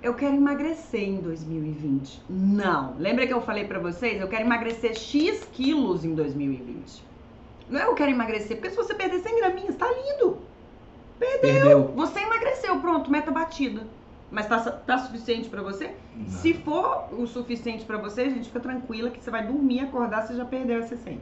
Eu 0.01 0.15
quero 0.15 0.35
emagrecer 0.35 1.07
em 1.07 1.17
2020. 1.17 2.23
Não. 2.27 2.95
Lembra 2.97 3.27
que 3.27 3.33
eu 3.33 3.41
falei 3.41 3.65
pra 3.65 3.77
vocês? 3.77 4.19
Eu 4.19 4.27
quero 4.27 4.43
emagrecer 4.43 4.95
X 4.95 5.47
quilos 5.53 6.03
em 6.03 6.15
2020. 6.15 7.03
Não 7.69 7.79
é 7.79 7.85
eu 7.85 7.93
quero 7.93 8.11
emagrecer, 8.11 8.57
porque 8.57 8.71
se 8.71 8.75
você 8.75 8.95
perder 8.95 9.19
100 9.19 9.35
graminhas, 9.35 9.75
tá 9.75 9.87
lindo. 9.87 10.39
Perdeu. 11.19 11.87
Você 11.95 12.19
emagreceu, 12.19 12.79
pronto, 12.79 13.11
meta 13.11 13.29
batida. 13.29 13.85
Mas 14.31 14.47
tá, 14.47 14.59
tá 14.59 14.97
suficiente 14.97 15.49
pra 15.49 15.61
você? 15.61 15.93
Não. 16.15 16.27
Se 16.27 16.53
for 16.55 17.09
o 17.11 17.27
suficiente 17.27 17.85
pra 17.85 17.97
você, 17.97 18.29
gente, 18.29 18.47
fica 18.47 18.59
tranquila 18.59 19.11
que 19.11 19.23
você 19.23 19.29
vai 19.29 19.45
dormir, 19.45 19.81
acordar, 19.81 20.25
você 20.25 20.33
já 20.33 20.45
perdeu 20.45 20.79
esse 20.79 20.97
100. 20.97 21.19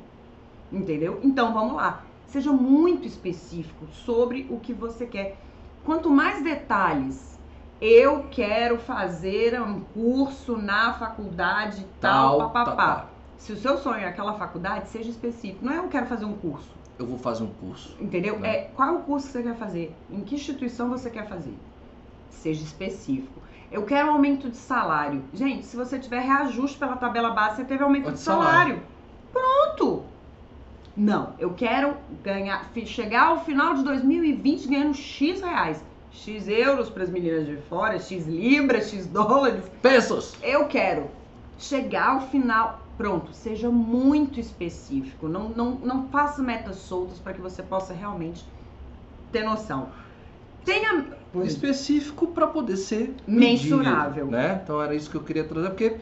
Entendeu? 0.71 1.19
Então, 1.21 1.53
vamos 1.53 1.75
lá. 1.75 2.05
Seja 2.27 2.53
muito 2.53 3.05
específico 3.05 3.87
sobre 3.87 4.47
o 4.49 4.57
que 4.59 4.71
você 4.71 5.05
quer. 5.05 5.37
Quanto 5.83 6.09
mais 6.09 6.41
detalhes, 6.43 7.28
eu 7.81 8.25
quero 8.31 8.77
fazer 8.77 9.59
um 9.61 9.81
curso 9.81 10.57
na 10.57 10.93
faculdade 10.93 11.85
tal, 11.99 12.37
Tal, 12.39 12.49
papapá. 12.51 12.75
tá, 12.75 12.95
tá. 13.01 13.05
Se 13.37 13.53
o 13.53 13.57
seu 13.57 13.77
sonho 13.77 14.01
é 14.01 14.05
aquela 14.05 14.33
faculdade, 14.33 14.89
seja 14.89 15.09
específico. 15.09 15.63
Não 15.63 15.71
é 15.73 15.77
eu 15.77 15.87
quero 15.87 16.05
fazer 16.07 16.25
um 16.25 16.33
curso. 16.33 16.69
Eu 16.97 17.05
vou 17.05 17.17
fazer 17.17 17.43
um 17.43 17.51
curso. 17.53 17.95
Entendeu? 17.99 18.37
Né? 18.37 18.49
É, 18.49 18.61
qual 18.75 18.89
é 18.89 18.91
o 18.91 18.99
curso 18.99 19.27
que 19.27 19.33
você 19.33 19.43
quer 19.43 19.55
fazer? 19.55 19.95
Em 20.11 20.19
que 20.21 20.35
instituição 20.35 20.89
você 20.89 21.09
quer 21.09 21.25
fazer? 21.27 21.53
Seja 22.29 22.61
específico. 22.61 23.39
Eu 23.71 23.85
quero 23.85 24.09
aumento 24.09 24.49
de 24.49 24.57
salário. 24.57 25.23
Gente, 25.33 25.65
se 25.65 25.77
você 25.77 25.97
tiver 25.97 26.19
reajuste 26.19 26.77
pela 26.77 26.97
tabela 26.97 27.29
base, 27.29 27.57
você 27.57 27.63
teve 27.65 27.81
aumento 27.83 28.05
Pode 28.05 28.17
de 28.17 28.21
salário. 28.23 28.81
Pronto! 29.31 30.03
Não, 30.97 31.33
eu 31.39 31.53
quero 31.53 31.95
ganhar, 32.21 32.69
chegar 32.85 33.27
ao 33.27 33.45
final 33.45 33.73
de 33.73 33.83
2020 33.83 34.67
ganhando 34.67 34.93
X 34.95 35.41
reais. 35.41 35.81
X 36.11 36.47
euros 36.47 36.89
para 36.89 37.03
as 37.03 37.09
meninas 37.09 37.45
de 37.45 37.57
fora, 37.57 37.99
X 37.99 38.25
libras, 38.27 38.89
X 38.89 39.05
dólares. 39.07 39.63
Pesos! 39.81 40.33
Eu 40.41 40.65
quero 40.65 41.07
chegar 41.57 42.15
ao 42.15 42.29
final. 42.29 42.85
Pronto, 42.97 43.31
seja 43.33 43.69
muito 43.69 44.39
específico. 44.39 45.27
Não, 45.29 45.49
não, 45.49 45.71
não 45.75 46.09
faça 46.09 46.41
metas 46.41 46.77
soltas 46.77 47.17
para 47.19 47.33
que 47.33 47.39
você 47.39 47.63
possa 47.63 47.93
realmente 47.93 48.45
ter 49.31 49.43
noção. 49.43 49.89
Tenha. 50.65 51.05
específico 51.45 52.27
para 52.27 52.47
poder 52.47 52.75
ser 52.75 53.15
Mensurável. 53.25 54.25
medido, 54.25 54.31
né? 54.31 54.59
Então 54.61 54.81
era 54.81 54.93
isso 54.93 55.09
que 55.09 55.15
eu 55.15 55.23
queria 55.23 55.43
trazer, 55.45 55.69
porque 55.69 55.95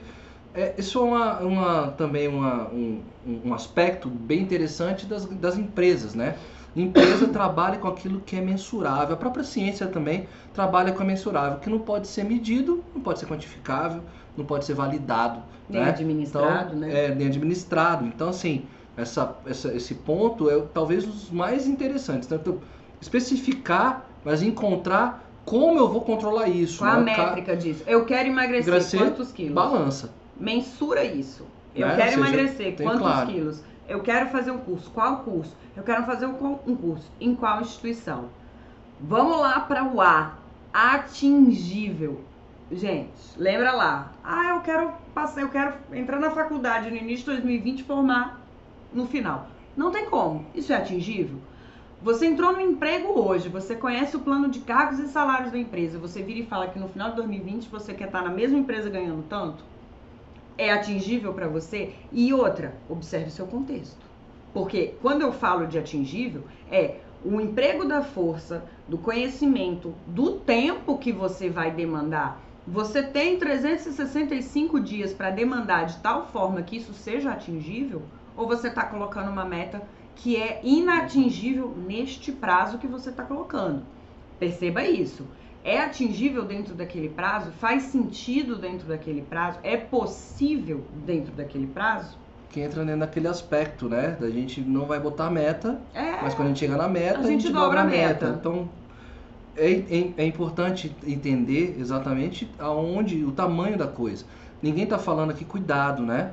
é, 0.56 0.74
isso 0.78 0.98
é 0.98 1.02
uma, 1.02 1.40
uma- 1.40 1.88
também 1.92 2.28
uma- 2.28 2.68
um, 2.70 3.02
um 3.46 3.54
aspecto 3.54 4.10
bem 4.10 4.42
interessante 4.42 5.06
das, 5.06 5.26
das 5.26 5.56
empresas, 5.58 6.16
né? 6.16 6.36
Empresa 6.82 7.28
trabalha 7.28 7.78
com 7.78 7.88
aquilo 7.88 8.20
que 8.22 8.36
é 8.36 8.42
mensurável. 8.42 9.14
A 9.16 9.18
própria 9.18 9.44
ciência 9.44 9.88
também 9.88 10.28
trabalha 10.54 10.92
com 10.92 11.04
o 11.04 11.06
mensurável, 11.06 11.60
que 11.60 11.70
não 11.70 11.80
pode 11.80 12.08
ser 12.08 12.24
medido, 12.24 12.84
não 12.94 13.02
pode 13.02 13.20
ser 13.20 13.26
quantificável, 13.26 14.02
não 14.36 14.46
pode 14.46 14.66
ser 14.66 14.74
validado. 14.74 15.42
Nem 15.70 15.82
né? 15.82 15.90
administrado, 15.90 16.76
então, 16.76 16.80
né? 16.80 17.06
É, 17.06 17.16
nem 17.16 17.28
administrado. 17.28 18.06
Então, 18.06 18.30
assim, 18.30 18.66
essa, 18.96 19.36
essa, 19.46 19.74
esse 19.74 19.96
ponto 19.96 20.50
é 20.50 20.62
talvez 20.74 21.06
um 21.06 21.10
dos 21.10 21.30
mais 21.30 21.68
interessantes. 21.68 22.28
Tanto 22.28 22.62
especificar, 23.02 24.06
mas 24.24 24.42
encontrar 24.42 25.24
como 25.46 25.80
eu 25.80 25.88
vou 25.90 26.02
controlar 26.02 26.48
isso. 26.50 26.80
Qual 26.80 26.92
a 26.92 27.00
né? 27.02 27.16
Ca- 27.16 27.26
métrica 27.28 27.56
disso? 27.56 27.84
Eu 27.88 28.06
quero 28.06 28.28
emagrecer 28.30 28.68
Emagrecer, 28.68 29.00
quantos 29.00 29.32
quilos? 29.32 29.54
Balança. 29.54 30.12
Mensura 30.40 31.04
isso. 31.04 31.46
Eu 31.76 31.88
Né? 31.88 31.96
quero 31.96 32.10
seja, 32.10 32.22
emagrecer 32.22 32.76
quantos 32.76 33.00
claro. 33.00 33.28
quilos? 33.30 33.64
Eu 33.88 34.02
quero 34.02 34.30
fazer 34.30 34.52
um 34.52 34.58
curso. 34.58 34.90
Qual 34.92 35.18
curso? 35.20 35.56
Eu 35.78 35.84
quero 35.84 36.04
fazer 36.06 36.26
um 36.26 36.76
curso. 36.76 37.12
Em 37.22 37.36
qual 37.36 37.62
instituição? 37.62 38.30
Vamos 39.00 39.40
lá 39.40 39.60
para 39.60 39.84
o 39.84 40.02
A. 40.02 40.34
Atingível. 40.74 42.20
Gente, 42.72 43.12
lembra 43.38 43.72
lá. 43.72 44.12
Ah, 44.24 44.56
eu 44.56 44.62
quero 44.62 44.92
passar, 45.14 45.42
eu 45.42 45.50
quero 45.50 45.76
entrar 45.94 46.20
na 46.20 46.32
faculdade 46.32 46.90
no 46.90 46.98
início 46.98 47.26
de 47.26 47.42
2020 47.42 47.80
e 47.80 47.84
formar 47.84 48.42
no 48.92 49.06
final. 49.06 49.50
Não 49.78 49.92
tem 49.92 50.10
como. 50.10 50.48
Isso 50.56 50.74
é 50.74 50.78
atingível? 50.78 51.38
Você 52.02 52.26
entrou 52.26 52.54
no 52.54 52.62
emprego 52.62 53.20
hoje, 53.20 53.48
você 53.48 53.76
conhece 53.76 54.16
o 54.16 54.20
plano 54.20 54.50
de 54.50 54.60
cargos 54.60 54.98
e 54.98 55.08
salários 55.08 55.52
da 55.52 55.58
empresa, 55.60 55.98
você 55.98 56.22
vira 56.22 56.40
e 56.40 56.46
fala 56.46 56.68
que 56.68 56.78
no 56.78 56.90
final 56.90 57.12
de 57.12 57.16
2020 57.18 57.70
você 57.70 57.94
quer 57.94 58.06
estar 58.06 58.24
na 58.24 58.30
mesma 58.30 58.58
empresa 58.58 58.90
ganhando 58.90 59.24
tanto? 59.28 59.64
É 60.58 60.72
atingível 60.72 61.34
para 61.34 61.48
você? 61.48 61.94
E 62.12 62.34
outra, 62.34 62.76
observe 62.90 63.30
seu 63.30 63.48
contexto. 63.48 64.07
Porque 64.54 64.96
quando 65.02 65.22
eu 65.22 65.32
falo 65.32 65.68
de 65.68 65.78
atingível, 65.78 66.44
é 66.72 67.00
o 67.24 67.42
emprego 67.42 67.86
da 67.86 68.02
força, 68.02 68.64
do 68.88 68.98
conhecimento, 68.98 69.94
do 70.06 70.40
tempo 70.40 70.98
que 70.98 71.12
você 71.12 71.50
vai 71.50 71.72
demandar. 71.72 72.42
Você 72.66 73.02
tem 73.02 73.38
365 73.38 74.80
dias 74.80 75.14
para 75.14 75.30
demandar 75.30 75.86
de 75.86 75.98
tal 76.00 76.28
forma 76.28 76.62
que 76.62 76.78
isso 76.78 76.94
seja 76.94 77.32
atingível? 77.32 78.02
Ou 78.36 78.46
você 78.48 78.68
está 78.68 78.86
colocando 78.86 79.32
uma 79.32 79.46
meta 79.46 79.82
que 80.16 80.36
é 80.36 80.60
inatingível 80.64 81.74
neste 81.78 82.32
prazo 82.32 82.78
que 82.78 82.88
você 82.88 83.10
está 83.10 83.24
colocando? 83.24 83.84
Perceba 84.40 84.84
isso. 84.84 85.26
É 85.64 85.80
atingível 85.80 86.46
dentro 86.46 86.76
daquele 86.76 87.10
prazo? 87.10 87.52
Faz 87.54 87.84
sentido 87.84 88.58
dentro 88.58 88.88
daquele 88.88 89.22
prazo? 89.22 89.60
É 89.64 89.78
possível 89.78 90.84
dentro 91.06 91.32
daquele 91.34 91.68
prazo? 91.68 92.18
Que 92.50 92.62
entra 92.62 92.84
dentro 92.86 93.02
daquele 93.02 93.28
aspecto, 93.28 93.88
né? 93.90 94.16
Da 94.20 94.30
gente 94.30 94.62
não 94.62 94.86
vai 94.86 95.00
botar 95.00 95.30
meta, 95.30 95.80
É. 95.94 96.22
mas 96.22 96.34
quando 96.34 96.46
a 96.48 96.50
gente 96.50 96.60
chega 96.60 96.78
na 96.78 96.88
meta, 96.88 97.18
A 97.18 97.22
a 97.22 97.24
gente, 97.24 97.44
gente 97.44 97.54
dobra 97.54 97.66
dobra 97.68 97.82
a 97.82 97.84
meta. 97.86 98.26
meta. 98.28 98.38
Então, 98.40 98.70
é, 99.56 99.72
é, 99.72 100.14
é 100.18 100.26
importante 100.26 100.96
entender 101.06 101.76
exatamente 101.80 102.50
aonde, 102.60 103.24
o 103.26 103.32
tamanho 103.32 103.78
da 103.78 103.88
coisa. 103.88 104.26
Ninguém 104.62 104.84
está 104.86 104.98
falando 104.98 105.32
aqui, 105.32 105.44
cuidado, 105.46 106.04
né? 106.04 106.32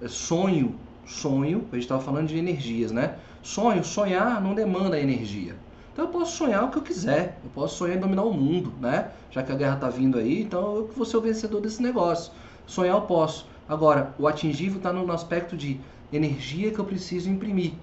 É 0.00 0.08
sonho, 0.08 0.74
sonho, 1.06 1.64
a 1.72 1.74
gente 1.74 1.84
estava 1.84 2.02
falando 2.02 2.28
de 2.28 2.38
energias, 2.38 2.92
né? 2.92 3.14
Sonho, 3.42 3.82
sonhar 3.84 4.40
não 4.42 4.54
demanda 4.54 4.98
energia. 4.98 5.54
Então 5.92 6.04
eu 6.04 6.10
posso 6.10 6.36
sonhar 6.36 6.64
o 6.64 6.68
que 6.70 6.76
eu 6.78 6.82
quiser, 6.82 7.38
eu 7.42 7.50
posso 7.54 7.76
sonhar 7.78 7.96
em 7.96 8.00
dominar 8.00 8.24
o 8.24 8.32
mundo, 8.32 8.72
né? 8.80 9.08
Já 9.30 9.42
que 9.42 9.50
a 9.50 9.54
guerra 9.54 9.76
tá 9.76 9.88
vindo 9.88 10.18
aí, 10.18 10.42
então 10.42 10.76
eu 10.76 10.90
vou 10.94 11.06
ser 11.06 11.16
o 11.16 11.20
vencedor 11.22 11.60
desse 11.60 11.82
negócio. 11.82 12.32
Sonhar 12.66 12.94
eu 12.94 13.02
posso. 13.02 13.46
Agora, 13.68 14.14
o 14.18 14.26
atingível 14.28 14.78
está 14.78 14.92
no 14.92 15.10
aspecto 15.12 15.56
de 15.56 15.84
energia 16.12 16.72
que 16.72 16.78
eu 16.78 16.84
preciso 16.84 17.28
imprimir. 17.30 17.74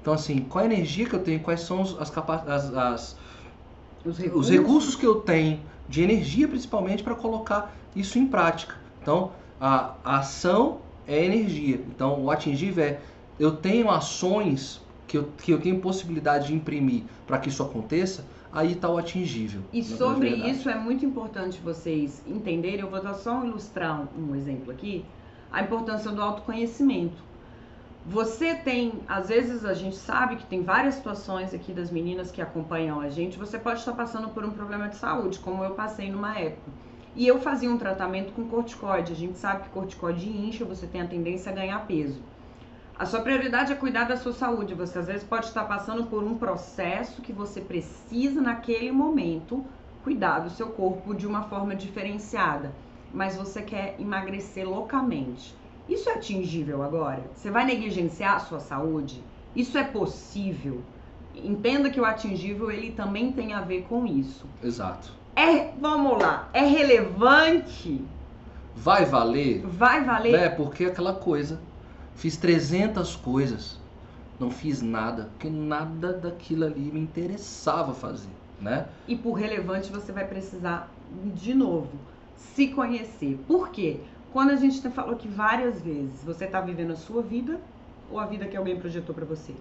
Então, 0.00 0.12
assim, 0.14 0.44
qual 0.44 0.62
a 0.64 0.66
energia 0.66 1.08
que 1.08 1.14
eu 1.14 1.22
tenho, 1.22 1.40
quais 1.42 1.60
são 1.62 1.82
as, 1.82 2.10
capa- 2.10 2.44
as, 2.46 2.74
as- 2.74 3.16
Os 4.04 4.18
os 4.18 4.48
recursos 4.48 4.94
que 4.96 5.06
eu 5.06 5.16
tenho, 5.22 5.64
de 5.88 6.02
energia 6.02 6.48
principalmente, 6.48 7.02
para 7.02 7.14
colocar 7.14 7.76
isso 7.94 8.18
em 8.18 8.26
prática. 8.26 8.74
Então, 9.00 9.32
a, 9.60 9.96
a 10.04 10.18
ação 10.18 10.82
é 11.06 11.24
energia. 11.24 11.76
Então, 11.88 12.22
o 12.22 12.30
atingível 12.30 12.84
é 12.84 13.02
eu 13.38 13.56
tenho 13.56 13.90
ações 13.90 14.80
que 15.06 15.16
eu, 15.18 15.32
que 15.32 15.52
eu 15.52 15.60
tenho 15.60 15.80
possibilidade 15.80 16.48
de 16.48 16.54
imprimir 16.54 17.04
para 17.26 17.38
que 17.38 17.48
isso 17.48 17.62
aconteça, 17.62 18.28
aí 18.50 18.72
está 18.72 18.88
o 18.88 18.98
atingível. 18.98 19.62
E 19.72 19.82
sobre 19.82 20.28
isso 20.30 20.68
é 20.68 20.78
muito 20.78 21.04
importante 21.04 21.60
vocês 21.60 22.22
entenderem. 22.26 22.80
Eu 22.80 22.90
vou 22.90 23.02
dar 23.02 23.14
só 23.14 23.44
ilustrar 23.44 24.08
um 24.16 24.34
exemplo 24.34 24.70
aqui. 24.70 25.10
A 25.52 25.62
importância 25.62 26.10
do 26.10 26.22
autoconhecimento. 26.22 27.22
Você 28.06 28.54
tem, 28.54 28.94
às 29.06 29.28
vezes 29.28 29.64
a 29.64 29.74
gente 29.74 29.94
sabe 29.94 30.36
que 30.36 30.46
tem 30.46 30.62
várias 30.62 30.94
situações 30.94 31.54
aqui 31.54 31.72
das 31.72 31.90
meninas 31.90 32.32
que 32.32 32.42
acompanham 32.42 33.00
a 33.00 33.08
gente. 33.08 33.38
Você 33.38 33.58
pode 33.58 33.78
estar 33.78 33.92
passando 33.92 34.30
por 34.30 34.44
um 34.44 34.50
problema 34.50 34.88
de 34.88 34.96
saúde, 34.96 35.38
como 35.38 35.62
eu 35.62 35.72
passei 35.72 36.10
numa 36.10 36.36
época. 36.36 36.70
E 37.14 37.26
eu 37.26 37.38
fazia 37.38 37.70
um 37.70 37.78
tratamento 37.78 38.32
com 38.32 38.48
corticoide. 38.48 39.12
A 39.12 39.16
gente 39.16 39.38
sabe 39.38 39.64
que 39.64 39.68
corticoide 39.68 40.28
incha, 40.28 40.64
você 40.64 40.86
tem 40.86 41.02
a 41.02 41.06
tendência 41.06 41.52
a 41.52 41.54
ganhar 41.54 41.86
peso. 41.86 42.20
A 42.98 43.04
sua 43.04 43.20
prioridade 43.20 43.72
é 43.72 43.76
cuidar 43.76 44.04
da 44.04 44.16
sua 44.16 44.32
saúde. 44.32 44.74
Você 44.74 44.98
às 44.98 45.06
vezes 45.06 45.22
pode 45.22 45.46
estar 45.46 45.64
passando 45.64 46.06
por 46.06 46.24
um 46.24 46.38
processo 46.38 47.20
que 47.20 47.32
você 47.32 47.60
precisa 47.60 48.40
naquele 48.40 48.90
momento 48.90 49.64
cuidar 50.02 50.40
do 50.40 50.50
seu 50.50 50.68
corpo 50.70 51.14
de 51.14 51.26
uma 51.26 51.42
forma 51.42 51.76
diferenciada, 51.76 52.72
mas 53.12 53.36
você 53.36 53.62
quer 53.62 53.96
emagrecer 53.98 54.68
loucamente. 54.68 55.54
Isso 55.88 56.08
é 56.08 56.14
atingível 56.14 56.82
agora? 56.82 57.22
Você 57.34 57.50
vai 57.50 57.64
negligenciar 57.64 58.36
a 58.36 58.40
sua 58.40 58.60
saúde? 58.60 59.22
Isso 59.54 59.76
é 59.76 59.84
possível? 59.84 60.80
Entenda 61.34 61.90
que 61.90 62.00
o 62.00 62.04
atingível 62.04 62.70
ele 62.70 62.92
também 62.92 63.32
tem 63.32 63.52
a 63.52 63.60
ver 63.60 63.82
com 63.82 64.06
isso. 64.06 64.46
Exato. 64.62 65.12
É, 65.34 65.72
vamos 65.80 66.20
lá, 66.20 66.48
é 66.52 66.64
relevante? 66.64 68.04
Vai 68.74 69.04
valer? 69.04 69.62
Vai 69.66 70.04
valer? 70.04 70.32
Né? 70.32 70.48
Porque 70.48 70.84
é 70.84 70.88
aquela 70.88 71.14
coisa. 71.14 71.60
Fiz 72.14 72.36
300 72.36 73.16
coisas. 73.16 73.78
Não 74.38 74.50
fiz 74.50 74.82
nada. 74.82 75.30
Porque 75.32 75.48
nada 75.48 76.12
daquilo 76.12 76.64
ali 76.64 76.80
me 76.80 77.00
interessava 77.00 77.94
fazer. 77.94 78.30
Né? 78.60 78.86
E 79.08 79.16
por 79.16 79.32
relevante 79.32 79.90
você 79.90 80.12
vai 80.12 80.26
precisar, 80.26 80.88
de 81.34 81.52
novo, 81.52 81.90
se 82.54 82.68
conhecer. 82.68 83.38
Por 83.46 83.70
quê? 83.70 84.00
Quando 84.32 84.50
a 84.50 84.56
gente 84.56 84.80
falou 84.90 85.14
aqui 85.14 85.28
várias 85.28 85.80
vezes, 85.80 86.24
você 86.24 86.44
está 86.46 86.60
vivendo 86.60 86.92
a 86.92 86.96
sua 86.96 87.22
vida 87.22 87.60
ou 88.10 88.18
a 88.18 88.26
vida 88.26 88.46
que 88.46 88.56
alguém 88.56 88.78
projetou 88.78 89.14
para 89.14 89.24
você? 89.24 89.54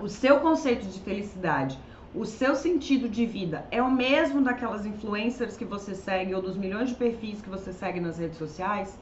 O 0.00 0.08
seu 0.08 0.40
conceito 0.40 0.86
de 0.86 1.00
felicidade, 1.00 1.78
o 2.14 2.24
seu 2.24 2.54
sentido 2.54 3.08
de 3.08 3.26
vida 3.26 3.66
é 3.70 3.82
o 3.82 3.90
mesmo 3.90 4.40
daquelas 4.40 4.86
influencers 4.86 5.56
que 5.56 5.64
você 5.64 5.94
segue 5.94 6.34
ou 6.34 6.40
dos 6.40 6.56
milhões 6.56 6.90
de 6.90 6.94
perfis 6.94 7.42
que 7.42 7.48
você 7.48 7.72
segue 7.72 8.00
nas 8.00 8.18
redes 8.18 8.38
sociais? 8.38 8.98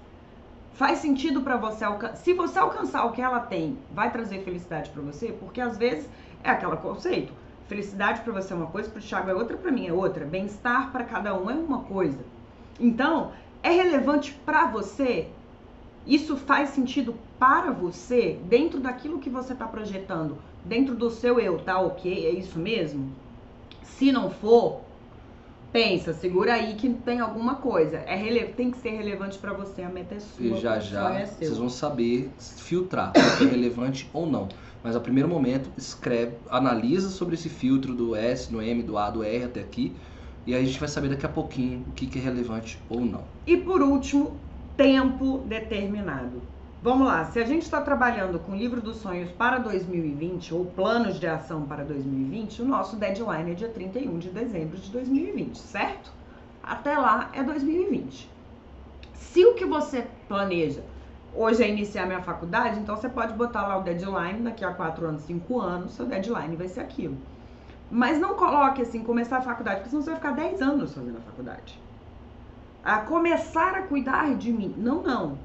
Faz 0.73 0.99
sentido 0.99 1.41
para 1.43 1.57
você 1.57 1.85
alcançar? 1.85 2.17
Se 2.17 2.33
você 2.33 2.59
alcançar 2.59 3.05
o 3.05 3.13
que 3.13 3.23
ela 3.23 3.39
tem, 3.39 3.79
vai 3.93 4.11
trazer 4.11 4.41
felicidade 4.41 4.91
para 4.91 5.03
você? 5.03 5.29
Porque 5.33 5.61
às 5.61 5.79
vezes 5.79 6.09
é 6.43 6.51
aquele 6.51 6.77
conceito. 6.77 7.33
Felicidade 7.69 8.23
para 8.23 8.33
você 8.33 8.53
é 8.53 8.57
uma 8.57 8.67
coisa, 8.67 8.91
para 8.91 8.99
o 8.99 9.03
Thiago 9.03 9.31
é 9.31 9.35
outra, 9.35 9.57
para 9.57 9.71
mim 9.71 9.87
é 9.87 9.93
outra. 9.93 10.25
Bem-estar 10.25 10.91
para 10.91 11.05
cada 11.05 11.41
um 11.41 11.49
é 11.49 11.55
uma 11.55 11.81
coisa. 11.85 12.19
Então, 12.79 13.33
é 13.63 13.71
relevante 13.71 14.33
para 14.45 14.67
você? 14.67 15.29
Isso 16.07 16.37
faz 16.37 16.71
sentido 16.71 17.15
para 17.39 17.71
você 17.71 18.39
dentro 18.45 18.79
daquilo 18.79 19.19
que 19.19 19.31
você 19.31 19.55
está 19.55 19.67
projetando, 19.67 20.37
dentro 20.65 20.95
do 20.95 21.11
seu 21.11 21.41
eu, 21.41 21.59
tá 21.59 21.81
ok? 21.81 22.27
É 22.27 22.31
isso 22.31 22.59
mesmo? 22.59 23.11
Se 23.83 24.13
não 24.13 24.31
for, 24.31 24.81
pensa, 25.73 26.13
segura 26.13 26.55
aí 26.55 26.75
que 26.75 26.89
tem 26.91 27.21
alguma 27.21 27.57
coisa. 27.57 27.99
É 27.99 28.15
rele... 28.15 28.45
Tem 28.53 28.71
que 28.71 28.79
ser 28.79 28.91
relevante 28.91 29.39
para 29.39 29.53
você, 29.53 29.83
a 29.83 29.89
meta 29.89 30.15
é 30.15 30.21
sua. 30.21 30.45
E 30.45 30.61
já 30.61 30.79
já 30.79 31.15
é 31.15 31.27
vocês 31.27 31.57
vão 31.57 31.69
saber 31.69 32.31
filtrar 32.39 33.13
se 33.17 33.45
é 33.45 33.49
relevante 33.49 34.09
ou 34.13 34.27
não. 34.27 34.49
Mas 34.83 34.95
a 34.95 35.01
primeiro 35.01 35.29
momento, 35.29 35.71
escreve, 35.77 36.37
analisa 36.51 37.09
sobre 37.09 37.35
esse 37.35 37.49
filtro 37.49 37.95
do 37.95 38.15
S, 38.15 38.53
do 38.53 38.61
M, 38.61 38.83
do 38.83 38.99
A, 38.99 39.09
do 39.11 39.23
R 39.23 39.45
até 39.45 39.61
aqui. 39.61 39.97
E 40.47 40.55
aí 40.55 40.63
a 40.63 40.67
gente 40.67 40.79
vai 40.79 40.89
saber 40.89 41.09
daqui 41.09 41.25
a 41.25 41.29
pouquinho 41.29 41.85
o 41.89 41.93
que, 41.93 42.07
que 42.07 42.19
é 42.19 42.23
relevante 42.23 42.79
ou 42.89 43.01
não. 43.01 43.25
E 43.47 43.57
por 43.57 43.81
último, 43.83 44.37
tempo 44.77 45.39
determinado. 45.47 46.43
Vamos 46.83 47.07
lá, 47.07 47.25
se 47.25 47.39
a 47.39 47.47
gente 47.47 47.63
está 47.63 47.81
trabalhando 47.81 48.39
com 48.39 48.53
o 48.53 48.55
livro 48.55 48.79
dos 48.79 48.99
sonhos 48.99 49.31
para 49.31 49.57
2020 49.57 50.53
ou 50.53 50.67
planos 50.67 51.19
de 51.19 51.27
ação 51.27 51.63
para 51.63 51.83
2020, 51.83 52.61
o 52.61 52.65
nosso 52.67 52.97
deadline 52.97 53.53
é 53.53 53.55
dia 53.55 53.69
31 53.71 54.19
de 54.19 54.29
dezembro 54.29 54.77
de 54.77 54.91
2020, 54.91 55.57
certo? 55.57 56.13
Até 56.63 56.95
lá 56.99 57.31
é 57.33 57.43
2020. 57.43 58.29
Se 59.15 59.47
o 59.47 59.55
que 59.55 59.65
você 59.65 60.07
planeja 60.29 60.83
hoje 61.35 61.63
é 61.63 61.69
iniciar 61.69 62.07
minha 62.07 62.21
faculdade, 62.21 62.79
então 62.79 62.95
você 62.95 63.09
pode 63.09 63.33
botar 63.33 63.67
lá 63.67 63.79
o 63.79 63.83
deadline, 63.83 64.43
daqui 64.43 64.65
a 64.65 64.73
4 64.73 65.07
anos, 65.07 65.23
5 65.23 65.61
anos, 65.61 65.93
seu 65.93 66.05
deadline 66.05 66.55
vai 66.55 66.69
ser 66.69 66.81
aquilo. 66.81 67.17
Mas 67.91 68.19
não 68.19 68.35
coloque 68.35 68.83
assim, 68.83 69.03
começar 69.03 69.39
a 69.39 69.43
faculdade, 69.43 69.77
porque 69.77 69.91
senão 69.91 70.03
você 70.03 70.11
vai 70.11 70.21
ficar 70.21 70.33
10 70.33 70.63
anos 70.63 70.95
fazendo 70.95 71.19
a 71.19 71.21
faculdade. 71.21 71.81
A 72.83 72.99
começar 72.99 73.75
a 73.75 73.83
cuidar 73.83 74.35
de 74.35 74.53
mim. 74.53 74.75
Não, 74.77 75.03
não. 75.03 75.39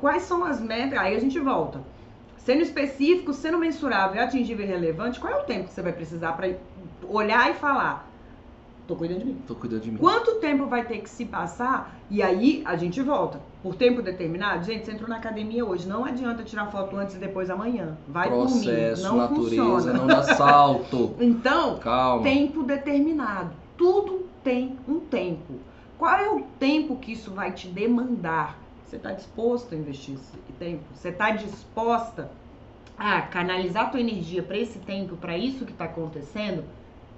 Quais 0.00 0.22
são 0.22 0.44
as 0.44 0.60
metas? 0.60 0.98
Aí 0.98 1.16
a 1.16 1.20
gente 1.20 1.38
volta. 1.38 1.80
Sendo 2.36 2.62
específico, 2.62 3.32
sendo 3.32 3.58
mensurável, 3.58 4.22
atingível 4.22 4.64
e 4.64 4.68
relevante, 4.68 5.18
qual 5.18 5.32
é 5.32 5.36
o 5.36 5.44
tempo 5.44 5.68
que 5.68 5.72
você 5.72 5.82
vai 5.82 5.92
precisar 5.92 6.32
para 6.34 6.54
olhar 7.08 7.50
e 7.50 7.54
falar? 7.54 8.06
Tô 8.86 8.94
cuidando 8.94 9.18
de 9.20 9.24
mim. 9.26 9.36
Tô 9.46 9.54
cuidando 9.54 9.80
de 9.82 9.90
mim. 9.90 9.98
Quanto 9.98 10.36
tempo 10.36 10.66
vai 10.66 10.84
ter 10.84 10.98
que 10.98 11.10
se 11.10 11.24
passar? 11.24 11.96
E 12.08 12.22
aí 12.22 12.62
a 12.64 12.76
gente 12.76 13.02
volta. 13.02 13.40
Por 13.62 13.74
tempo 13.74 14.00
determinado, 14.00 14.64
gente, 14.64 14.84
você 14.86 14.92
entrou 14.92 15.08
na 15.08 15.16
academia 15.16 15.64
hoje, 15.64 15.88
não 15.88 16.04
adianta 16.04 16.44
tirar 16.44 16.66
foto 16.70 16.96
antes 16.96 17.16
e 17.16 17.18
depois 17.18 17.50
amanhã. 17.50 17.96
Vai 18.06 18.28
Processo, 18.28 19.02
por 19.02 19.08
mim. 19.12 19.16
Não 19.16 19.16
natureza, 19.16 19.64
funciona. 19.64 19.92
não 19.94 20.06
dá 20.06 20.22
salto. 20.22 21.14
Então, 21.20 21.78
Calma. 21.78 22.22
tempo 22.22 22.62
determinado. 22.62 23.50
Tudo 23.76 24.26
tem 24.44 24.78
um 24.88 25.00
tempo. 25.00 25.54
Qual 25.98 26.14
é 26.14 26.30
o 26.30 26.42
tempo 26.58 26.96
que 26.96 27.12
isso 27.12 27.32
vai 27.32 27.50
te 27.52 27.66
demandar? 27.68 28.56
Você 28.86 28.96
está 28.96 29.10
disposto 29.10 29.74
a 29.74 29.78
investir 29.78 30.14
esse 30.14 30.36
tempo? 30.58 30.84
Você 30.94 31.08
está 31.08 31.30
disposta 31.32 32.30
a 32.96 33.20
canalizar 33.22 33.86
a 33.86 33.88
tua 33.90 34.00
energia 34.00 34.42
para 34.42 34.56
esse 34.56 34.78
tempo, 34.78 35.16
para 35.16 35.36
isso 35.36 35.64
que 35.64 35.72
está 35.72 35.86
acontecendo? 35.86 36.62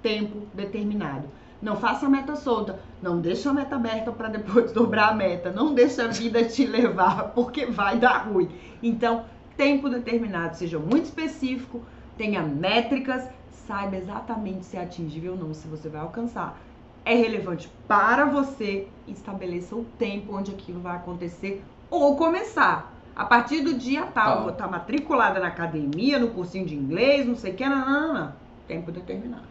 Tempo 0.01 0.47
determinado. 0.53 1.27
Não 1.61 1.75
faça 1.75 2.05
a 2.05 2.09
meta 2.09 2.35
solta. 2.35 2.79
Não 3.01 3.19
deixa 3.19 3.49
a 3.49 3.53
meta 3.53 3.75
aberta 3.75 4.11
para 4.11 4.29
depois 4.29 4.71
dobrar 4.73 5.09
a 5.09 5.15
meta. 5.15 5.51
Não 5.51 5.73
deixa 5.73 6.05
a 6.05 6.07
vida 6.07 6.43
te 6.43 6.65
levar, 6.65 7.31
porque 7.35 7.65
vai 7.65 7.97
dar 7.97 8.27
ruim. 8.29 8.49
Então, 8.81 9.25
tempo 9.57 9.89
determinado. 9.89 10.55
Seja 10.55 10.79
muito 10.79 11.05
específico, 11.05 11.81
tenha 12.17 12.41
métricas, 12.41 13.27
saiba 13.67 13.97
exatamente 13.97 14.65
se 14.65 14.77
é 14.77 14.83
atingível 14.83 15.33
ou 15.33 15.37
não, 15.37 15.53
se 15.53 15.67
você 15.67 15.89
vai 15.89 16.01
alcançar. 16.01 16.57
É 17.05 17.13
relevante 17.13 17.69
para 17.87 18.25
você, 18.25 18.87
estabeleça 19.07 19.75
o 19.75 19.83
tempo 19.97 20.35
onde 20.35 20.51
aquilo 20.51 20.79
vai 20.79 20.95
acontecer 20.95 21.63
ou 21.89 22.15
começar. 22.15 22.93
A 23.15 23.25
partir 23.25 23.61
do 23.61 23.73
dia 23.73 24.05
tal, 24.05 24.31
Tá. 24.31 24.35
eu 24.37 24.41
vou 24.43 24.51
estar 24.51 24.67
matriculada 24.67 25.39
na 25.39 25.47
academia, 25.47 26.17
no 26.19 26.29
cursinho 26.29 26.65
de 26.65 26.75
inglês, 26.75 27.25
não 27.25 27.35
sei 27.35 27.51
o 27.51 27.55
que, 27.55 27.67
não, 27.67 27.79
não, 27.85 28.01
não, 28.07 28.13
não. 28.13 28.33
Tempo 28.67 28.91
determinado. 28.91 29.43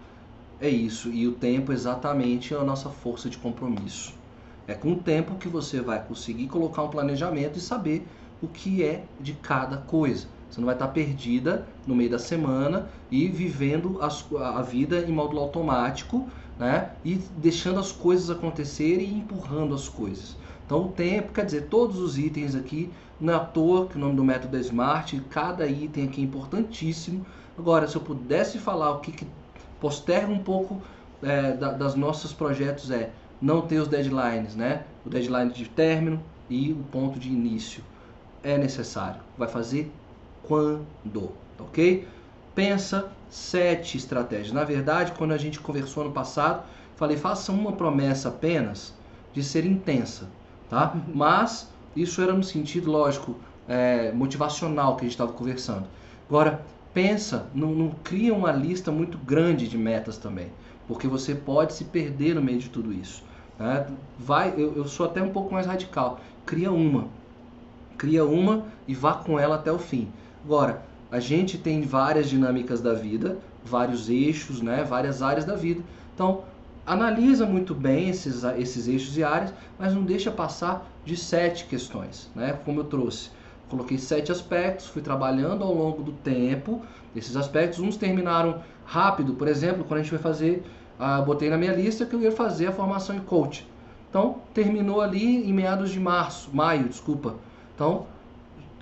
É 0.61 0.69
isso, 0.69 1.13
e 1.13 1.27
o 1.27 1.37
tempo 1.39 1.73
exatamente 1.73 2.53
é 2.53 2.57
a 2.57 2.65
nossa 2.65 2.91
força 2.91 3.31
de 3.31 3.39
compromisso. 3.39 4.19
É 4.67 4.75
com 4.75 4.93
o 4.93 5.03
tempo 5.03 5.37
que 5.39 5.49
você 5.49 5.81
vai 5.81 6.05
conseguir 6.05 6.49
colocar 6.49 6.83
um 6.83 6.91
planejamento 6.91 7.59
e 7.59 7.61
saber 7.63 8.09
o 8.41 8.49
que 8.49 8.83
é 8.83 9.13
de 9.19 9.35
cada 9.35 9.79
coisa. 9.79 10.29
Você 10.49 10.61
não 10.61 10.67
vai 10.67 10.75
estar 10.75 10.89
perdida 10.89 11.69
no 11.87 11.95
meio 11.95 12.11
da 12.11 12.19
semana 12.19 12.91
e 13.11 13.29
vivendo 13.29 14.01
as- 14.03 14.27
a 14.33 14.61
vida 14.63 15.01
em 15.01 15.13
módulo 15.13 15.41
automático, 15.43 16.29
né? 16.59 16.97
E 17.05 17.15
deixando 17.17 17.79
as 17.81 17.93
coisas 17.93 18.29
acontecerem 18.31 19.09
e 19.11 19.19
empurrando 19.19 19.75
as 19.75 19.89
coisas. 19.89 20.37
Então 20.65 20.87
o 20.87 20.93
tempo, 20.93 21.33
quer 21.33 21.45
dizer, 21.47 21.69
todos 21.69 21.99
os 21.99 22.19
itens 22.19 22.55
aqui, 22.57 22.93
não 23.19 23.33
é 23.33 23.37
à 23.37 23.41
toa 23.45 23.89
que 23.89 23.97
o 23.97 24.01
nome 24.01 24.17
do 24.17 24.25
método 24.25 24.57
é 24.57 24.61
Smart, 24.61 25.19
cada 25.31 25.67
item 25.69 26.05
aqui 26.09 26.21
é 26.21 26.25
importantíssimo. 26.25 27.25
Agora, 27.57 27.87
se 27.89 27.97
eu 27.97 28.03
pudesse 28.03 28.59
falar 28.59 28.91
o 28.93 29.01
que, 29.01 29.13
que 29.13 29.27
posterga 29.81 30.33
um 30.33 30.43
pouco 30.43 30.83
é, 31.23 31.53
da- 31.53 31.73
das 31.73 31.95
nossos 31.97 32.33
projetos 32.33 32.91
é 32.91 33.13
não 33.41 33.63
ter 33.67 33.79
os 33.81 33.89
deadlines, 33.89 34.55
né? 34.55 34.87
O 35.05 35.11
deadline 35.11 35.53
de 35.53 35.69
término 35.69 36.25
e 36.49 36.73
o 36.73 36.85
ponto 36.85 37.19
de 37.19 37.29
início 37.29 37.85
é 38.43 38.57
necessário. 38.59 39.23
Vai 39.37 39.49
fazer 39.49 40.01
quando, 40.43 41.39
ok? 41.59 42.09
Pensa 42.55 43.13
sete 43.29 43.97
estratégias. 43.97 44.53
Na 44.53 44.65
verdade, 44.65 45.13
quando 45.13 45.33
a 45.33 45.39
gente 45.39 45.61
conversou 45.61 46.05
no 46.05 46.13
passado, 46.13 46.67
falei 46.97 47.17
faça 47.17 47.53
uma 47.53 47.73
promessa 47.77 48.29
apenas 48.29 48.99
de 49.33 49.43
ser 49.43 49.65
intensa, 49.67 50.33
tá? 50.69 50.95
Mas 51.15 51.73
isso 51.95 52.21
era 52.23 52.33
no 52.33 52.43
sentido 52.43 52.91
lógico, 52.91 53.41
é, 53.67 54.13
motivacional 54.13 54.97
que 54.97 55.03
a 55.03 55.05
gente 55.05 55.13
estava 55.13 55.33
conversando. 55.33 55.89
Agora 56.29 56.67
pensa, 56.99 57.47
não, 57.55 57.73
não 57.73 57.91
cria 58.03 58.35
uma 58.35 58.51
lista 58.51 58.91
muito 58.91 59.17
grande 59.19 59.69
de 59.69 59.79
metas 59.79 60.17
também, 60.17 60.49
porque 60.89 61.07
você 61.07 61.33
pode 61.33 61.73
se 61.75 61.85
perder 61.85 62.35
no 62.35 62.43
meio 62.43 62.59
de 62.59 62.69
tudo 62.69 62.93
isso. 62.93 63.23
né? 63.57 63.87
Vai, 64.19 64.53
eu, 64.57 64.75
eu 64.75 64.85
sou 64.89 65.07
até 65.07 65.23
um 65.23 65.29
pouco 65.29 65.55
mais 65.55 65.65
radical. 65.65 66.19
Cria 66.45 66.73
uma, 66.73 67.07
cria 67.97 68.25
uma 68.25 68.65
e 68.89 68.97
vá 68.97 69.15
com 69.15 69.39
ela 69.39 69.55
até 69.55 69.71
o 69.71 69.79
fim. 69.79 70.09
Agora, 70.45 70.83
a 71.09 71.21
gente 71.21 71.57
tem 71.57 71.83
várias 71.83 72.29
dinâmicas 72.29 72.81
da 72.81 72.95
vida, 72.95 73.39
vários 73.65 74.11
eixos, 74.11 74.61
né? 74.61 74.83
Várias 74.83 75.23
áreas 75.23 75.45
da 75.45 75.55
vida. 75.55 75.85
Então, 76.17 76.43
analisa 76.85 77.47
muito 77.47 77.77
bem 77.77 78.09
esses, 78.09 78.43
esses 78.43 78.89
eixos 78.89 79.17
e 79.17 79.23
áreas, 79.23 79.55
mas 79.79 79.95
não 79.95 80.03
deixa 80.03 80.33
passar 80.33 80.85
de 81.05 81.17
sete 81.17 81.67
questões, 81.67 82.29
né? 82.35 82.59
Como 82.65 82.81
eu 82.81 82.85
trouxe. 82.85 83.31
Coloquei 83.69 83.99
sete 83.99 84.33
aspectos, 84.33 84.87
fui 84.87 85.03
trabalhando 85.03 85.63
ao 85.63 85.75
longo 85.75 86.03
do 86.03 86.13
tempo 86.13 86.83
esses 87.15 87.37
aspectos. 87.37 87.79
Uns 87.79 87.97
terminaram 87.97 88.63
rápido, 88.85 89.35
por 89.35 89.49
exemplo, 89.49 89.85
quando 89.85 90.01
a 90.01 90.03
gente 90.03 90.13
vai 90.13 90.21
fazer, 90.21 90.65
ah, 90.99 91.21
botei 91.21 91.51
na 91.51 91.59
minha 91.59 91.73
lista 91.73 92.07
que 92.07 92.15
eu 92.15 92.21
ia 92.21 92.33
fazer 92.33 92.69
a 92.69 92.73
formação 92.73 93.17
em 93.17 93.21
coach. 93.21 93.69
Então, 94.09 94.37
terminou 94.55 95.01
ali 95.01 95.49
em 95.49 95.53
meados 95.53 95.91
de 95.91 96.01
março, 96.01 96.51
maio, 96.53 96.89
desculpa. 96.89 97.35
Então, 97.75 98.07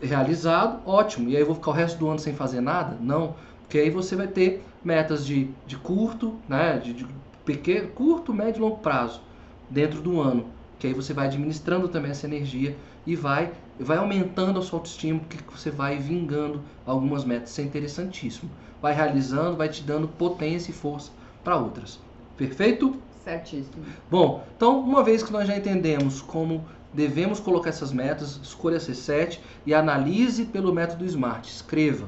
realizado, 0.01 0.81
ótimo. 0.87 1.29
E 1.29 1.37
aí 1.37 1.43
eu 1.43 1.47
vou 1.47 1.55
ficar 1.55 1.71
o 1.71 1.75
resto 1.75 1.99
do 1.99 2.09
ano 2.09 2.19
sem 2.19 2.35
fazer 2.35 2.61
nada? 2.61 2.97
Não, 3.01 3.35
porque 3.63 3.79
aí 3.79 3.91
você 3.91 4.15
vai 4.15 4.29
ter 4.29 4.65
metas 4.85 5.27
de, 5.27 5.51
de 5.67 5.77
curto, 5.77 6.37
né, 6.49 6.79
de, 6.79 6.93
de 6.93 7.07
pequeno, 7.45 7.89
curto, 7.89 8.33
médio 8.33 8.61
e 8.61 8.63
longo 8.63 8.79
prazo 8.79 9.21
dentro 9.69 10.01
do 10.01 10.21
ano. 10.21 10.47
Que 10.79 10.87
aí 10.87 10.93
você 10.93 11.13
vai 11.13 11.27
administrando 11.27 11.89
também 11.89 12.11
essa 12.13 12.27
energia 12.27 12.77
e 13.05 13.17
vai, 13.17 13.53
vai 13.79 13.99
aumentando 13.99 14.59
a 14.59 14.63
sua 14.63 14.79
autoestima, 14.79 15.21
porque 15.21 15.43
você 15.51 15.71
vai 15.71 15.99
vingando 15.99 16.63
algumas 16.85 17.25
metas. 17.25 17.51
Isso 17.51 17.61
é 17.61 17.65
interessantíssimo. 17.65 18.51
Vai 18.81 18.95
realizando, 18.95 19.57
vai 19.57 19.69
te 19.69 19.83
dando 19.83 20.09
potência 20.09 20.71
e 20.71 20.75
força 20.75 21.11
para 21.43 21.57
outras. 21.57 21.99
Perfeito? 22.37 22.97
Certíssimo. 23.25 23.85
Bom, 24.11 24.45
então 24.57 24.81
uma 24.81 25.03
vez 25.03 25.23
que 25.23 25.33
nós 25.33 25.49
já 25.49 25.57
entendemos 25.57 26.23
como 26.23 26.65
devemos 26.93 27.41
colocar 27.41 27.71
essas 27.71 27.93
metas, 27.93 28.41
escolha 28.43 28.77
essas 28.77 28.99
sete 28.99 29.41
e 29.67 29.75
analise 29.75 30.45
pelo 30.45 30.73
método 30.73 31.05
SMART. 31.05 31.47
Escreva. 31.47 32.07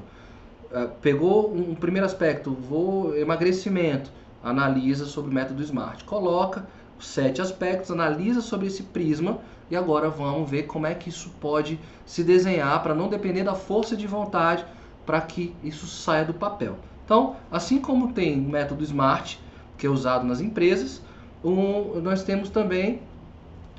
Uh, 0.71 0.89
pegou 1.01 1.55
um 1.55 1.75
primeiro 1.75 2.07
aspecto, 2.07 2.53
vou 2.53 3.17
emagrecimento, 3.17 4.11
analisa 4.43 5.07
sobre 5.07 5.31
o 5.31 5.35
método 5.35 5.63
SMART. 5.63 6.05
Coloca 6.05 6.67
os 6.99 7.07
sete 7.09 7.41
aspectos, 7.41 7.91
analisa 7.91 8.41
sobre 8.41 8.67
esse 8.67 8.83
prisma 8.83 9.39
e 9.71 9.77
agora 9.77 10.09
vamos 10.09 10.49
ver 10.49 10.65
como 10.65 10.87
é 10.87 10.95
que 10.95 11.09
isso 11.09 11.31
pode 11.41 11.79
se 12.07 12.25
desenhar 12.25 12.83
para 12.83 12.95
não 12.95 13.09
depender 13.09 13.45
da 13.45 13.55
força 13.55 13.97
de 13.97 14.07
vontade 14.07 14.65
para 15.05 15.21
que 15.21 15.55
isso 15.63 15.87
saia 15.87 16.25
do 16.25 16.35
papel. 16.35 16.77
Então, 17.05 17.37
assim 17.51 17.81
como 17.81 18.13
tem 18.13 18.39
o 18.39 18.49
método 18.49 18.85
SMART, 18.85 19.37
que 19.79 19.87
é 19.87 19.91
usado 19.91 20.27
nas 20.27 20.41
empresas, 20.41 21.03
um, 21.43 22.01
nós 22.01 22.23
temos 22.23 22.51
também 22.51 23.01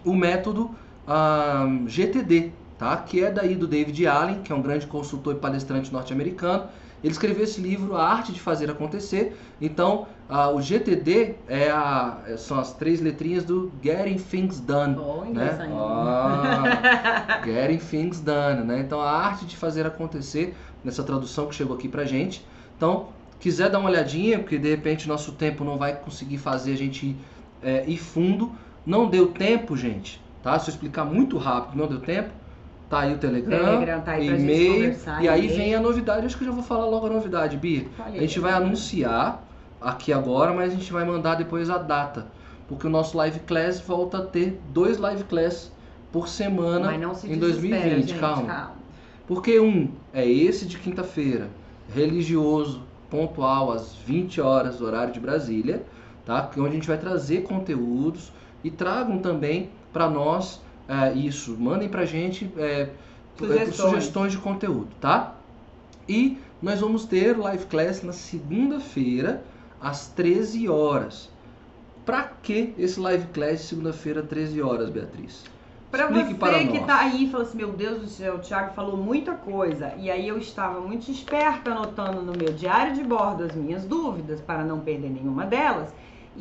o 0.03 0.15
método 0.15 0.71
ah, 1.07 1.67
GTD, 1.85 2.51
tá? 2.77 2.97
que 2.97 3.23
é 3.23 3.31
daí 3.31 3.55
do 3.55 3.67
David 3.67 4.07
Allen, 4.07 4.41
que 4.41 4.51
é 4.51 4.55
um 4.55 4.61
grande 4.61 4.87
consultor 4.87 5.35
e 5.35 5.39
palestrante 5.39 5.91
norte-americano. 5.91 6.67
Ele 7.03 7.11
escreveu 7.11 7.43
esse 7.43 7.61
livro, 7.61 7.95
A 7.95 8.03
Arte 8.03 8.31
de 8.31 8.39
Fazer 8.39 8.69
Acontecer. 8.69 9.37
Então, 9.61 10.07
ah, 10.27 10.49
o 10.49 10.61
GTD 10.61 11.35
é 11.47 11.69
a, 11.69 12.35
são 12.37 12.59
as 12.59 12.73
três 12.73 12.99
letrinhas 13.01 13.43
do 13.43 13.71
Getting 13.81 14.17
Things 14.17 14.59
Done. 14.59 14.95
Inglês 15.29 15.57
né? 15.57 15.69
Ah, 15.71 17.41
getting 17.45 17.77
Things 17.77 18.19
Done, 18.19 18.63
né? 18.63 18.79
Então, 18.79 18.99
a 18.99 19.11
arte 19.11 19.45
de 19.45 19.55
fazer 19.55 19.85
acontecer, 19.85 20.55
nessa 20.83 21.03
tradução 21.03 21.47
que 21.47 21.55
chegou 21.55 21.75
aqui 21.75 21.87
pra 21.87 22.03
gente. 22.05 22.45
Então, 22.75 23.07
quiser 23.39 23.69
dar 23.69 23.79
uma 23.79 23.89
olhadinha, 23.89 24.39
porque 24.39 24.57
de 24.57 24.69
repente 24.69 25.07
nosso 25.07 25.31
tempo 25.31 25.63
não 25.63 25.77
vai 25.77 25.95
conseguir 25.95 26.37
fazer 26.37 26.73
a 26.73 26.77
gente 26.77 27.15
é, 27.61 27.85
ir 27.87 27.97
fundo. 27.97 28.51
Não 28.85 29.09
deu 29.09 29.27
tempo, 29.27 29.75
gente, 29.77 30.21
tá? 30.41 30.57
Se 30.59 30.69
eu 30.69 30.73
explicar 30.73 31.05
muito 31.05 31.37
rápido, 31.37 31.77
não 31.77 31.87
deu 31.87 31.99
tempo, 31.99 32.29
tá 32.89 33.01
aí 33.01 33.13
o 33.13 33.17
Telegram, 33.17 33.57
Telegram 33.59 34.01
tá 34.01 34.11
aí 34.13 34.27
pra 34.27 34.37
gente 34.37 34.43
e-mail, 34.43 34.97
e 35.21 35.29
aí 35.29 35.47
vem 35.47 35.75
a 35.75 35.79
novidade, 35.79 36.25
acho 36.25 36.37
que 36.37 36.43
eu 36.43 36.47
já 36.47 36.53
vou 36.53 36.63
falar 36.63 36.85
logo 36.85 37.05
a 37.05 37.09
novidade. 37.09 37.57
Falei. 37.95 38.17
A 38.17 38.21
gente 38.21 38.39
vai 38.39 38.53
anunciar 38.53 39.43
aqui 39.79 40.11
agora, 40.11 40.53
mas 40.53 40.73
a 40.73 40.75
gente 40.75 40.91
vai 40.91 41.05
mandar 41.05 41.35
depois 41.35 41.69
a 41.69 41.77
data, 41.77 42.27
porque 42.67 42.87
o 42.87 42.89
nosso 42.89 43.15
live 43.15 43.39
class 43.41 43.79
volta 43.79 44.17
a 44.17 44.25
ter 44.25 44.59
dois 44.73 44.97
live 44.97 45.23
class 45.25 45.71
por 46.11 46.27
semana 46.27 46.91
se 47.13 47.27
em 47.27 47.37
desespera, 47.37 47.81
2020, 47.81 48.07
gente, 48.07 48.19
calma. 48.19 48.71
Porque 49.27 49.59
um 49.59 49.91
é 50.11 50.27
esse 50.27 50.65
de 50.65 50.79
quinta-feira, 50.79 51.47
religioso, 51.93 52.81
pontual 53.11 53.71
às 53.71 53.95
20 53.95 54.41
horas, 54.41 54.81
horário 54.81 55.13
de 55.13 55.19
Brasília, 55.19 55.83
tá? 56.25 56.41
Que 56.47 56.59
é 56.59 56.63
onde 56.63 56.71
a 56.71 56.75
gente 56.75 56.87
vai 56.87 56.97
trazer 56.97 57.43
conteúdos 57.43 58.31
e 58.63 58.71
tragam 58.71 59.19
também 59.19 59.69
para 59.93 60.09
nós 60.09 60.61
é, 60.89 61.13
isso. 61.13 61.55
Mandem 61.57 61.87
pra 61.87 62.03
gente 62.05 62.51
é, 62.57 62.89
Sugestões. 63.37 63.75
sugestões 63.75 64.31
de 64.33 64.37
conteúdo, 64.39 64.89
tá? 64.99 65.35
E 66.07 66.37
nós 66.61 66.81
vamos 66.81 67.05
ter 67.05 67.37
live 67.37 67.65
class 67.67 68.01
na 68.01 68.11
segunda-feira 68.11 69.43
às 69.79 70.07
13 70.07 70.67
horas. 70.67 71.29
Pra 72.05 72.23
que 72.41 72.73
esse 72.77 72.99
live 72.99 73.27
class 73.27 73.61
segunda-feira 73.61 74.21
às 74.21 74.27
13 74.27 74.61
horas, 74.61 74.89
Beatriz? 74.89 75.43
Pra 75.91 76.03
Explique 76.05 76.33
você 76.33 76.35
para 76.35 76.59
que 76.59 76.77
nós. 76.77 76.85
tá 76.85 76.99
aí 76.99 77.23
e 77.25 77.29
fala 77.31 77.43
assim, 77.43 77.57
meu 77.57 77.71
Deus 77.71 78.01
do 78.01 78.07
céu, 78.07 78.35
o 78.35 78.39
Thiago 78.39 78.73
falou 78.73 78.97
muita 78.97 79.33
coisa. 79.33 79.93
E 79.97 80.09
aí 80.11 80.27
eu 80.27 80.37
estava 80.37 80.79
muito 80.81 81.09
esperta 81.09 81.71
anotando 81.71 82.21
no 82.21 82.33
meu 82.33 82.53
diário 82.53 82.93
de 82.93 83.03
bordo 83.03 83.43
as 83.43 83.55
minhas 83.55 83.85
dúvidas 83.85 84.39
para 84.41 84.63
não 84.63 84.79
perder 84.81 85.09
nenhuma 85.09 85.45
delas. 85.45 85.89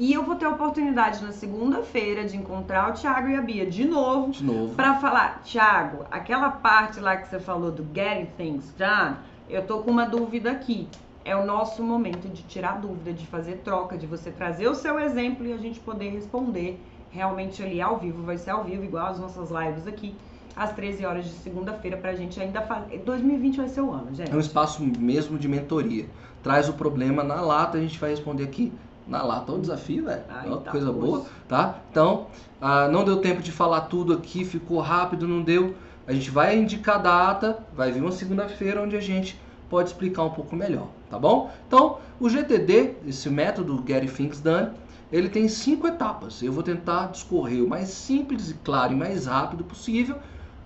E 0.01 0.13
eu 0.13 0.23
vou 0.23 0.37
ter 0.37 0.45
a 0.45 0.51
oportunidade 0.51 1.25
na 1.25 1.33
segunda-feira 1.33 2.25
de 2.25 2.37
encontrar 2.37 2.89
o 2.89 2.93
Thiago 2.93 3.31
e 3.31 3.35
a 3.35 3.43
Bia 3.43 3.67
de 3.67 3.85
novo 3.85 4.31
De 4.31 4.45
novo. 4.45 4.73
para 4.77 4.95
falar, 5.01 5.43
Thiago, 5.43 6.05
aquela 6.09 6.51
parte 6.51 7.01
lá 7.01 7.17
que 7.17 7.27
você 7.27 7.41
falou 7.41 7.73
do 7.73 7.85
getting 7.93 8.29
things 8.37 8.73
done, 8.79 9.17
eu 9.51 9.67
tô 9.67 9.81
com 9.81 9.91
uma 9.91 10.07
dúvida 10.07 10.53
aqui. 10.53 10.87
É 11.25 11.35
o 11.35 11.45
nosso 11.45 11.83
momento 11.83 12.29
de 12.29 12.45
tirar 12.45 12.81
dúvida, 12.81 13.13
de 13.13 13.27
fazer 13.27 13.57
troca, 13.65 13.99
de 13.99 14.07
você 14.07 14.31
trazer 14.31 14.69
o 14.69 14.75
seu 14.77 15.01
exemplo 15.01 15.45
e 15.45 15.53
a 15.53 15.57
gente 15.57 15.81
poder 15.81 16.11
responder 16.11 16.81
realmente 17.11 17.61
ali 17.61 17.81
ao 17.81 17.99
vivo. 17.99 18.23
Vai 18.23 18.39
ser 18.39 18.51
ao 18.51 18.63
vivo, 18.63 18.85
igual 18.85 19.09
as 19.09 19.19
nossas 19.19 19.51
lives 19.51 19.85
aqui, 19.89 20.15
às 20.55 20.71
13 20.71 21.05
horas 21.07 21.25
de 21.25 21.33
segunda-feira, 21.33 21.97
pra 21.97 22.15
gente 22.15 22.41
ainda 22.41 22.63
fazer. 22.63 22.99
2020 22.99 23.57
vai 23.57 23.69
ser 23.69 23.81
o 23.81 23.91
ano, 23.91 24.15
gente. 24.15 24.31
É 24.31 24.37
um 24.37 24.41
espaço 24.41 24.81
mesmo 24.81 25.37
de 25.37 25.49
mentoria. 25.49 26.07
Traz 26.41 26.69
o 26.69 26.75
problema 26.75 27.25
na 27.25 27.41
lata, 27.41 27.79
a 27.79 27.81
gente 27.81 27.99
vai 27.99 28.11
responder 28.11 28.45
aqui 28.45 28.73
na 29.09 29.23
lata. 29.23 29.51
Olha 29.51 29.59
o 29.59 29.63
desafio, 29.63 30.05
velho. 30.05 30.23
Ai, 30.29 30.49
tá, 30.49 30.71
coisa 30.71 30.93
poxa. 30.93 31.07
boa, 31.07 31.27
tá? 31.49 31.79
Então, 31.91 32.27
ah, 32.61 32.89
não 32.89 33.05
deu 33.05 33.17
tempo 33.17 33.43
de 33.43 33.51
falar 33.51 33.83
tudo 33.83 34.13
aqui, 34.13 34.45
ficou 34.45 34.81
rápido, 34.81 35.27
não 35.27 35.43
deu. 35.43 35.75
A 36.07 36.13
gente 36.13 36.31
vai 36.31 36.59
indicar 36.59 36.97
a 36.97 36.99
data, 36.99 37.59
vai 37.75 37.91
vir 37.91 38.01
uma 38.01 38.13
segunda-feira 38.13 38.83
onde 38.83 38.97
a 38.97 39.01
gente 39.01 39.39
pode 39.69 39.91
explicar 39.91 40.25
um 40.25 40.31
pouco 40.31 40.57
melhor, 40.57 40.89
tá 41.11 41.19
bom? 41.19 41.51
Então, 41.67 41.99
o 42.19 42.29
GTD, 42.29 42.95
esse 43.07 43.29
método 43.29 43.85
Getting 43.87 44.07
Things 44.07 44.41
Done, 44.41 44.71
ele 45.13 45.29
tem 45.29 45.49
cinco 45.49 45.87
etapas. 45.87 46.43
Eu 46.43 46.53
vou 46.53 46.63
tentar 46.63 47.07
discorrer 47.07 47.63
o 47.63 47.69
mais 47.69 47.89
simples 47.89 48.51
e 48.51 48.55
claro 48.55 48.93
e 48.93 48.97
mais 48.97 49.27
rápido 49.27 49.65
possível. 49.65 50.17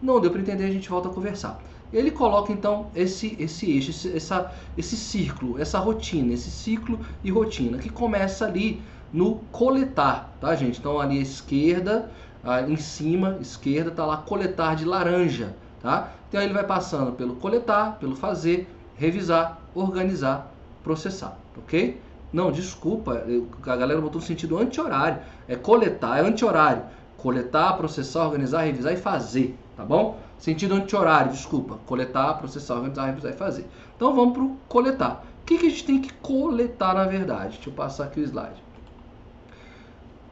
Não 0.01 0.21
deu 0.21 0.31
para 0.31 0.41
entender, 0.41 0.65
a 0.65 0.71
gente 0.71 0.89
volta 0.89 1.09
a 1.09 1.13
conversar. 1.13 1.61
Ele 1.93 2.11
coloca 2.11 2.53
então 2.53 2.87
esse 2.95 3.37
esse 3.39 3.71
eixo, 3.71 3.91
esse, 3.91 4.17
essa, 4.17 4.53
esse 4.77 4.97
círculo, 4.97 5.61
essa 5.61 5.79
rotina, 5.79 6.33
esse 6.33 6.51
ciclo 6.51 6.99
e 7.23 7.31
rotina 7.31 7.79
que 7.79 7.91
começa 7.91 8.47
ali 8.47 8.83
no 9.13 9.37
coletar, 9.53 10.33
tá, 10.41 10.55
gente? 10.55 10.79
Então 10.79 10.99
ali 10.99 11.19
à 11.19 11.23
esquerda, 11.23 12.11
ah, 12.43 12.63
em 12.63 12.77
cima, 12.77 13.39
esquerda, 13.41 13.91
tá 13.91 14.07
lá 14.07 14.17
coletar 14.17 14.75
de 14.75 14.85
laranja, 14.85 15.55
tá? 15.81 16.13
Então 16.29 16.41
ele 16.41 16.55
vai 16.55 16.65
passando 16.65 17.13
pelo 17.13 17.37
coletar, 17.37 17.99
pelo 17.99 18.17
fazer, 18.17 18.67
revisar, 18.97 19.61
organizar, 19.75 20.51
processar, 20.83 21.37
ok? 21.59 22.01
Não, 22.33 22.51
desculpa, 22.51 23.25
a 23.67 23.77
galera 23.77 24.01
botou 24.01 24.19
no 24.19 24.27
sentido 24.27 24.57
anti-horário. 24.57 25.19
É 25.47 25.55
coletar, 25.55 26.19
é 26.19 26.23
anti-horário. 26.23 26.83
Coletar, 27.19 27.77
processar, 27.77 28.25
organizar, 28.25 28.63
revisar 28.63 28.95
e 28.95 28.97
fazer, 28.97 29.55
tá 29.77 29.85
bom? 29.85 30.19
Sentido 30.43 30.75
anti-horário, 30.75 31.31
desculpa. 31.31 31.79
Coletar, 31.87 32.35
processar, 32.35 32.75
organizar, 32.75 33.07
revisar 33.07 33.31
e 33.31 33.37
fazer. 33.37 33.65
Então 33.95 34.13
vamos 34.13 34.35
pro 34.35 34.57
coletar. 34.67 35.25
O 35.41 35.45
que, 35.47 35.57
que 35.57 35.67
a 35.67 35.71
gente 35.71 35.85
tem 35.85 36.01
que 36.01 36.13
coletar 36.15 36.97
na 36.97 37.05
verdade? 37.05 37.55
Deixa 37.55 37.71
eu 37.71 37.73
passar 37.73 38.07
aqui 38.07 38.19
o 38.19 38.25
slide. 38.25 38.61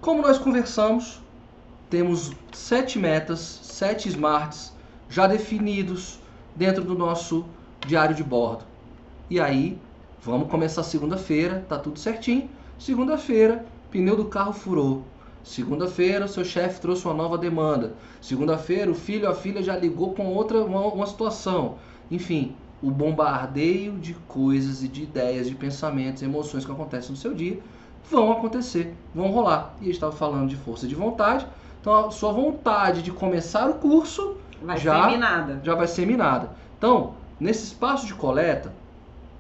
Como 0.01 0.21
nós 0.21 0.37
conversamos, 0.37 1.21
temos 1.89 2.33
sete 2.51 2.99
metas, 2.99 3.39
sete 3.63 4.09
smarts 4.09 4.75
já 5.09 5.29
definidos 5.29 6.19
dentro 6.57 6.83
do 6.83 6.99
nosso 6.99 7.47
diário 7.87 8.17
de 8.17 8.25
bordo. 8.25 8.65
E 9.31 9.39
aí, 9.39 9.79
vamos 10.21 10.51
começar 10.51 10.83
segunda-feira, 10.83 11.65
tá 11.69 11.79
tudo 11.79 12.01
certinho. 12.01 12.51
Segunda-feira, 12.81 13.65
pneu 13.93 14.17
do 14.17 14.25
carro 14.25 14.53
furou. 14.53 15.05
Segunda-feira, 15.43 16.27
o 16.27 16.29
seu 16.29 16.45
chefe 16.45 16.81
trouxe 16.81 17.05
uma 17.07 17.15
nova 17.15 17.39
demanda. 17.39 17.95
Segunda-feira, 18.21 18.91
o 18.91 18.95
filho 18.95 19.27
ou 19.27 19.33
a 19.33 19.35
filha 19.35 19.63
já 19.63 19.77
ligou 19.77 20.13
com 20.15 20.27
outra 20.27 20.63
uma, 20.63 20.81
uma 20.87 21.07
situação. 21.07 21.77
Enfim, 22.11 22.55
o 22.83 22.91
bombardeio 22.91 23.93
de 23.99 24.15
coisas 24.29 24.83
e 24.83 24.89
de 24.89 25.03
ideias, 25.03 25.49
de 25.49 25.55
pensamentos, 25.55 26.23
emoções 26.23 26.65
que 26.65 26.71
acontecem 26.73 27.11
no 27.13 27.17
seu 27.17 27.35
dia 27.35 27.59
vão 28.11 28.33
acontecer, 28.33 28.95
vão 29.15 29.29
rolar. 29.31 29.75
E 29.79 29.83
a 29.83 29.85
gente 29.87 29.95
estava 29.95 30.13
falando 30.13 30.49
de 30.49 30.57
força 30.57 30.87
de 30.87 30.95
vontade. 30.95 31.47
Então, 31.81 32.07
a 32.09 32.11
sua 32.11 32.33
vontade 32.33 33.03
de 33.03 33.11
começar 33.11 33.69
o 33.69 33.75
curso 33.75 34.37
Vai 34.63 34.77
já- 34.79 35.05
ser 35.05 35.11
minada. 35.13 35.61
já 35.63 35.75
vai 35.75 35.87
ser 35.87 36.07
minada. 36.07 36.51
Então, 36.77 37.15
nesse 37.39 37.65
espaço 37.65 38.07
de 38.07 38.15
coleta, 38.15 38.73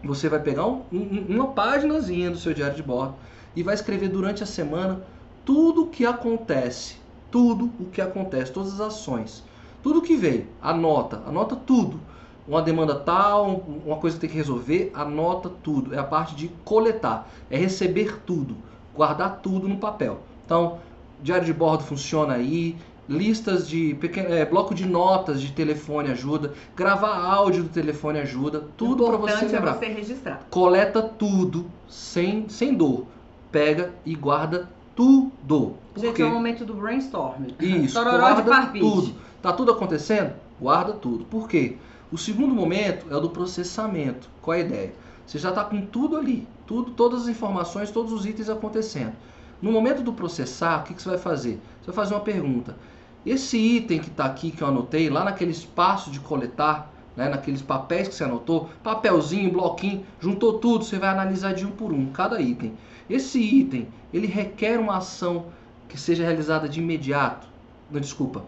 você 0.03 0.29
vai 0.31 0.41
pegar 0.41 0.67
um- 0.67 0.83
um- 0.91 1.27
uma 1.29 1.49
páginazinha 1.49 2.31
do 2.31 2.39
seu 2.39 2.55
diário 2.55 2.75
de 2.77 2.83
bordo 2.83 3.15
e 3.55 3.63
vai 3.63 3.75
escrever 3.75 4.09
durante 4.09 4.43
a 4.43 4.47
semana 4.47 5.03
tudo 5.51 5.83
o 5.83 5.87
que 5.89 6.07
acontece, 6.07 6.95
tudo 7.29 7.69
o 7.81 7.87
que 7.87 8.01
acontece, 8.01 8.53
todas 8.53 8.75
as 8.75 8.81
ações, 8.81 9.43
tudo 9.83 10.01
que 10.01 10.15
veio, 10.15 10.47
anota, 10.63 11.21
anota 11.27 11.57
tudo. 11.57 11.99
Uma 12.47 12.63
demanda 12.63 12.95
tal, 12.95 13.49
um- 13.51 13.81
uma 13.91 13.97
coisa 13.97 14.15
que 14.17 14.21
tem 14.21 14.31
que 14.31 14.37
resolver, 14.37 14.93
anota 14.95 15.51
tudo. 15.61 15.93
É 15.93 15.99
a 15.99 16.05
parte 16.05 16.37
de 16.37 16.47
coletar, 16.65 17.29
é 17.51 17.57
receber 17.59 18.21
tudo, 18.25 18.55
guardar 18.95 19.41
tudo 19.43 19.67
no 19.69 19.77
papel. 19.79 20.21
Então, 20.47 20.79
diário 21.21 21.45
de 21.45 21.53
bordo 21.53 21.83
funciona 21.83 22.35
aí, 22.35 22.77
listas 23.09 23.69
de 23.69 23.95
pequeno, 23.95 24.33
é, 24.33 24.45
bloco 24.45 24.73
de 24.73 24.87
notas 24.87 25.41
de 25.43 25.51
telefone 25.51 26.13
ajuda, 26.13 26.55
gravar 26.77 27.17
áudio 27.25 27.65
do 27.65 27.69
telefone 27.71 28.21
ajuda, 28.21 28.69
tudo 28.77 29.05
para 29.05 29.17
você 29.17 29.33
Importante 29.35 29.53
lembrar. 29.53 29.73
é 29.75 29.79
você 29.81 29.87
registrar. 29.87 30.47
Coleta 30.49 31.03
tudo 31.03 31.67
sem, 31.89 32.49
sem 32.49 32.73
dor. 32.73 33.07
Pega 33.51 33.93
e 34.07 34.15
guarda 34.15 34.69
tudo. 35.01 35.77
Por 35.95 36.01
Gente, 36.01 36.21
é 36.21 36.27
o 36.27 36.31
momento 36.31 36.63
do 36.63 36.75
brainstorm. 36.75 37.47
Isso, 37.59 37.95
Tororó 37.95 38.19
guarda 38.19 38.67
tudo. 38.67 39.15
Tá 39.41 39.51
tudo 39.51 39.73
acontecendo? 39.73 40.35
Guarda 40.61 40.93
tudo. 40.93 41.25
Por 41.25 41.49
quê? 41.49 41.79
O 42.13 42.19
segundo 42.19 42.55
momento 42.55 43.07
é 43.11 43.17
o 43.17 43.21
do 43.21 43.31
processamento. 43.31 44.29
Qual 44.43 44.55
é 44.55 44.59
a 44.59 44.65
ideia? 44.65 44.93
Você 45.27 45.39
já 45.39 45.49
está 45.49 45.65
com 45.65 45.81
tudo 45.87 46.19
ali, 46.19 46.47
tudo, 46.67 46.91
todas 46.91 47.23
as 47.23 47.29
informações, 47.29 47.91
todos 47.91 48.13
os 48.13 48.27
itens 48.27 48.51
acontecendo. 48.51 49.15
No 49.63 49.73
momento 49.73 50.03
do 50.03 50.13
processar, 50.13 50.81
o 50.81 50.85
que, 50.85 50.93
que 50.93 51.03
você 51.03 51.09
vai 51.09 51.19
fazer? 51.19 51.61
Você 51.81 51.87
vai 51.87 51.95
fazer 51.95 52.15
uma 52.15 52.21
pergunta. 52.21 52.77
Esse 53.25 53.57
item 53.57 54.01
que 54.01 54.09
está 54.09 54.27
aqui, 54.27 54.51
que 54.51 54.61
eu 54.61 54.69
anotei, 54.69 55.09
lá 55.09 55.25
naquele 55.25 55.53
espaço 55.53 56.11
de 56.11 56.21
coletar, 56.21 56.93
né, 57.17 57.29
naqueles 57.29 57.63
papéis 57.63 58.09
que 58.09 58.15
você 58.15 58.25
anotou, 58.25 58.69
papelzinho, 58.83 59.51
bloquinho, 59.53 60.05
juntou 60.21 60.59
tudo, 60.59 60.85
você 60.85 60.99
vai 60.99 61.09
analisar 61.09 61.55
de 61.55 61.65
um 61.65 61.71
por 61.71 61.93
um, 61.93 62.07
cada 62.07 62.41
item. 62.41 62.75
Esse 63.11 63.41
item, 63.41 63.89
ele 64.13 64.27
requer 64.27 64.79
uma 64.79 64.99
ação 64.99 65.47
que 65.89 65.99
seja 65.99 66.23
realizada 66.23 66.69
de 66.69 66.81
imediato. 66.81 67.47
Não, 67.91 68.01
desculpa. 68.01 68.45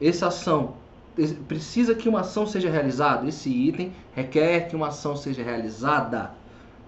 Essa 0.00 0.28
ação 0.28 0.74
precisa 1.48 1.94
que 1.94 2.08
uma 2.08 2.20
ação 2.20 2.46
seja 2.46 2.70
realizada. 2.70 3.28
Esse 3.28 3.50
item 3.50 3.92
requer 4.14 4.68
que 4.68 4.76
uma 4.76 4.88
ação 4.88 5.16
seja 5.16 5.42
realizada. 5.42 6.30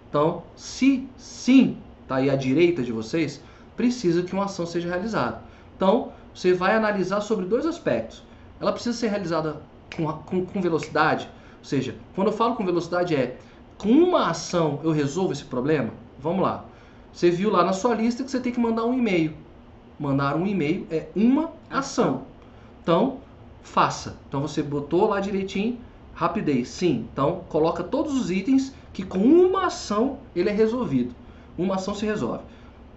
Então, 0.09 0.43
se 0.55 1.09
sim, 1.17 1.77
tá 2.07 2.17
aí 2.17 2.31
à 2.31 2.37
direita 2.37 2.83
de 2.83 2.93
vocês, 2.93 3.43
precisa 3.77 4.23
que 4.23 4.33
uma 4.33 4.45
ação 4.45 4.65
seja 4.65 4.89
realizada. 4.89 5.43
Então, 5.77 6.13
você 6.35 6.53
vai 6.53 6.75
analisar 6.75 7.21
sobre 7.21 7.47
dois 7.47 7.67
aspectos. 7.67 8.23
Ela 8.61 8.73
precisa 8.73 8.97
ser 8.97 9.09
realizada 9.09 9.61
com, 9.97 10.07
com, 10.13 10.47
com 10.47 10.61
velocidade, 10.61 11.29
ou 11.59 11.65
seja, 11.65 11.95
quando 12.15 12.29
eu 12.29 12.33
falo 12.33 12.55
com 12.55 12.65
velocidade 12.65 13.15
é 13.15 13.37
com 13.77 13.91
uma 13.91 14.31
ação 14.31 14.81
eu 14.83 14.91
resolvo 14.91 15.33
esse 15.33 15.45
problema? 15.45 15.91
Vamos 16.19 16.43
lá. 16.43 16.65
Você 17.13 17.31
viu 17.31 17.51
lá 17.51 17.65
na 17.65 17.73
sua 17.73 17.95
lista 17.95 18.23
que 18.23 18.31
você 18.31 18.41
tem 18.41 18.53
que 18.53 18.61
mandar 18.61 18.85
um 18.85 18.95
e-mail. 18.95 19.35
Mandar 19.99 20.37
um 20.37 20.47
e-mail 20.47 20.87
é 20.91 21.09
uma 21.15 21.51
ação. 21.71 22.23
Então, 22.83 23.19
faça. 23.63 24.17
Então 24.29 24.41
você 24.41 24.63
botou 24.63 25.09
lá 25.09 25.21
direitinho, 25.21 25.79
rapidez, 26.15 26.69
sim. 26.69 27.07
Então 27.13 27.43
coloca 27.49 27.83
todos 27.83 28.15
os 28.15 28.31
itens 28.31 28.73
que 28.93 29.05
com 29.05 29.19
uma 29.19 29.67
ação 29.67 30.19
ele 30.35 30.49
é 30.49 30.53
resolvido. 30.53 31.15
Uma 31.57 31.77
ação 31.77 31.95
se 31.95 32.07
resolve. 32.07 32.45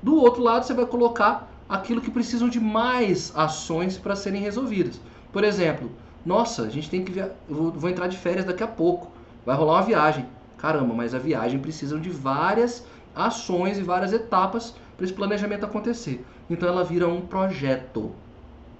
Do 0.01 0.15
outro 0.15 0.41
lado 0.41 0.65
você 0.65 0.73
vai 0.73 0.85
colocar 0.85 1.51
aquilo 1.67 2.01
que 2.01 2.11
precisam 2.11 2.49
de 2.49 2.59
mais 2.59 3.31
ações 3.35 3.97
para 3.97 4.15
serem 4.15 4.41
resolvidas. 4.41 4.99
Por 5.31 5.43
exemplo, 5.43 5.91
nossa, 6.25 6.63
a 6.63 6.69
gente 6.69 6.89
tem 6.89 7.03
que 7.03 7.11
via... 7.11 7.35
eu 7.49 7.71
vou, 7.71 7.89
entrar 7.89 8.07
de 8.07 8.17
férias 8.17 8.45
daqui 8.45 8.63
a 8.63 8.67
pouco. 8.67 9.11
Vai 9.45 9.55
rolar 9.55 9.73
uma 9.73 9.81
viagem. 9.81 10.25
Caramba, 10.57 10.93
mas 10.93 11.15
a 11.15 11.19
viagem 11.19 11.59
precisa 11.59 11.99
de 11.99 12.09
várias 12.09 12.85
ações 13.15 13.77
e 13.77 13.83
várias 13.83 14.13
etapas 14.13 14.73
para 14.95 15.05
esse 15.05 15.13
planejamento 15.13 15.65
acontecer. 15.65 16.23
Então 16.49 16.67
ela 16.67 16.83
vira 16.83 17.07
um 17.07 17.21
projeto. 17.21 18.11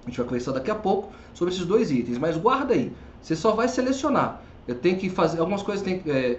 A 0.04 0.08
gente 0.08 0.18
vai 0.18 0.26
conversar 0.26 0.52
daqui 0.52 0.70
a 0.70 0.74
pouco 0.74 1.12
sobre 1.32 1.54
esses 1.54 1.66
dois 1.66 1.90
itens, 1.90 2.18
mas 2.18 2.36
guarda 2.36 2.74
aí. 2.74 2.92
Você 3.20 3.36
só 3.36 3.52
vai 3.52 3.68
selecionar. 3.68 4.40
Eu 4.66 4.74
tenho 4.74 4.98
que 4.98 5.08
fazer 5.08 5.40
algumas 5.40 5.62
coisas. 5.62 5.84
Tem, 5.84 6.02
é, 6.06 6.38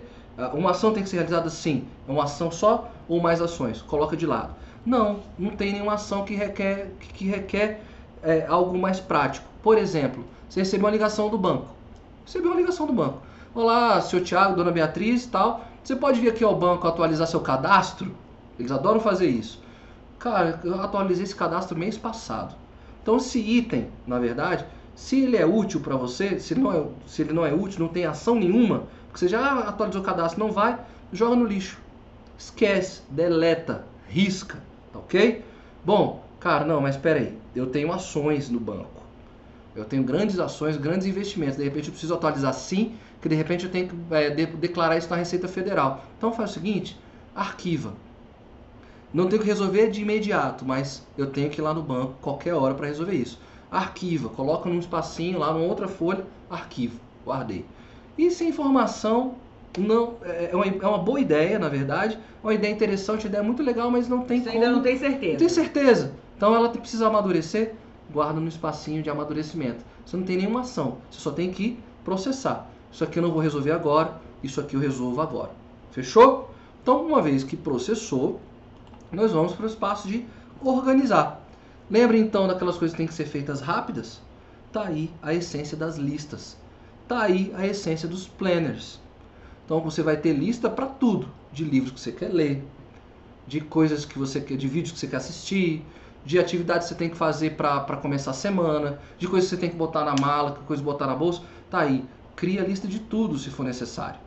uma 0.53 0.71
ação 0.71 0.93
tem 0.93 1.03
que 1.03 1.09
ser 1.09 1.17
realizada 1.17 1.49
sim. 1.49 1.85
É 2.07 2.11
uma 2.11 2.23
ação 2.23 2.51
só 2.51 2.91
ou 3.07 3.21
mais 3.21 3.41
ações? 3.41 3.81
Coloca 3.81 4.15
de 4.17 4.25
lado. 4.25 4.53
Não, 4.85 5.21
não 5.39 5.51
tem 5.51 5.71
nenhuma 5.71 5.93
ação 5.93 6.25
que 6.25 6.35
requer, 6.35 6.91
que 6.99 7.25
requer 7.25 7.81
é, 8.21 8.45
algo 8.47 8.77
mais 8.77 8.99
prático. 8.99 9.47
Por 9.61 9.77
exemplo, 9.77 10.25
você 10.49 10.59
recebeu 10.59 10.85
uma 10.85 10.91
ligação 10.91 11.29
do 11.29 11.37
banco. 11.37 11.67
Recebeu 12.25 12.51
uma 12.51 12.59
ligação 12.59 12.85
do 12.85 12.93
banco. 12.93 13.21
Olá, 13.55 14.01
seu 14.01 14.23
Thiago, 14.23 14.55
dona 14.55 14.71
Beatriz 14.71 15.25
e 15.25 15.29
tal. 15.29 15.65
Você 15.83 15.95
pode 15.95 16.19
vir 16.21 16.29
aqui 16.29 16.43
ao 16.43 16.55
banco 16.57 16.87
atualizar 16.87 17.27
seu 17.27 17.41
cadastro? 17.41 18.15
Eles 18.57 18.71
adoram 18.71 18.99
fazer 18.99 19.27
isso. 19.27 19.61
Cara, 20.19 20.59
eu 20.63 20.81
atualizei 20.81 21.23
esse 21.25 21.35
cadastro 21.35 21.77
mês 21.77 21.97
passado. 21.97 22.55
Então 23.01 23.17
esse 23.17 23.39
item, 23.39 23.91
na 24.07 24.19
verdade, 24.19 24.65
Se 24.95 25.21
ele 25.23 25.37
é 25.37 25.45
útil 25.45 25.79
para 25.81 25.95
você, 25.95 26.39
se, 26.39 26.53
não 26.55 26.71
é, 26.71 26.85
se 27.07 27.21
ele 27.23 27.33
não 27.33 27.45
é 27.45 27.53
útil, 27.53 27.79
não 27.79 27.87
tem 27.89 28.05
ação 28.05 28.35
nenhuma, 28.35 28.87
porque 29.07 29.19
você 29.19 29.27
já 29.27 29.59
atualizou 29.59 30.01
o 30.01 30.05
cadastro, 30.05 30.39
não 30.43 30.51
vai, 30.51 30.79
joga 31.11 31.35
no 31.35 31.45
lixo. 31.45 31.79
Esquece, 32.37 33.01
deleta, 33.09 33.85
risca, 34.07 34.61
tá 34.91 34.99
ok? 34.99 35.43
Bom, 35.83 36.23
cara, 36.39 36.65
não, 36.65 36.79
mas 36.81 36.95
espera 36.95 37.19
aí. 37.19 37.37
Eu 37.55 37.67
tenho 37.67 37.91
ações 37.91 38.49
no 38.49 38.59
banco. 38.59 39.03
Eu 39.75 39.85
tenho 39.85 40.03
grandes 40.03 40.39
ações, 40.39 40.77
grandes 40.77 41.07
investimentos. 41.07 41.57
De 41.57 41.63
repente 41.63 41.87
eu 41.87 41.91
preciso 41.91 42.13
atualizar 42.13 42.53
sim, 42.53 42.95
que 43.23 43.29
de 43.29 43.35
repente 43.35 43.63
eu 43.63 43.71
tenho 43.71 43.87
que 43.87 43.95
é, 44.13 44.29
de, 44.29 44.45
declarar 44.45 44.97
isso 44.97 45.09
na 45.09 45.15
Receita 45.15 45.47
Federal. 45.47 46.03
Então 46.17 46.33
faz 46.33 46.51
o 46.51 46.53
seguinte, 46.55 46.99
arquiva. 47.33 47.93
Não 49.13 49.29
tenho 49.29 49.41
que 49.41 49.47
resolver 49.47 49.89
de 49.89 50.01
imediato, 50.01 50.65
mas 50.65 51.07
eu 51.17 51.27
tenho 51.27 51.49
que 51.49 51.61
ir 51.61 51.63
lá 51.63 51.73
no 51.73 51.81
banco 51.81 52.15
qualquer 52.21 52.53
hora 52.53 52.73
para 52.73 52.85
resolver 52.85 53.15
isso. 53.15 53.39
Arquiva, 53.71 54.27
coloca 54.27 54.69
num 54.69 54.77
espacinho 54.77 55.39
lá, 55.39 55.53
numa 55.53 55.65
outra 55.65 55.87
folha, 55.87 56.25
arquivo, 56.49 56.99
guardei. 57.25 57.65
E 58.17 58.29
se 58.29 58.43
a 58.43 58.47
informação 58.47 59.35
não 59.77 60.15
é, 60.23 60.49
é 60.51 60.55
uma, 60.55 60.65
é 60.65 60.87
uma 60.87 60.97
boa 60.97 61.21
ideia, 61.21 61.57
na 61.57 61.69
verdade, 61.69 62.15
é 62.15 62.45
uma 62.45 62.53
ideia 62.53 62.73
interessante, 62.73 63.21
uma 63.21 63.29
ideia 63.29 63.43
muito 63.43 63.63
legal, 63.63 63.89
mas 63.89 64.09
não 64.09 64.23
tem 64.23 64.39
Você 64.43 64.49
como... 64.49 64.61
ainda 64.61 64.75
não 64.75 64.81
tem 64.83 64.97
certeza. 64.97 65.31
Não 65.31 65.39
tem 65.39 65.49
certeza. 65.49 66.11
Então 66.35 66.53
ela 66.53 66.67
precisa 66.67 67.07
amadurecer, 67.07 67.73
guarda 68.11 68.41
no 68.41 68.49
espacinho 68.49 69.01
de 69.01 69.09
amadurecimento. 69.09 69.85
Você 70.05 70.17
não 70.17 70.25
tem 70.25 70.35
nenhuma 70.35 70.59
ação, 70.59 70.97
você 71.09 71.21
só 71.21 71.31
tem 71.31 71.53
que 71.53 71.79
processar. 72.03 72.72
Isso 72.93 73.03
aqui 73.03 73.17
eu 73.17 73.23
não 73.23 73.31
vou 73.31 73.41
resolver 73.41 73.71
agora, 73.71 74.21
isso 74.43 74.61
aqui 74.61 74.75
eu 74.75 74.79
resolvo 74.79 75.19
agora. 75.19 75.49
Fechou? 75.91 76.53
Então, 76.81 77.03
uma 77.03 77.23
vez 77.23 77.43
que 77.43 77.57
processou, 77.57 78.39
nós 79.11 79.31
vamos 79.31 79.53
para 79.53 79.65
o 79.65 79.67
espaço 79.67 80.07
de 80.07 80.25
organizar. 80.63 81.41
Lembra 81.89 82.17
então 82.17 82.47
daquelas 82.47 82.77
coisas 82.77 82.93
que 82.93 82.97
têm 82.97 83.07
que 83.07 83.13
ser 83.13 83.25
feitas 83.25 83.61
rápidas? 83.61 84.21
Tá 84.71 84.83
aí 84.83 85.11
a 85.23 85.33
essência 85.33 85.75
das 85.75 85.97
listas. 85.97 86.55
Tá 87.07 87.23
aí 87.23 87.51
a 87.55 87.65
essência 87.65 88.07
dos 88.07 88.27
planners. 88.27 88.99
Então 89.65 89.79
você 89.81 90.03
vai 90.03 90.17
ter 90.17 90.33
lista 90.33 90.69
para 90.69 90.85
tudo, 90.85 91.27
de 91.51 91.63
livros 91.63 91.93
que 91.93 91.99
você 91.99 92.11
quer 92.11 92.31
ler, 92.31 92.63
de 93.47 93.59
coisas 93.59 94.05
que 94.05 94.19
você 94.19 94.39
quer, 94.39 94.55
de 94.55 94.67
vídeos 94.67 94.91
que 94.91 94.99
você 94.99 95.07
quer 95.07 95.17
assistir, 95.17 95.83
de 96.23 96.37
atividades 96.37 96.87
que 96.87 96.93
você 96.93 96.99
tem 96.99 97.09
que 97.09 97.17
fazer 97.17 97.55
para 97.55 97.97
começar 97.97 98.31
a 98.31 98.35
semana, 98.35 98.99
de 99.17 99.27
coisas 99.27 99.49
que 99.49 99.55
você 99.55 99.61
tem 99.61 99.69
que 99.69 99.75
botar 99.75 100.05
na 100.05 100.15
mala, 100.19 100.51
que 100.51 100.61
coisas 100.61 100.83
botar 100.83 101.07
na 101.07 101.15
bolsa. 101.15 101.41
Tá 101.71 101.79
aí. 101.79 102.05
Cria 102.35 102.61
lista 102.61 102.87
de 102.87 102.99
tudo 102.99 103.37
se 103.37 103.49
for 103.49 103.63
necessário. 103.63 104.19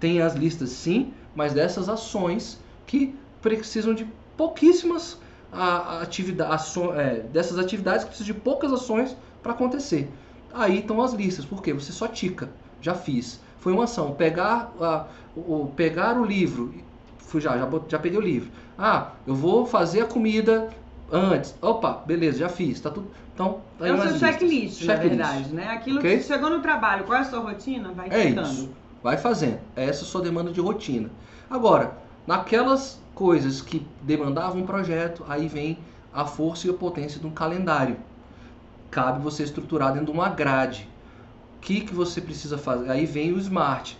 Tem 0.00 0.20
as 0.20 0.34
listas 0.34 0.70
sim, 0.70 1.12
mas 1.34 1.52
dessas 1.52 1.88
ações 1.88 2.58
que 2.86 3.14
precisam 3.40 3.94
de 3.94 4.06
pouquíssimas 4.36 5.18
atividades, 5.52 6.76
é, 6.96 7.20
dessas 7.20 7.58
atividades 7.58 8.04
que 8.04 8.10
precisam 8.10 8.34
de 8.34 8.40
poucas 8.40 8.72
ações 8.72 9.16
para 9.42 9.52
acontecer. 9.52 10.10
Aí 10.52 10.80
estão 10.80 11.00
as 11.02 11.12
listas, 11.12 11.44
porque 11.44 11.72
você 11.72 11.92
só 11.92 12.06
tica, 12.08 12.50
já 12.80 12.94
fiz. 12.94 13.40
Foi 13.58 13.72
uma 13.72 13.84
ação, 13.84 14.14
pegar, 14.14 14.72
o, 15.36 15.66
pegar 15.76 16.18
o 16.18 16.24
livro, 16.24 16.72
já, 17.34 17.58
já, 17.58 17.68
já 17.88 17.98
peguei 17.98 18.18
o 18.18 18.22
livro. 18.22 18.50
Ah, 18.76 19.12
eu 19.26 19.34
vou 19.34 19.66
fazer 19.66 20.02
a 20.02 20.06
comida 20.06 20.70
antes. 21.10 21.54
Opa, 21.60 22.02
beleza, 22.06 22.38
já 22.38 22.48
fiz, 22.48 22.80
tá 22.80 22.90
tudo. 22.90 23.10
Então, 23.34 23.60
tá 23.78 23.86
é 23.86 23.92
o 23.92 24.00
seu 24.00 24.18
checklist, 24.18 24.84
na 24.84 24.96
verdade, 24.96 25.54
né? 25.54 25.68
Aquilo 25.68 25.98
okay? 25.98 26.18
que 26.18 26.24
chegou 26.24 26.50
no 26.50 26.60
trabalho, 26.60 27.04
qual 27.04 27.18
é 27.18 27.22
a 27.22 27.24
sua 27.24 27.38
rotina? 27.40 27.92
Vai 27.92 28.08
é 28.10 28.30
isso. 28.30 28.70
Vai 29.02 29.16
fazendo. 29.16 29.60
Essa 29.76 30.02
é 30.02 30.04
a 30.04 30.06
sua 30.06 30.22
demanda 30.22 30.50
de 30.50 30.60
rotina. 30.60 31.08
Agora, 31.48 31.96
naquelas 32.26 33.00
coisas 33.14 33.60
que 33.60 33.86
demandavam 34.02 34.62
um 34.62 34.66
projeto, 34.66 35.24
aí 35.28 35.48
vem 35.48 35.78
a 36.12 36.24
força 36.24 36.66
e 36.66 36.70
a 36.70 36.74
potência 36.74 37.20
de 37.20 37.26
um 37.26 37.30
calendário. 37.30 37.96
Cabe 38.90 39.22
você 39.22 39.44
estruturar 39.44 39.92
dentro 39.92 40.06
de 40.06 40.12
uma 40.12 40.28
grade. 40.28 40.88
O 41.56 41.60
que, 41.60 41.82
que 41.82 41.94
você 41.94 42.20
precisa 42.20 42.58
fazer? 42.58 42.90
Aí 42.90 43.06
vem 43.06 43.32
o 43.32 43.38
smart 43.38 43.98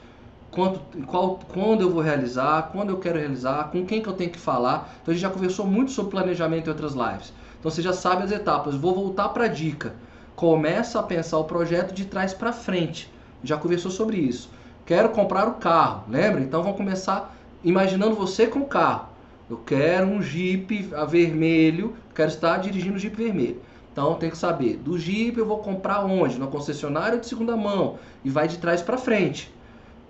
quanto, 0.50 0.80
qual, 1.06 1.38
quando 1.48 1.82
eu 1.82 1.90
vou 1.90 2.02
realizar, 2.02 2.70
quando 2.72 2.90
eu 2.90 2.98
quero 2.98 3.18
realizar, 3.18 3.70
com 3.70 3.84
quem 3.84 4.02
que 4.02 4.08
eu 4.08 4.14
tenho 4.14 4.30
que 4.30 4.38
falar. 4.38 4.94
Então 5.02 5.12
a 5.12 5.14
gente 5.14 5.22
já 5.22 5.30
conversou 5.30 5.66
muito 5.66 5.90
sobre 5.90 6.12
planejamento 6.12 6.66
em 6.66 6.70
outras 6.70 6.94
lives. 6.94 7.32
Então 7.58 7.70
você 7.70 7.82
já 7.82 7.92
sabe 7.92 8.22
as 8.22 8.32
etapas. 8.32 8.74
Vou 8.74 8.94
voltar 8.94 9.28
para 9.30 9.44
a 9.44 9.48
dica. 9.48 9.94
Começa 10.34 11.00
a 11.00 11.02
pensar 11.02 11.38
o 11.38 11.44
projeto 11.44 11.92
de 11.92 12.04
trás 12.04 12.32
para 12.32 12.52
frente. 12.52 13.12
Já 13.42 13.56
conversou 13.56 13.90
sobre 13.90 14.16
isso. 14.16 14.50
Quero 14.86 15.10
comprar 15.10 15.48
o 15.48 15.54
carro, 15.54 16.04
lembra? 16.08 16.40
Então 16.40 16.62
vamos 16.62 16.76
começar 16.76 17.34
imaginando 17.62 18.14
você 18.14 18.46
com 18.46 18.60
o 18.60 18.66
carro. 18.66 19.08
Eu 19.50 19.58
quero 19.58 20.06
um 20.06 20.22
Jeep 20.22 20.90
vermelho, 21.08 21.96
quero 22.14 22.28
estar 22.28 22.58
dirigindo 22.58 22.96
o 22.96 22.98
Jeep 22.98 23.16
vermelho. 23.16 23.60
Então 23.92 24.14
tem 24.14 24.30
que 24.30 24.38
saber, 24.38 24.76
do 24.76 24.98
Jeep 24.98 25.36
eu 25.36 25.46
vou 25.46 25.58
comprar 25.58 26.04
onde? 26.04 26.38
Na 26.38 26.46
concessionária 26.46 27.14
ou 27.14 27.20
de 27.20 27.26
segunda 27.26 27.56
mão? 27.56 27.98
E 28.24 28.30
vai 28.30 28.46
de 28.46 28.58
trás 28.58 28.80
para 28.80 28.96
frente 28.96 29.50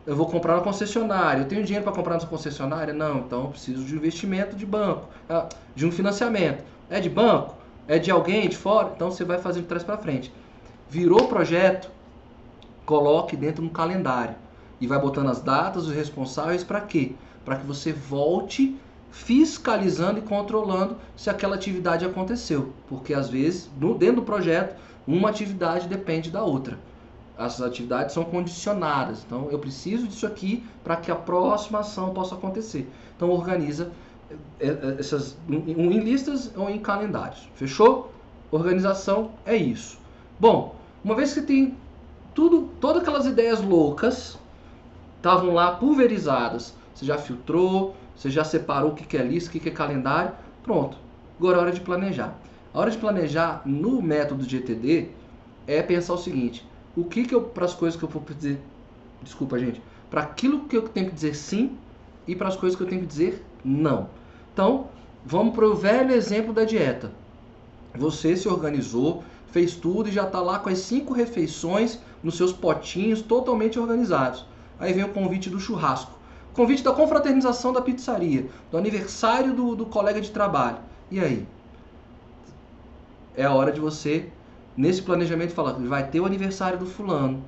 eu 0.09 0.17
vou 0.17 0.25
comprar 0.25 0.57
na 0.57 0.63
concessionária. 0.63 1.43
Eu 1.43 1.45
tenho 1.45 1.63
dinheiro 1.63 1.85
para 1.85 1.95
comprar 1.95 2.19
na 2.19 2.27
concessionária? 2.27 2.95
Não, 2.95 3.19
então 3.19 3.43
eu 3.43 3.49
preciso 3.49 3.85
de 3.85 3.93
um 3.93 3.99
investimento 3.99 4.57
de 4.57 4.65
banco, 4.65 5.07
ah, 5.29 5.47
de 5.77 5.85
um 5.85 5.93
financiamento. 5.93 6.65
É 6.89 6.99
de 6.99 7.11
banco? 7.11 7.55
É 7.87 7.99
de 7.99 8.11
alguém 8.11 8.49
de 8.49 8.57
fora? 8.57 8.91
Então 8.97 9.11
você 9.11 9.23
vai 9.23 9.37
fazer 9.37 9.61
de 9.61 9.67
trás 9.67 9.85
para 9.85 9.99
frente. 9.99 10.33
Virou 10.89 11.29
projeto, 11.29 11.91
coloque 12.87 13.37
dentro 13.37 13.61
de 13.61 13.69
um 13.69 13.71
calendário 13.71 14.35
e 14.81 14.87
vai 14.87 14.99
botando 14.99 15.29
as 15.29 15.43
datas, 15.43 15.87
os 15.87 15.93
responsáveis 15.95 16.65
para 16.65 16.81
quê? 16.81 17.13
Para 17.45 17.57
que 17.57 17.67
você 17.67 17.93
volte 17.93 18.79
fiscalizando 19.11 20.21
e 20.21 20.23
controlando 20.23 20.97
se 21.19 21.29
aquela 21.29 21.55
atividade 21.55 22.07
aconteceu, 22.07 22.73
porque 22.89 23.13
às 23.13 23.29
vezes, 23.29 23.69
dentro 23.99 24.17
do 24.17 24.23
projeto, 24.23 24.75
uma 25.07 25.29
atividade 25.29 25.87
depende 25.87 26.31
da 26.31 26.43
outra 26.43 26.79
as 27.39 27.63
atividades 27.63 28.13
são 28.13 28.25
condicionadas. 28.25 29.23
Então, 29.25 29.49
eu 29.51 29.59
preciso 29.61 30.09
disso 30.09 30.27
aqui 30.27 30.67
para 30.83 30.97
que 30.97 31.11
a 31.11 31.15
próxima 31.15 31.79
ação 31.79 32.13
possa 32.13 32.35
acontecer. 32.35 32.91
Então, 33.17 33.31
organiza 33.31 33.93
é, 34.59 34.67
é, 34.67 34.97
essas 34.99 35.37
em 35.49 36.01
listas 36.01 36.53
ou 36.57 36.69
em 36.69 36.81
calendários. 36.81 37.49
Fechou? 37.55 38.13
Organização 38.51 39.31
é 39.47 39.57
isso. 39.57 39.99
Bom, 40.41 40.75
uma 41.05 41.15
vez 41.15 41.33
que 41.33 41.43
tem 41.43 41.77
tudo, 42.35 42.71
todas 42.81 43.03
aquelas 43.03 43.25
ideias 43.25 43.63
loucas 43.63 44.37
estavam 45.17 45.55
lá 45.55 45.73
pulverizadas, 45.73 46.75
você 46.95 47.05
já 47.05 47.19
filtrou, 47.19 47.95
você 48.17 48.31
já 48.31 48.43
separou 48.43 48.91
o 48.91 48.95
que 48.95 49.17
é 49.17 49.23
lista, 49.23 49.49
o 49.49 49.61
que 49.61 49.69
é 49.69 49.73
calendário, 49.73 50.33
pronto. 50.63 50.97
Agora 51.39 51.59
é 51.59 51.61
hora 51.61 51.73
de 51.73 51.81
planejar. 51.81 52.37
A 52.75 52.81
hora 52.81 52.91
de 52.91 52.99
planejar 52.99 53.63
no 53.65 54.03
método 54.03 54.45
GTD 54.45 55.11
é 55.67 55.83
pensar 55.83 56.15
o 56.15 56.19
seguinte: 56.19 56.68
o 56.99 57.05
que 57.05 57.25
que 57.25 57.35
eu 57.35 57.43
para 57.43 57.65
as 57.65 57.75
coisas 57.75 57.99
que 57.99 58.05
eu 58.05 58.09
vou 58.09 58.21
dizer, 58.37 58.61
desculpa 59.23 59.57
gente, 59.57 59.81
para 60.11 60.23
aquilo 60.23 60.65
que 60.65 60.77
eu 60.77 60.83
tenho 60.89 61.07
que 61.07 61.15
dizer 61.15 61.35
sim 61.35 61.77
e 62.27 62.35
para 62.35 62.49
as 62.49 62.57
coisas 62.57 62.77
que 62.77 62.83
eu 62.83 62.89
tenho 62.89 63.03
que 63.03 63.07
dizer 63.07 63.45
não. 63.65 64.09
Então, 64.53 64.89
vamos 65.25 65.55
para 65.55 65.65
o 65.65 65.77
velho 65.77 66.13
exemplo 66.13 66.53
da 66.53 66.65
dieta. 66.65 67.13
Você 67.95 68.37
se 68.37 68.49
organizou, 68.49 69.23
fez 69.53 69.77
tudo 69.77 70.09
e 70.09 70.13
já 70.13 70.25
está 70.25 70.41
lá 70.41 70.59
com 70.59 70.69
as 70.69 70.79
cinco 70.79 71.13
refeições 71.13 72.01
nos 72.21 72.37
seus 72.37 72.53
potinhos 72.53 73.23
totalmente 73.23 73.79
organizados. 73.79 74.45
Aí 74.81 74.93
vem 74.93 75.05
o 75.05 75.11
convite 75.11 75.49
do 75.49 75.61
churrasco, 75.61 76.19
convite 76.53 76.83
da 76.83 76.93
confraternização 76.93 77.73
da 77.73 77.81
pizzaria, 77.81 78.49
do 78.73 78.77
aniversário 78.77 79.55
do, 79.55 79.77
do 79.77 79.87
colega 79.87 80.21
de 80.21 80.33
trabalho. 80.33 80.79
E 81.13 81.21
aí? 81.21 81.47
É 83.37 83.45
a 83.45 83.55
hora 83.55 83.71
de 83.71 83.81
você 83.81 84.29
nesse 84.79 85.03
planejamento 85.03 85.53
fala 85.53 85.73
vai 85.73 86.07
ter 86.07 86.21
o 86.21 86.25
aniversário 86.25 86.79
do 86.79 86.87
fulano. 86.87 87.43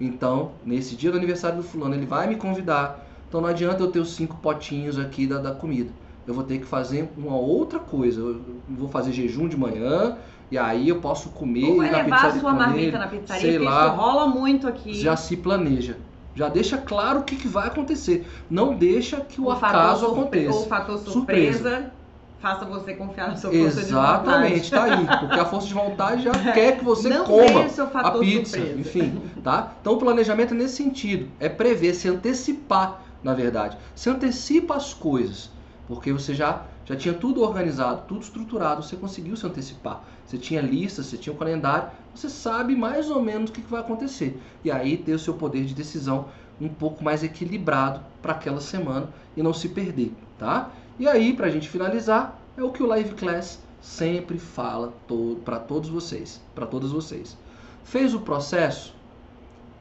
Então, 0.00 0.52
nesse 0.64 0.96
dia 0.96 1.12
do 1.12 1.18
aniversário 1.18 1.58
do 1.58 1.62
fulano, 1.62 1.94
ele 1.94 2.06
vai 2.06 2.26
me 2.26 2.36
convidar. 2.36 3.06
Então 3.28 3.42
não 3.42 3.48
adianta 3.48 3.82
eu 3.82 3.90
ter 3.92 4.00
os 4.00 4.14
cinco 4.14 4.38
potinhos 4.38 4.98
aqui 4.98 5.26
da, 5.26 5.38
da 5.38 5.52
comida. 5.52 5.92
Eu 6.26 6.32
vou 6.32 6.42
ter 6.42 6.58
que 6.58 6.64
fazer 6.64 7.10
uma 7.16 7.36
outra 7.36 7.78
coisa. 7.78 8.20
Eu 8.20 8.40
vou 8.68 8.88
fazer 8.88 9.12
jejum 9.12 9.46
de 9.46 9.58
manhã, 9.58 10.16
e 10.50 10.56
aí 10.56 10.88
eu 10.88 11.00
posso 11.00 11.28
comer. 11.30 11.66
Ou 11.66 11.76
vai 11.76 11.92
levar 11.92 12.26
a 12.26 12.40
sua 12.40 12.52
marmita 12.54 12.98
na 12.98 13.08
pizzaria, 13.08 13.42
sei 13.42 13.58
lá, 13.58 13.86
isso 13.86 13.96
rola 13.96 14.26
muito 14.26 14.66
aqui. 14.66 14.94
Já 14.94 15.16
se 15.16 15.36
planeja. 15.36 15.98
Já 16.34 16.48
deixa 16.48 16.78
claro 16.78 17.20
o 17.20 17.22
que, 17.24 17.36
que 17.36 17.48
vai 17.48 17.66
acontecer. 17.66 18.26
Não 18.48 18.74
deixa 18.74 19.20
que 19.20 19.40
o, 19.40 19.44
o 19.44 19.50
acaso 19.50 20.06
aconteça. 20.06 20.54
Ou 20.54 20.62
o 20.62 20.66
fator 20.66 20.98
surpresa. 20.98 21.58
surpresa 21.58 21.92
faça 22.40 22.64
você 22.64 22.94
confiar 22.94 23.28
na 23.28 23.36
sua 23.36 23.50
força 23.50 23.80
Exatamente, 23.80 23.84
de 23.84 23.92
vontade. 23.92 24.52
Exatamente, 24.52 24.70
tá 24.70 24.84
aí. 24.84 25.18
Porque 25.20 25.40
a 25.40 25.44
força 25.44 25.66
de 25.68 25.74
vontade 25.74 26.22
já 26.24 26.32
quer 26.52 26.78
que 26.78 26.84
você 26.84 27.08
Não 27.08 27.24
coma 27.24 27.60
a 27.94 28.10
pizza, 28.18 28.56
surpresa. 28.56 28.80
enfim, 28.80 29.20
tá? 29.42 29.72
Então 29.80 29.94
o 29.94 29.98
planejamento 29.98 30.54
é 30.54 30.56
nesse 30.56 30.76
sentido, 30.76 31.28
é 31.38 31.48
prever, 31.48 31.94
se 31.94 32.08
antecipar, 32.08 33.02
na 33.22 33.34
verdade. 33.34 33.76
Se 33.94 34.08
antecipa 34.08 34.76
as 34.76 34.94
coisas, 34.94 35.50
porque 35.86 36.12
você 36.12 36.34
já 36.34 36.64
já 36.86 36.96
tinha 36.96 37.14
tudo 37.14 37.42
organizado, 37.42 38.02
tudo 38.08 38.22
estruturado, 38.22 38.82
você 38.82 38.96
conseguiu 38.96 39.36
se 39.36 39.46
antecipar. 39.46 40.02
Você 40.26 40.36
tinha 40.36 40.60
lista, 40.60 41.04
você 41.04 41.16
tinha 41.16 41.32
um 41.32 41.36
calendário, 41.36 41.88
você 42.12 42.28
sabe 42.28 42.74
mais 42.74 43.08
ou 43.08 43.22
menos 43.22 43.50
o 43.50 43.52
que 43.52 43.60
vai 43.60 43.80
acontecer. 43.80 44.42
E 44.64 44.72
aí 44.72 44.96
ter 44.96 45.12
o 45.12 45.18
seu 45.18 45.34
poder 45.34 45.64
de 45.64 45.72
decisão 45.72 46.26
um 46.60 46.68
pouco 46.68 47.04
mais 47.04 47.22
equilibrado 47.22 48.00
para 48.20 48.32
aquela 48.32 48.60
semana 48.60 49.08
e 49.36 49.42
não 49.42 49.52
se 49.52 49.68
perder, 49.68 50.12
tá? 50.36 50.70
E 50.98 51.08
aí, 51.08 51.32
para 51.34 51.46
a 51.46 51.50
gente 51.50 51.68
finalizar, 51.68 52.38
é 52.56 52.62
o 52.62 52.70
que 52.70 52.82
o 52.82 52.86
Live 52.86 53.14
Class 53.14 53.60
sempre 53.80 54.38
fala 54.38 54.92
to 55.08 55.40
para 55.44 55.58
todos 55.58 55.88
vocês, 55.88 56.40
para 56.54 56.66
todos 56.66 56.92
vocês. 56.92 57.36
Fez 57.84 58.14
o 58.14 58.20
processo, 58.20 58.94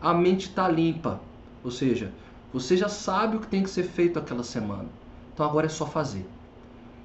a 0.01 0.13
mente 0.13 0.47
está 0.49 0.67
limpa. 0.67 1.19
Ou 1.63 1.71
seja, 1.71 2.11
você 2.53 2.77
já 2.77 2.87
sabe 2.87 3.37
o 3.37 3.39
que 3.39 3.47
tem 3.47 3.63
que 3.63 3.69
ser 3.69 3.83
feito 3.83 4.17
aquela 4.17 4.43
semana. 4.43 4.87
Então 5.33 5.45
agora 5.45 5.65
é 5.65 5.69
só 5.69 5.85
fazer. 5.85 6.25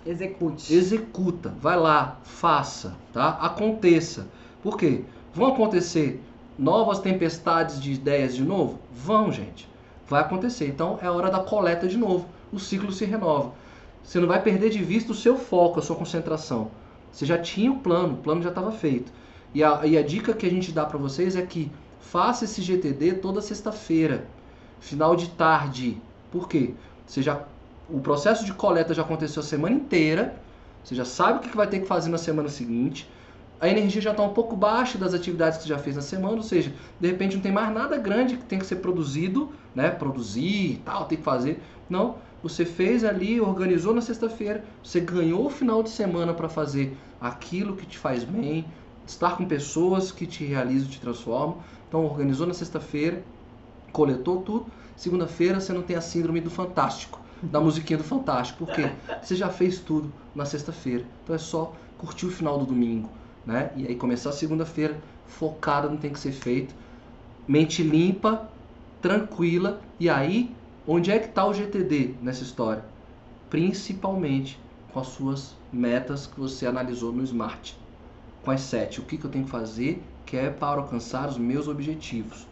Execute. 0.07 0.73
Executa, 0.73 1.55
vai 1.61 1.77
lá, 1.77 2.19
faça, 2.23 2.97
tá? 3.13 3.31
Aconteça. 3.41 4.27
Por 4.63 4.77
quê? 4.77 5.03
Vão 5.33 5.49
acontecer 5.49 6.23
novas 6.59 7.01
tempestades 7.01 7.81
de 7.81 7.93
ideias 7.93 8.37
de 8.37 8.45
novo? 8.45 8.79
Vão, 8.93 9.33
gente. 9.33 9.69
Vai 10.07 10.21
acontecer. 10.21 10.69
Então 10.69 10.99
é 11.03 11.11
hora 11.11 11.31
da 11.31 11.41
coleta 11.41 11.89
de 11.89 11.97
novo. 11.97 12.27
O 12.53 12.59
ciclo 12.59 12.93
se 12.93 13.05
renova. 13.05 13.53
Você 14.05 14.21
não 14.21 14.29
vai 14.29 14.41
perder 14.41 14.69
de 14.69 14.85
vista 14.85 15.13
o 15.13 15.15
seu 15.15 15.37
foco, 15.37 15.81
a 15.81 15.83
sua 15.83 15.97
concentração. 15.97 16.71
Você 17.11 17.25
já 17.25 17.39
tinha 17.39 17.73
o 17.73 17.79
plano, 17.79 18.15
o 18.15 18.17
plano 18.19 18.43
já 18.43 18.51
estava 18.51 18.71
feito. 18.71 19.11
E 19.55 19.65
a, 19.65 19.87
e 19.87 19.97
a 19.97 20.03
dica 20.03 20.35
que 20.35 20.47
a 20.47 20.51
gente 20.51 20.73
dá 20.73 20.85
para 20.85 20.99
vocês 20.99 21.35
é 21.35 21.43
que 21.43 21.73
faça 22.01 22.45
esse 22.45 22.61
GTD 22.61 23.15
toda 23.15 23.41
sexta-feira, 23.41 24.27
final 24.79 25.17
de 25.17 25.31
tarde. 25.31 25.97
Por 26.31 26.49
quê? 26.49 26.75
Você 27.07 27.23
já, 27.23 27.45
o 27.89 27.99
processo 27.99 28.45
de 28.45 28.53
coleta 28.53 28.93
já 28.93 29.03
aconteceu 29.03 29.41
a 29.41 29.45
semana 29.45 29.75
inteira. 29.75 30.37
Você 30.83 30.95
já 30.95 31.05
sabe 31.05 31.39
o 31.39 31.49
que 31.49 31.57
vai 31.57 31.67
ter 31.67 31.81
que 31.81 31.87
fazer 31.87 32.11
na 32.11 32.19
semana 32.19 32.49
seguinte. 32.51 33.09
A 33.59 33.69
energia 33.69 34.03
já 34.03 34.11
está 34.11 34.23
um 34.23 34.35
pouco 34.35 34.55
baixa 34.55 34.99
das 34.99 35.15
atividades 35.15 35.57
que 35.57 35.65
você 35.65 35.71
já 35.71 35.79
fez 35.79 35.97
na 35.97 36.03
semana, 36.03 36.37
ou 36.37 36.43
seja, 36.43 36.75
de 37.01 37.09
repente 37.09 37.37
não 37.37 37.43
tem 37.43 37.53
mais 37.53 37.73
nada 37.73 37.97
grande 37.97 38.37
que 38.37 38.45
tem 38.45 38.59
que 38.59 38.67
ser 38.67 38.77
produzido, 38.77 39.51
né? 39.75 39.89
Produzir 39.89 40.73
e 40.73 40.83
tal, 40.85 41.07
tem 41.07 41.17
que 41.17 41.25
fazer. 41.25 41.63
Não, 41.89 42.17
você 42.45 42.67
fez 42.67 43.05
ali, 43.05 43.41
organizou 43.41 43.95
na 43.95 44.03
sexta-feira, 44.03 44.63
você 44.83 45.01
ganhou 45.01 45.47
o 45.47 45.51
final 45.51 45.83
de 45.83 45.89
semana 45.89 46.35
para 46.35 46.47
fazer 46.47 46.95
aquilo 47.19 47.75
que 47.75 47.87
te 47.87 47.97
faz 47.97 48.23
bem, 48.23 48.67
estar 49.07 49.39
com 49.39 49.47
pessoas 49.47 50.13
que 50.13 50.27
te 50.27 50.45
realizam, 50.45 50.91
te 50.91 51.01
transformam. 51.01 51.57
Então, 51.89 52.05
organizou 52.05 52.47
na 52.47 52.53
sexta-feira, 52.53 53.25
coletou 53.93 54.43
tudo. 54.43 54.67
Segunda-feira 54.95 55.59
você 55.59 55.73
não 55.73 55.81
tem 55.81 55.97
a 55.97 56.03
síndrome 56.03 56.39
do 56.39 56.51
fantástico, 56.51 57.19
da 57.43 57.63
musiquinha 57.63 57.97
do 57.97 58.05
fantástico. 58.05 58.67
Por 58.67 58.75
quê? 58.75 58.91
Você 59.23 59.35
já 59.35 59.49
fez 59.49 59.79
tudo 59.79 60.13
na 60.35 60.45
sexta-feira. 60.45 61.07
Então 61.23 61.35
é 61.35 61.39
só 61.39 61.73
curtir 61.97 62.27
o 62.27 62.31
final 62.31 62.59
do 62.59 62.67
domingo, 62.67 63.09
né? 63.47 63.71
E 63.75 63.87
aí 63.87 63.95
começar 63.95 64.29
a 64.29 64.33
segunda-feira 64.35 65.01
focada 65.27 65.89
no 65.89 65.97
que 65.97 66.03
tem 66.03 66.13
que 66.13 66.19
ser 66.19 66.33
feito, 66.33 66.75
mente 67.49 67.83
limpa, 67.83 68.51
tranquila 69.01 69.81
e 69.99 70.11
aí 70.11 70.55
Onde 70.87 71.11
é 71.11 71.19
que 71.19 71.29
está 71.29 71.47
o 71.47 71.55
GTD 71.55 72.17
nessa 72.21 72.43
história? 72.43 72.85
Principalmente 73.49 74.61
com 74.93 75.01
as 75.01 75.07
suas 75.07 75.57
metas 75.73 76.27
que 76.27 76.39
você 76.39 76.67
analisou 76.67 77.11
no 77.11 77.23
Smart. 77.23 77.75
Com 78.43 78.51
as 78.51 78.61
sete, 78.61 79.01
o 79.01 79.05
que, 79.05 79.17
que 79.17 79.25
eu 79.25 79.31
tenho 79.31 79.47
que 79.47 79.51
fazer 79.51 80.03
que 80.27 80.37
é 80.37 80.51
para 80.51 80.83
alcançar 80.83 81.27
os 81.27 81.39
meus 81.39 81.69
objetivos. 81.69 82.47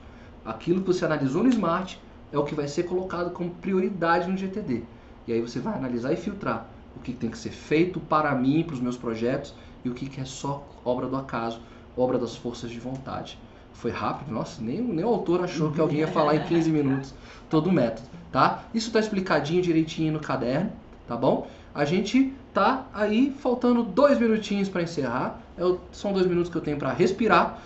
Aquilo 0.47 0.81
que 0.81 0.87
você 0.87 1.05
analisou 1.05 1.43
no 1.43 1.51
Smart 1.51 2.01
é 2.33 2.39
o 2.39 2.45
que 2.45 2.55
vai 2.55 2.67
ser 2.67 2.85
colocado 2.85 3.33
como 3.33 3.51
prioridade 3.51 4.31
no 4.31 4.37
GTD. 4.39 4.83
E 5.27 5.33
aí 5.35 5.41
você 5.43 5.61
vai 5.61 5.75
analisar 5.75 6.11
e 6.15 6.17
filtrar 6.17 6.71
o 6.97 7.01
que 7.01 7.13
tem 7.13 7.29
que 7.29 7.37
ser 7.37 7.53
feito 7.53 8.01
para 8.01 8.35
mim, 8.35 8.65
para 8.65 8.73
os 8.73 8.81
meus 8.81 8.97
projetos, 8.97 9.55
e 9.85 9.91
o 9.91 9.95
que 9.95 10.19
é 10.19 10.25
só 10.25 10.67
obra 10.87 11.07
do 11.07 11.17
acaso, 11.17 11.61
obra 11.95 12.19
das 12.19 12.35
forças 12.35 12.71
de 12.71 12.81
vontade. 12.81 13.39
Foi 13.75 13.91
rápido, 13.91 14.33
nossa, 14.33 14.63
nem, 14.63 14.81
nem 14.81 15.05
o 15.05 15.09
autor 15.09 15.45
achou 15.45 15.71
que 15.71 15.81
alguém 15.83 15.99
ia 15.99 16.09
falar 16.09 16.37
em 16.37 16.45
15 16.45 16.71
minutos 16.71 17.15
todo 17.51 17.67
o 17.67 17.73
método 17.73 18.12
tá? 18.33 18.65
Isso 18.75 18.89
está 18.89 18.99
explicadinho 18.99 19.63
direitinho 19.63 20.13
no 20.13 20.19
caderno, 20.19 20.73
tá 21.07 21.17
bom? 21.17 21.47
A 21.75 21.85
gente 21.85 22.33
tá 22.53 22.87
aí 22.93 23.35
faltando 23.39 23.83
dois 23.83 24.19
minutinhos 24.19 24.69
para 24.69 24.83
encerrar. 24.83 25.41
Eu, 25.57 25.81
são 25.93 26.13
dois 26.13 26.27
minutos 26.27 26.51
que 26.51 26.57
eu 26.57 26.63
tenho 26.63 26.79
para 26.79 26.93
respirar. 26.93 27.59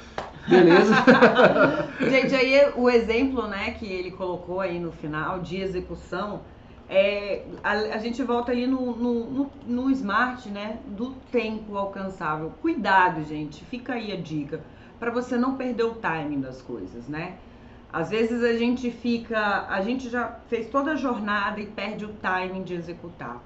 Beleza? 0.49 0.95
gente, 2.11 2.35
aí 2.35 2.73
o 2.77 2.89
exemplo, 2.89 3.47
né, 3.49 3.73
que 3.73 3.87
ele 3.87 4.11
colocou 4.11 4.61
aí 4.61 4.79
no 4.79 4.93
final 4.93 5.41
de 5.41 5.57
execução, 5.57 6.43
é, 6.89 7.43
a, 7.65 7.73
a 7.73 7.99
gente 7.99 8.23
volta 8.23 8.53
ali 8.53 8.67
no, 8.67 8.95
no, 8.95 9.31
no, 9.31 9.51
no 9.67 9.91
smart, 9.91 10.49
né, 10.49 10.79
do 10.87 11.15
tempo 11.33 11.77
alcançável. 11.77 12.53
Cuidado, 12.63 13.25
gente, 13.25 13.65
fica 13.65 13.95
aí 13.95 14.13
a 14.13 14.17
dica 14.17 14.61
para 15.01 15.11
você 15.11 15.37
não 15.37 15.57
perder 15.57 15.85
o 15.85 15.95
timing 15.95 16.41
das 16.41 16.63
coisas, 16.63 17.09
né? 17.09 17.35
Às 17.93 18.11
vezes 18.11 18.43
a 18.43 18.53
gente 18.55 18.91
fica, 18.91 19.67
a 19.69 19.81
gente 19.81 20.09
já 20.11 20.39
fez 20.49 20.69
toda 20.69 20.93
a 20.93 20.97
jornada 20.97 21.61
e 21.61 21.67
perde 21.67 22.05
o 22.05 22.13
timing 22.15 22.63
de 22.63 22.75
executar. 22.75 23.41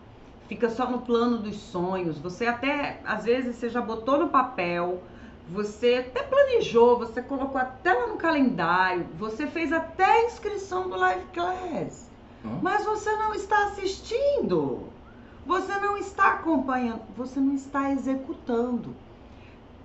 Fica 0.48 0.68
só 0.68 0.90
no 0.90 1.02
plano 1.02 1.38
dos 1.38 1.56
sonhos. 1.56 2.18
Você 2.18 2.46
até, 2.46 3.00
às 3.04 3.24
vezes, 3.24 3.56
você 3.56 3.68
já 3.68 3.80
botou 3.80 4.18
no 4.18 4.28
papel, 4.30 5.00
você 5.48 6.04
até 6.08 6.24
planejou, 6.24 6.98
você 6.98 7.22
colocou 7.22 7.60
até 7.60 7.92
lá 7.92 8.08
no 8.08 8.16
calendário, 8.16 9.06
você 9.16 9.46
fez 9.46 9.72
até 9.72 10.04
a 10.04 10.24
inscrição 10.26 10.88
do 10.88 10.96
Live 10.96 11.24
Class. 11.32 12.10
Hum? 12.44 12.58
Mas 12.62 12.84
você 12.84 13.10
não 13.12 13.34
está 13.34 13.66
assistindo. 13.66 14.88
Você 15.46 15.72
não 15.78 15.96
está 15.96 16.34
acompanhando, 16.34 17.02
você 17.16 17.40
não 17.40 17.54
está 17.54 17.90
executando. 17.92 18.94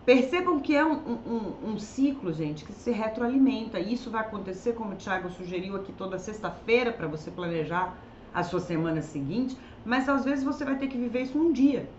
Percebam 0.05 0.59
que 0.59 0.75
é 0.75 0.85
um, 0.85 0.93
um, 0.93 1.71
um, 1.71 1.79
ciclo, 1.79 2.31
gente, 2.31 2.63
que 2.63 2.71
se 2.71 2.91
retroalimenta. 2.91 3.79
E 3.79 3.93
isso 3.93 4.11
vai 4.11 4.21
acontecer, 4.21 4.73
como 4.73 4.93
o 4.93 4.95
Thiago 4.95 5.31
sugeriu 5.31 5.75
aqui, 5.75 5.91
toda 5.91 6.19
sexta-feira, 6.19 6.91
para 6.91 7.07
você 7.07 7.31
planejar 7.31 7.97
a 8.31 8.43
sua 8.43 8.59
semana 8.59 9.01
seguinte. 9.01 9.57
Mas 9.83 10.07
às 10.07 10.23
vezes 10.23 10.43
você 10.43 10.63
vai 10.63 10.77
ter 10.77 10.87
que 10.87 10.97
viver 10.97 11.23
isso 11.23 11.35
num 11.35 11.51
dia. 11.51 11.89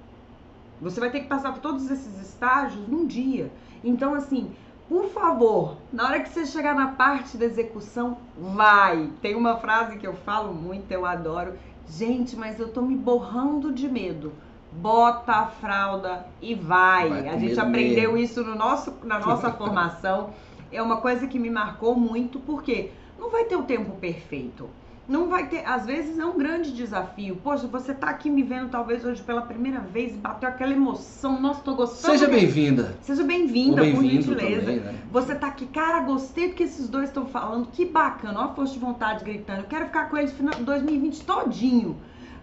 Você 0.80 1.00
vai 1.00 1.10
ter 1.10 1.20
que 1.20 1.26
passar 1.26 1.52
por 1.52 1.60
todos 1.60 1.90
esses 1.90 2.20
estágios 2.20 2.86
num 2.86 3.06
dia. 3.06 3.50
Então, 3.82 4.14
assim, 4.14 4.52
por 4.88 5.08
favor, 5.08 5.76
na 5.92 6.04
hora 6.04 6.20
que 6.20 6.28
você 6.28 6.46
chegar 6.46 6.76
na 6.76 6.88
parte 6.92 7.36
da 7.36 7.44
execução, 7.44 8.18
vai. 8.38 9.10
Tem 9.20 9.34
uma 9.34 9.56
frase 9.56 9.98
que 9.98 10.06
eu 10.06 10.14
falo 10.14 10.54
muito, 10.54 10.92
eu 10.92 11.04
adoro. 11.04 11.54
Gente, 11.88 12.36
mas 12.36 12.60
eu 12.60 12.68
tô 12.68 12.82
me 12.82 12.94
borrando 12.94 13.72
de 13.72 13.88
medo 13.88 14.32
bota 14.76 15.32
a 15.32 15.46
fralda 15.46 16.26
e 16.40 16.54
vai. 16.54 17.08
vai 17.08 17.28
a 17.28 17.38
gente 17.38 17.58
aprendeu 17.58 18.12
mesmo. 18.12 18.18
isso 18.18 18.44
no 18.44 18.54
nosso, 18.54 18.94
na 19.04 19.18
nossa 19.18 19.50
formação. 19.52 20.30
É 20.70 20.82
uma 20.82 20.98
coisa 21.00 21.26
que 21.26 21.38
me 21.38 21.48
marcou 21.48 21.94
muito, 21.94 22.38
porque 22.40 22.90
não 23.18 23.30
vai 23.30 23.44
ter 23.44 23.56
o 23.56 23.62
tempo 23.62 23.92
perfeito. 23.96 24.68
Não 25.08 25.28
vai 25.28 25.48
ter, 25.48 25.64
às 25.64 25.86
vezes 25.86 26.18
é 26.18 26.26
um 26.26 26.36
grande 26.36 26.72
desafio. 26.72 27.36
Poxa, 27.36 27.68
você 27.68 27.94
tá 27.94 28.08
aqui 28.08 28.28
me 28.28 28.42
vendo 28.42 28.70
talvez 28.70 29.04
hoje 29.04 29.22
pela 29.22 29.40
primeira 29.40 29.78
vez 29.78 30.12
e 30.12 30.16
bateu 30.16 30.48
aquela 30.48 30.72
emoção. 30.72 31.40
Nossa, 31.40 31.60
tô 31.60 31.76
gostando. 31.76 32.18
Seja 32.18 32.28
bem-vinda. 32.28 32.96
Seja 33.02 33.22
bem-vinda, 33.22 33.82
bem 33.82 33.94
por 33.94 34.02
gentileza. 34.04 34.60
Também, 34.62 34.80
né? 34.80 34.94
Você 35.12 35.34
tá 35.36 35.46
aqui, 35.46 35.66
cara, 35.66 36.00
gostei 36.00 36.48
do 36.48 36.54
que 36.54 36.64
esses 36.64 36.88
dois 36.88 37.04
estão 37.04 37.24
falando. 37.24 37.68
Que 37.72 37.84
bacana. 37.84 38.40
Ó, 38.40 38.44
a 38.46 38.48
força 38.48 38.72
de 38.72 38.80
vontade 38.80 39.24
gritando. 39.24 39.60
Eu 39.60 39.66
quero 39.66 39.86
ficar 39.86 40.10
com 40.10 40.16
eles 40.16 40.36
no 40.40 40.50
2020 40.50 41.24
todinho. 41.24 41.96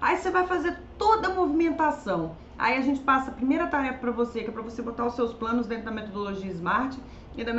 Aí 0.04 0.18
você 0.18 0.30
vai 0.30 0.45
fazer 0.45 0.76
toda 0.97 1.30
a 1.30 1.34
movimentação. 1.34 2.36
Aí 2.60 2.78
a 2.78 2.82
gente 2.82 2.99
passa 2.99 3.32
a 3.32 3.34
primeira 3.34 3.68
tarefa 3.68 3.99
para 3.99 4.12
você, 4.12 4.41
que 4.41 4.49
é 4.49 4.51
para 4.51 4.62
você 4.62 4.82
botar 4.82 5.06
os 5.06 5.16
seus 5.16 5.34
planos 5.34 5.66
dentro 5.66 5.86
da 5.86 5.91
metodologia 5.91 6.51
SMART 6.51 6.97
e 7.38 7.43
da 7.45 7.54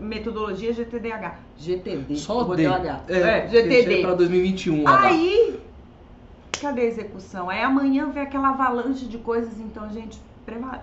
metodologia 0.00 0.72
GTDH. 0.72 1.34
GTD. 1.58 2.16
Só 2.16 2.48
o 2.48 2.56
D. 2.56 2.64
É, 2.64 3.44
é, 3.44 3.48
GTD. 3.48 4.00
para 4.00 4.14
2021. 4.14 4.88
Aí, 4.88 5.60
cadê 6.58 6.80
a 6.80 6.84
execução? 6.86 7.50
Aí 7.50 7.62
amanhã 7.62 8.08
vem 8.08 8.22
aquela 8.22 8.48
avalanche 8.48 9.04
de 9.04 9.18
coisas, 9.18 9.60
então, 9.60 9.90
gente, 9.90 10.18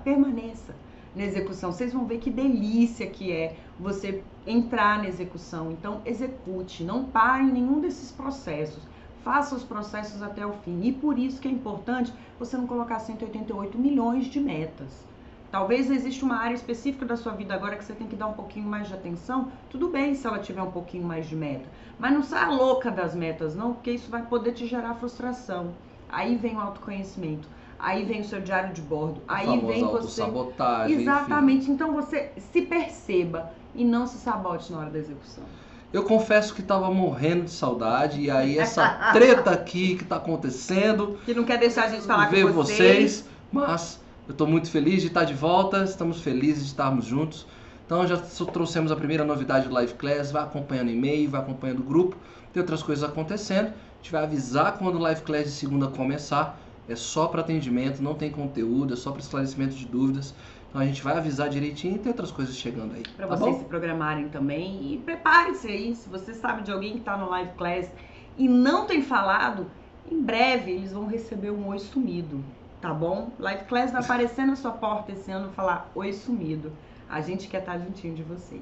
permaneça 0.04 0.76
na 1.16 1.24
execução. 1.24 1.72
Vocês 1.72 1.94
vão 1.94 2.06
ver 2.06 2.20
que 2.20 2.30
delícia 2.30 3.08
que 3.08 3.32
é 3.32 3.56
você 3.80 4.22
entrar 4.46 5.00
na 5.00 5.08
execução. 5.08 5.72
Então, 5.72 6.00
execute, 6.06 6.84
não 6.84 7.06
pare 7.06 7.44
em 7.44 7.52
nenhum 7.52 7.80
desses 7.80 8.12
processos 8.12 8.84
faça 9.28 9.56
os 9.56 9.64
processos 9.64 10.24
até 10.24 10.46
o 10.46 10.54
fim. 10.54 10.80
E 10.84 10.94
por 10.94 11.20
isso 11.20 11.42
que 11.42 11.50
é 11.50 11.52
importante 11.52 12.14
você 12.40 12.56
não 12.56 12.66
colocar 12.66 12.98
188 12.98 13.78
milhões 13.78 14.28
de 14.28 14.40
metas. 14.40 15.06
Talvez 15.52 15.92
exista 15.92 16.24
uma 16.24 16.38
área 16.38 16.56
específica 16.56 17.06
da 17.06 17.18
sua 17.18 17.34
vida 17.34 17.54
agora 17.54 17.76
que 17.76 17.84
você 17.84 17.94
tem 17.94 18.08
que 18.08 18.16
dar 18.16 18.28
um 18.28 18.34
pouquinho 18.34 18.70
mais 18.70 18.88
de 18.88 18.94
atenção. 18.94 19.52
Tudo 19.70 19.90
bem 19.90 20.16
se 20.16 20.26
ela 20.26 20.40
tiver 20.40 20.62
um 20.62 20.72
pouquinho 20.72 21.04
mais 21.04 21.28
de 21.28 21.36
meta. 21.36 21.66
Mas 22.00 22.14
não 22.14 22.24
saia 22.24 22.50
louca 22.52 22.90
das 22.90 23.14
metas, 23.14 23.54
não, 23.54 23.74
porque 23.74 23.92
isso 23.92 24.10
vai 24.10 24.22
poder 24.22 24.54
te 24.54 24.66
gerar 24.66 24.94
frustração. 24.94 25.74
Aí 26.08 26.38
vem 26.38 26.56
o 26.56 26.62
autoconhecimento. 26.62 27.50
Aí 27.78 28.06
vem 28.06 28.22
o 28.22 28.26
seu 28.26 28.40
diário 28.40 28.74
de 28.74 28.82
bordo. 28.82 29.22
Aí 29.28 29.60
vem 29.60 29.84
você. 29.84 30.22
Sabotagem, 30.22 31.02
Exatamente. 31.02 31.64
Enfim. 31.64 31.74
Então 31.74 31.92
você 31.92 32.32
se 32.38 32.62
perceba 32.62 33.52
e 33.76 33.84
não 33.84 34.08
se 34.08 34.18
sabote 34.18 34.72
na 34.72 34.80
hora 34.80 34.90
da 34.90 35.00
execução. 35.00 35.44
Eu 35.92 36.04
confesso 36.04 36.54
que 36.54 36.62
estava 36.62 36.92
morrendo 36.92 37.46
de 37.46 37.52
saudade 37.52 38.20
e 38.20 38.30
aí 38.30 38.58
essa 38.58 38.88
treta 39.14 39.52
aqui 39.52 39.96
que 39.96 40.04
está 40.04 40.18
acontecendo. 40.18 41.18
Que 41.26 41.34
não 41.34 41.46
quer 41.46 41.58
deixar 41.58 41.86
a 41.86 41.90
gente 41.90 42.06
falar 42.06 42.30
ver 42.30 42.46
com 42.46 42.52
vocês. 42.52 42.78
vocês. 42.78 43.26
Mas 43.52 44.00
eu 44.28 44.34
estou 44.34 44.46
muito 44.46 44.70
feliz 44.70 45.02
de 45.02 45.08
estar 45.08 45.24
de 45.24 45.34
volta. 45.34 45.84
Estamos 45.84 46.22
felizes 46.22 46.64
de 46.64 46.70
estarmos 46.70 47.06
juntos. 47.06 47.48
Então 47.86 48.06
já 48.06 48.18
trouxemos 48.18 48.92
a 48.92 48.98
primeira 48.98 49.24
novidade 49.24 49.70
do 49.70 49.74
Live 49.74 49.94
Class. 49.94 50.30
Vai 50.30 50.44
acompanhando 50.44 50.92
e-mail, 50.92 51.30
vai 51.30 51.40
acompanhando 51.40 51.80
o 51.80 51.84
grupo. 51.84 52.18
Tem 52.52 52.60
outras 52.60 52.84
coisas 52.84 53.08
acontecendo. 53.08 53.68
A 53.68 53.98
gente 54.02 54.12
vai 54.12 54.24
avisar 54.24 54.78
quando 54.78 54.96
o 54.96 55.00
Live 55.00 55.22
Class 55.22 55.46
de 55.46 55.52
segunda 55.52 55.88
começar. 55.88 56.60
É 56.90 56.96
só 56.96 57.28
para 57.28 57.42
atendimento, 57.42 58.02
não 58.02 58.14
tem 58.14 58.32
conteúdo, 58.32 58.94
é 58.94 58.98
só 58.98 59.12
para 59.12 59.20
esclarecimento 59.20 59.76
de 59.76 59.86
dúvidas. 59.86 60.34
Então 60.70 60.82
a 60.82 60.86
gente 60.86 61.02
vai 61.02 61.18
avisar 61.18 61.50
direitinho 61.50 61.96
e 61.96 62.00
tem 62.00 62.12
outras 62.12 62.32
coisas 62.32 62.56
chegando 62.56 62.96
aí. 62.96 63.04
Pra 63.16 63.28
tá 63.28 63.36
vocês 63.36 63.56
bom? 63.56 63.60
se 63.60 63.66
programarem 63.66 64.30
também. 64.30 64.94
E 64.94 64.98
prepare-se 64.98 65.68
aí. 65.68 65.96
Se 65.96 66.10
você 66.10 66.34
sabe 66.34 66.64
de 66.64 66.72
alguém 66.72 66.94
que 66.94 67.00
tá 67.02 67.18
no 67.18 67.30
live 67.30 67.52
class 67.58 67.90
e 68.38 68.48
não 68.48 68.86
tem 68.86 69.02
falado, 69.02 69.70
em 70.12 70.22
breve 70.22 70.72
eles 70.72 70.92
vão 70.92 71.08
receber 71.08 71.52
um 71.52 71.68
oi 71.70 71.80
sumido. 71.80 72.44
Tá 72.82 72.94
bom? 72.94 73.32
Live 73.40 73.64
class 73.64 73.92
vai 73.92 74.02
aparecer 74.02 74.46
na 74.46 74.56
sua 74.56 74.72
porta 74.72 75.12
esse 75.12 75.32
ano 75.32 75.50
e 75.52 75.56
falar 75.56 75.90
oi 75.96 76.14
sumido. 76.14 76.72
A 77.10 77.22
gente 77.22 77.48
quer 77.48 77.60
estar 77.60 77.78
juntinho 77.80 78.14
de 78.14 78.24
vocês. 78.24 78.62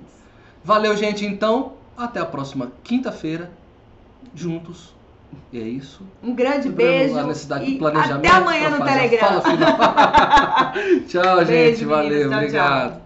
Valeu, 0.63 0.95
gente. 0.95 1.25
Então, 1.25 1.73
até 1.97 2.19
a 2.19 2.25
próxima 2.25 2.71
quinta-feira, 2.83 3.51
juntos. 4.33 4.95
E 5.51 5.59
é 5.59 5.63
isso. 5.63 6.03
Um 6.21 6.33
grande 6.35 6.69
beijo. 6.69 7.17
A 7.17 7.23
necessidade 7.23 7.65
e 7.65 7.77
planejamento. 7.77 8.25
Até 8.25 8.29
amanhã 8.29 8.69
no 8.69 8.83
Telegram. 8.83 9.41
Fala 9.41 10.73
tchau, 11.07 11.45
Beijo, 11.45 11.51
gente. 11.51 11.85
Valeu. 11.85 12.09
meninas. 12.09 12.29
Tchau, 12.29 12.39
obrigado. 12.39 12.91
tchau. 12.91 13.04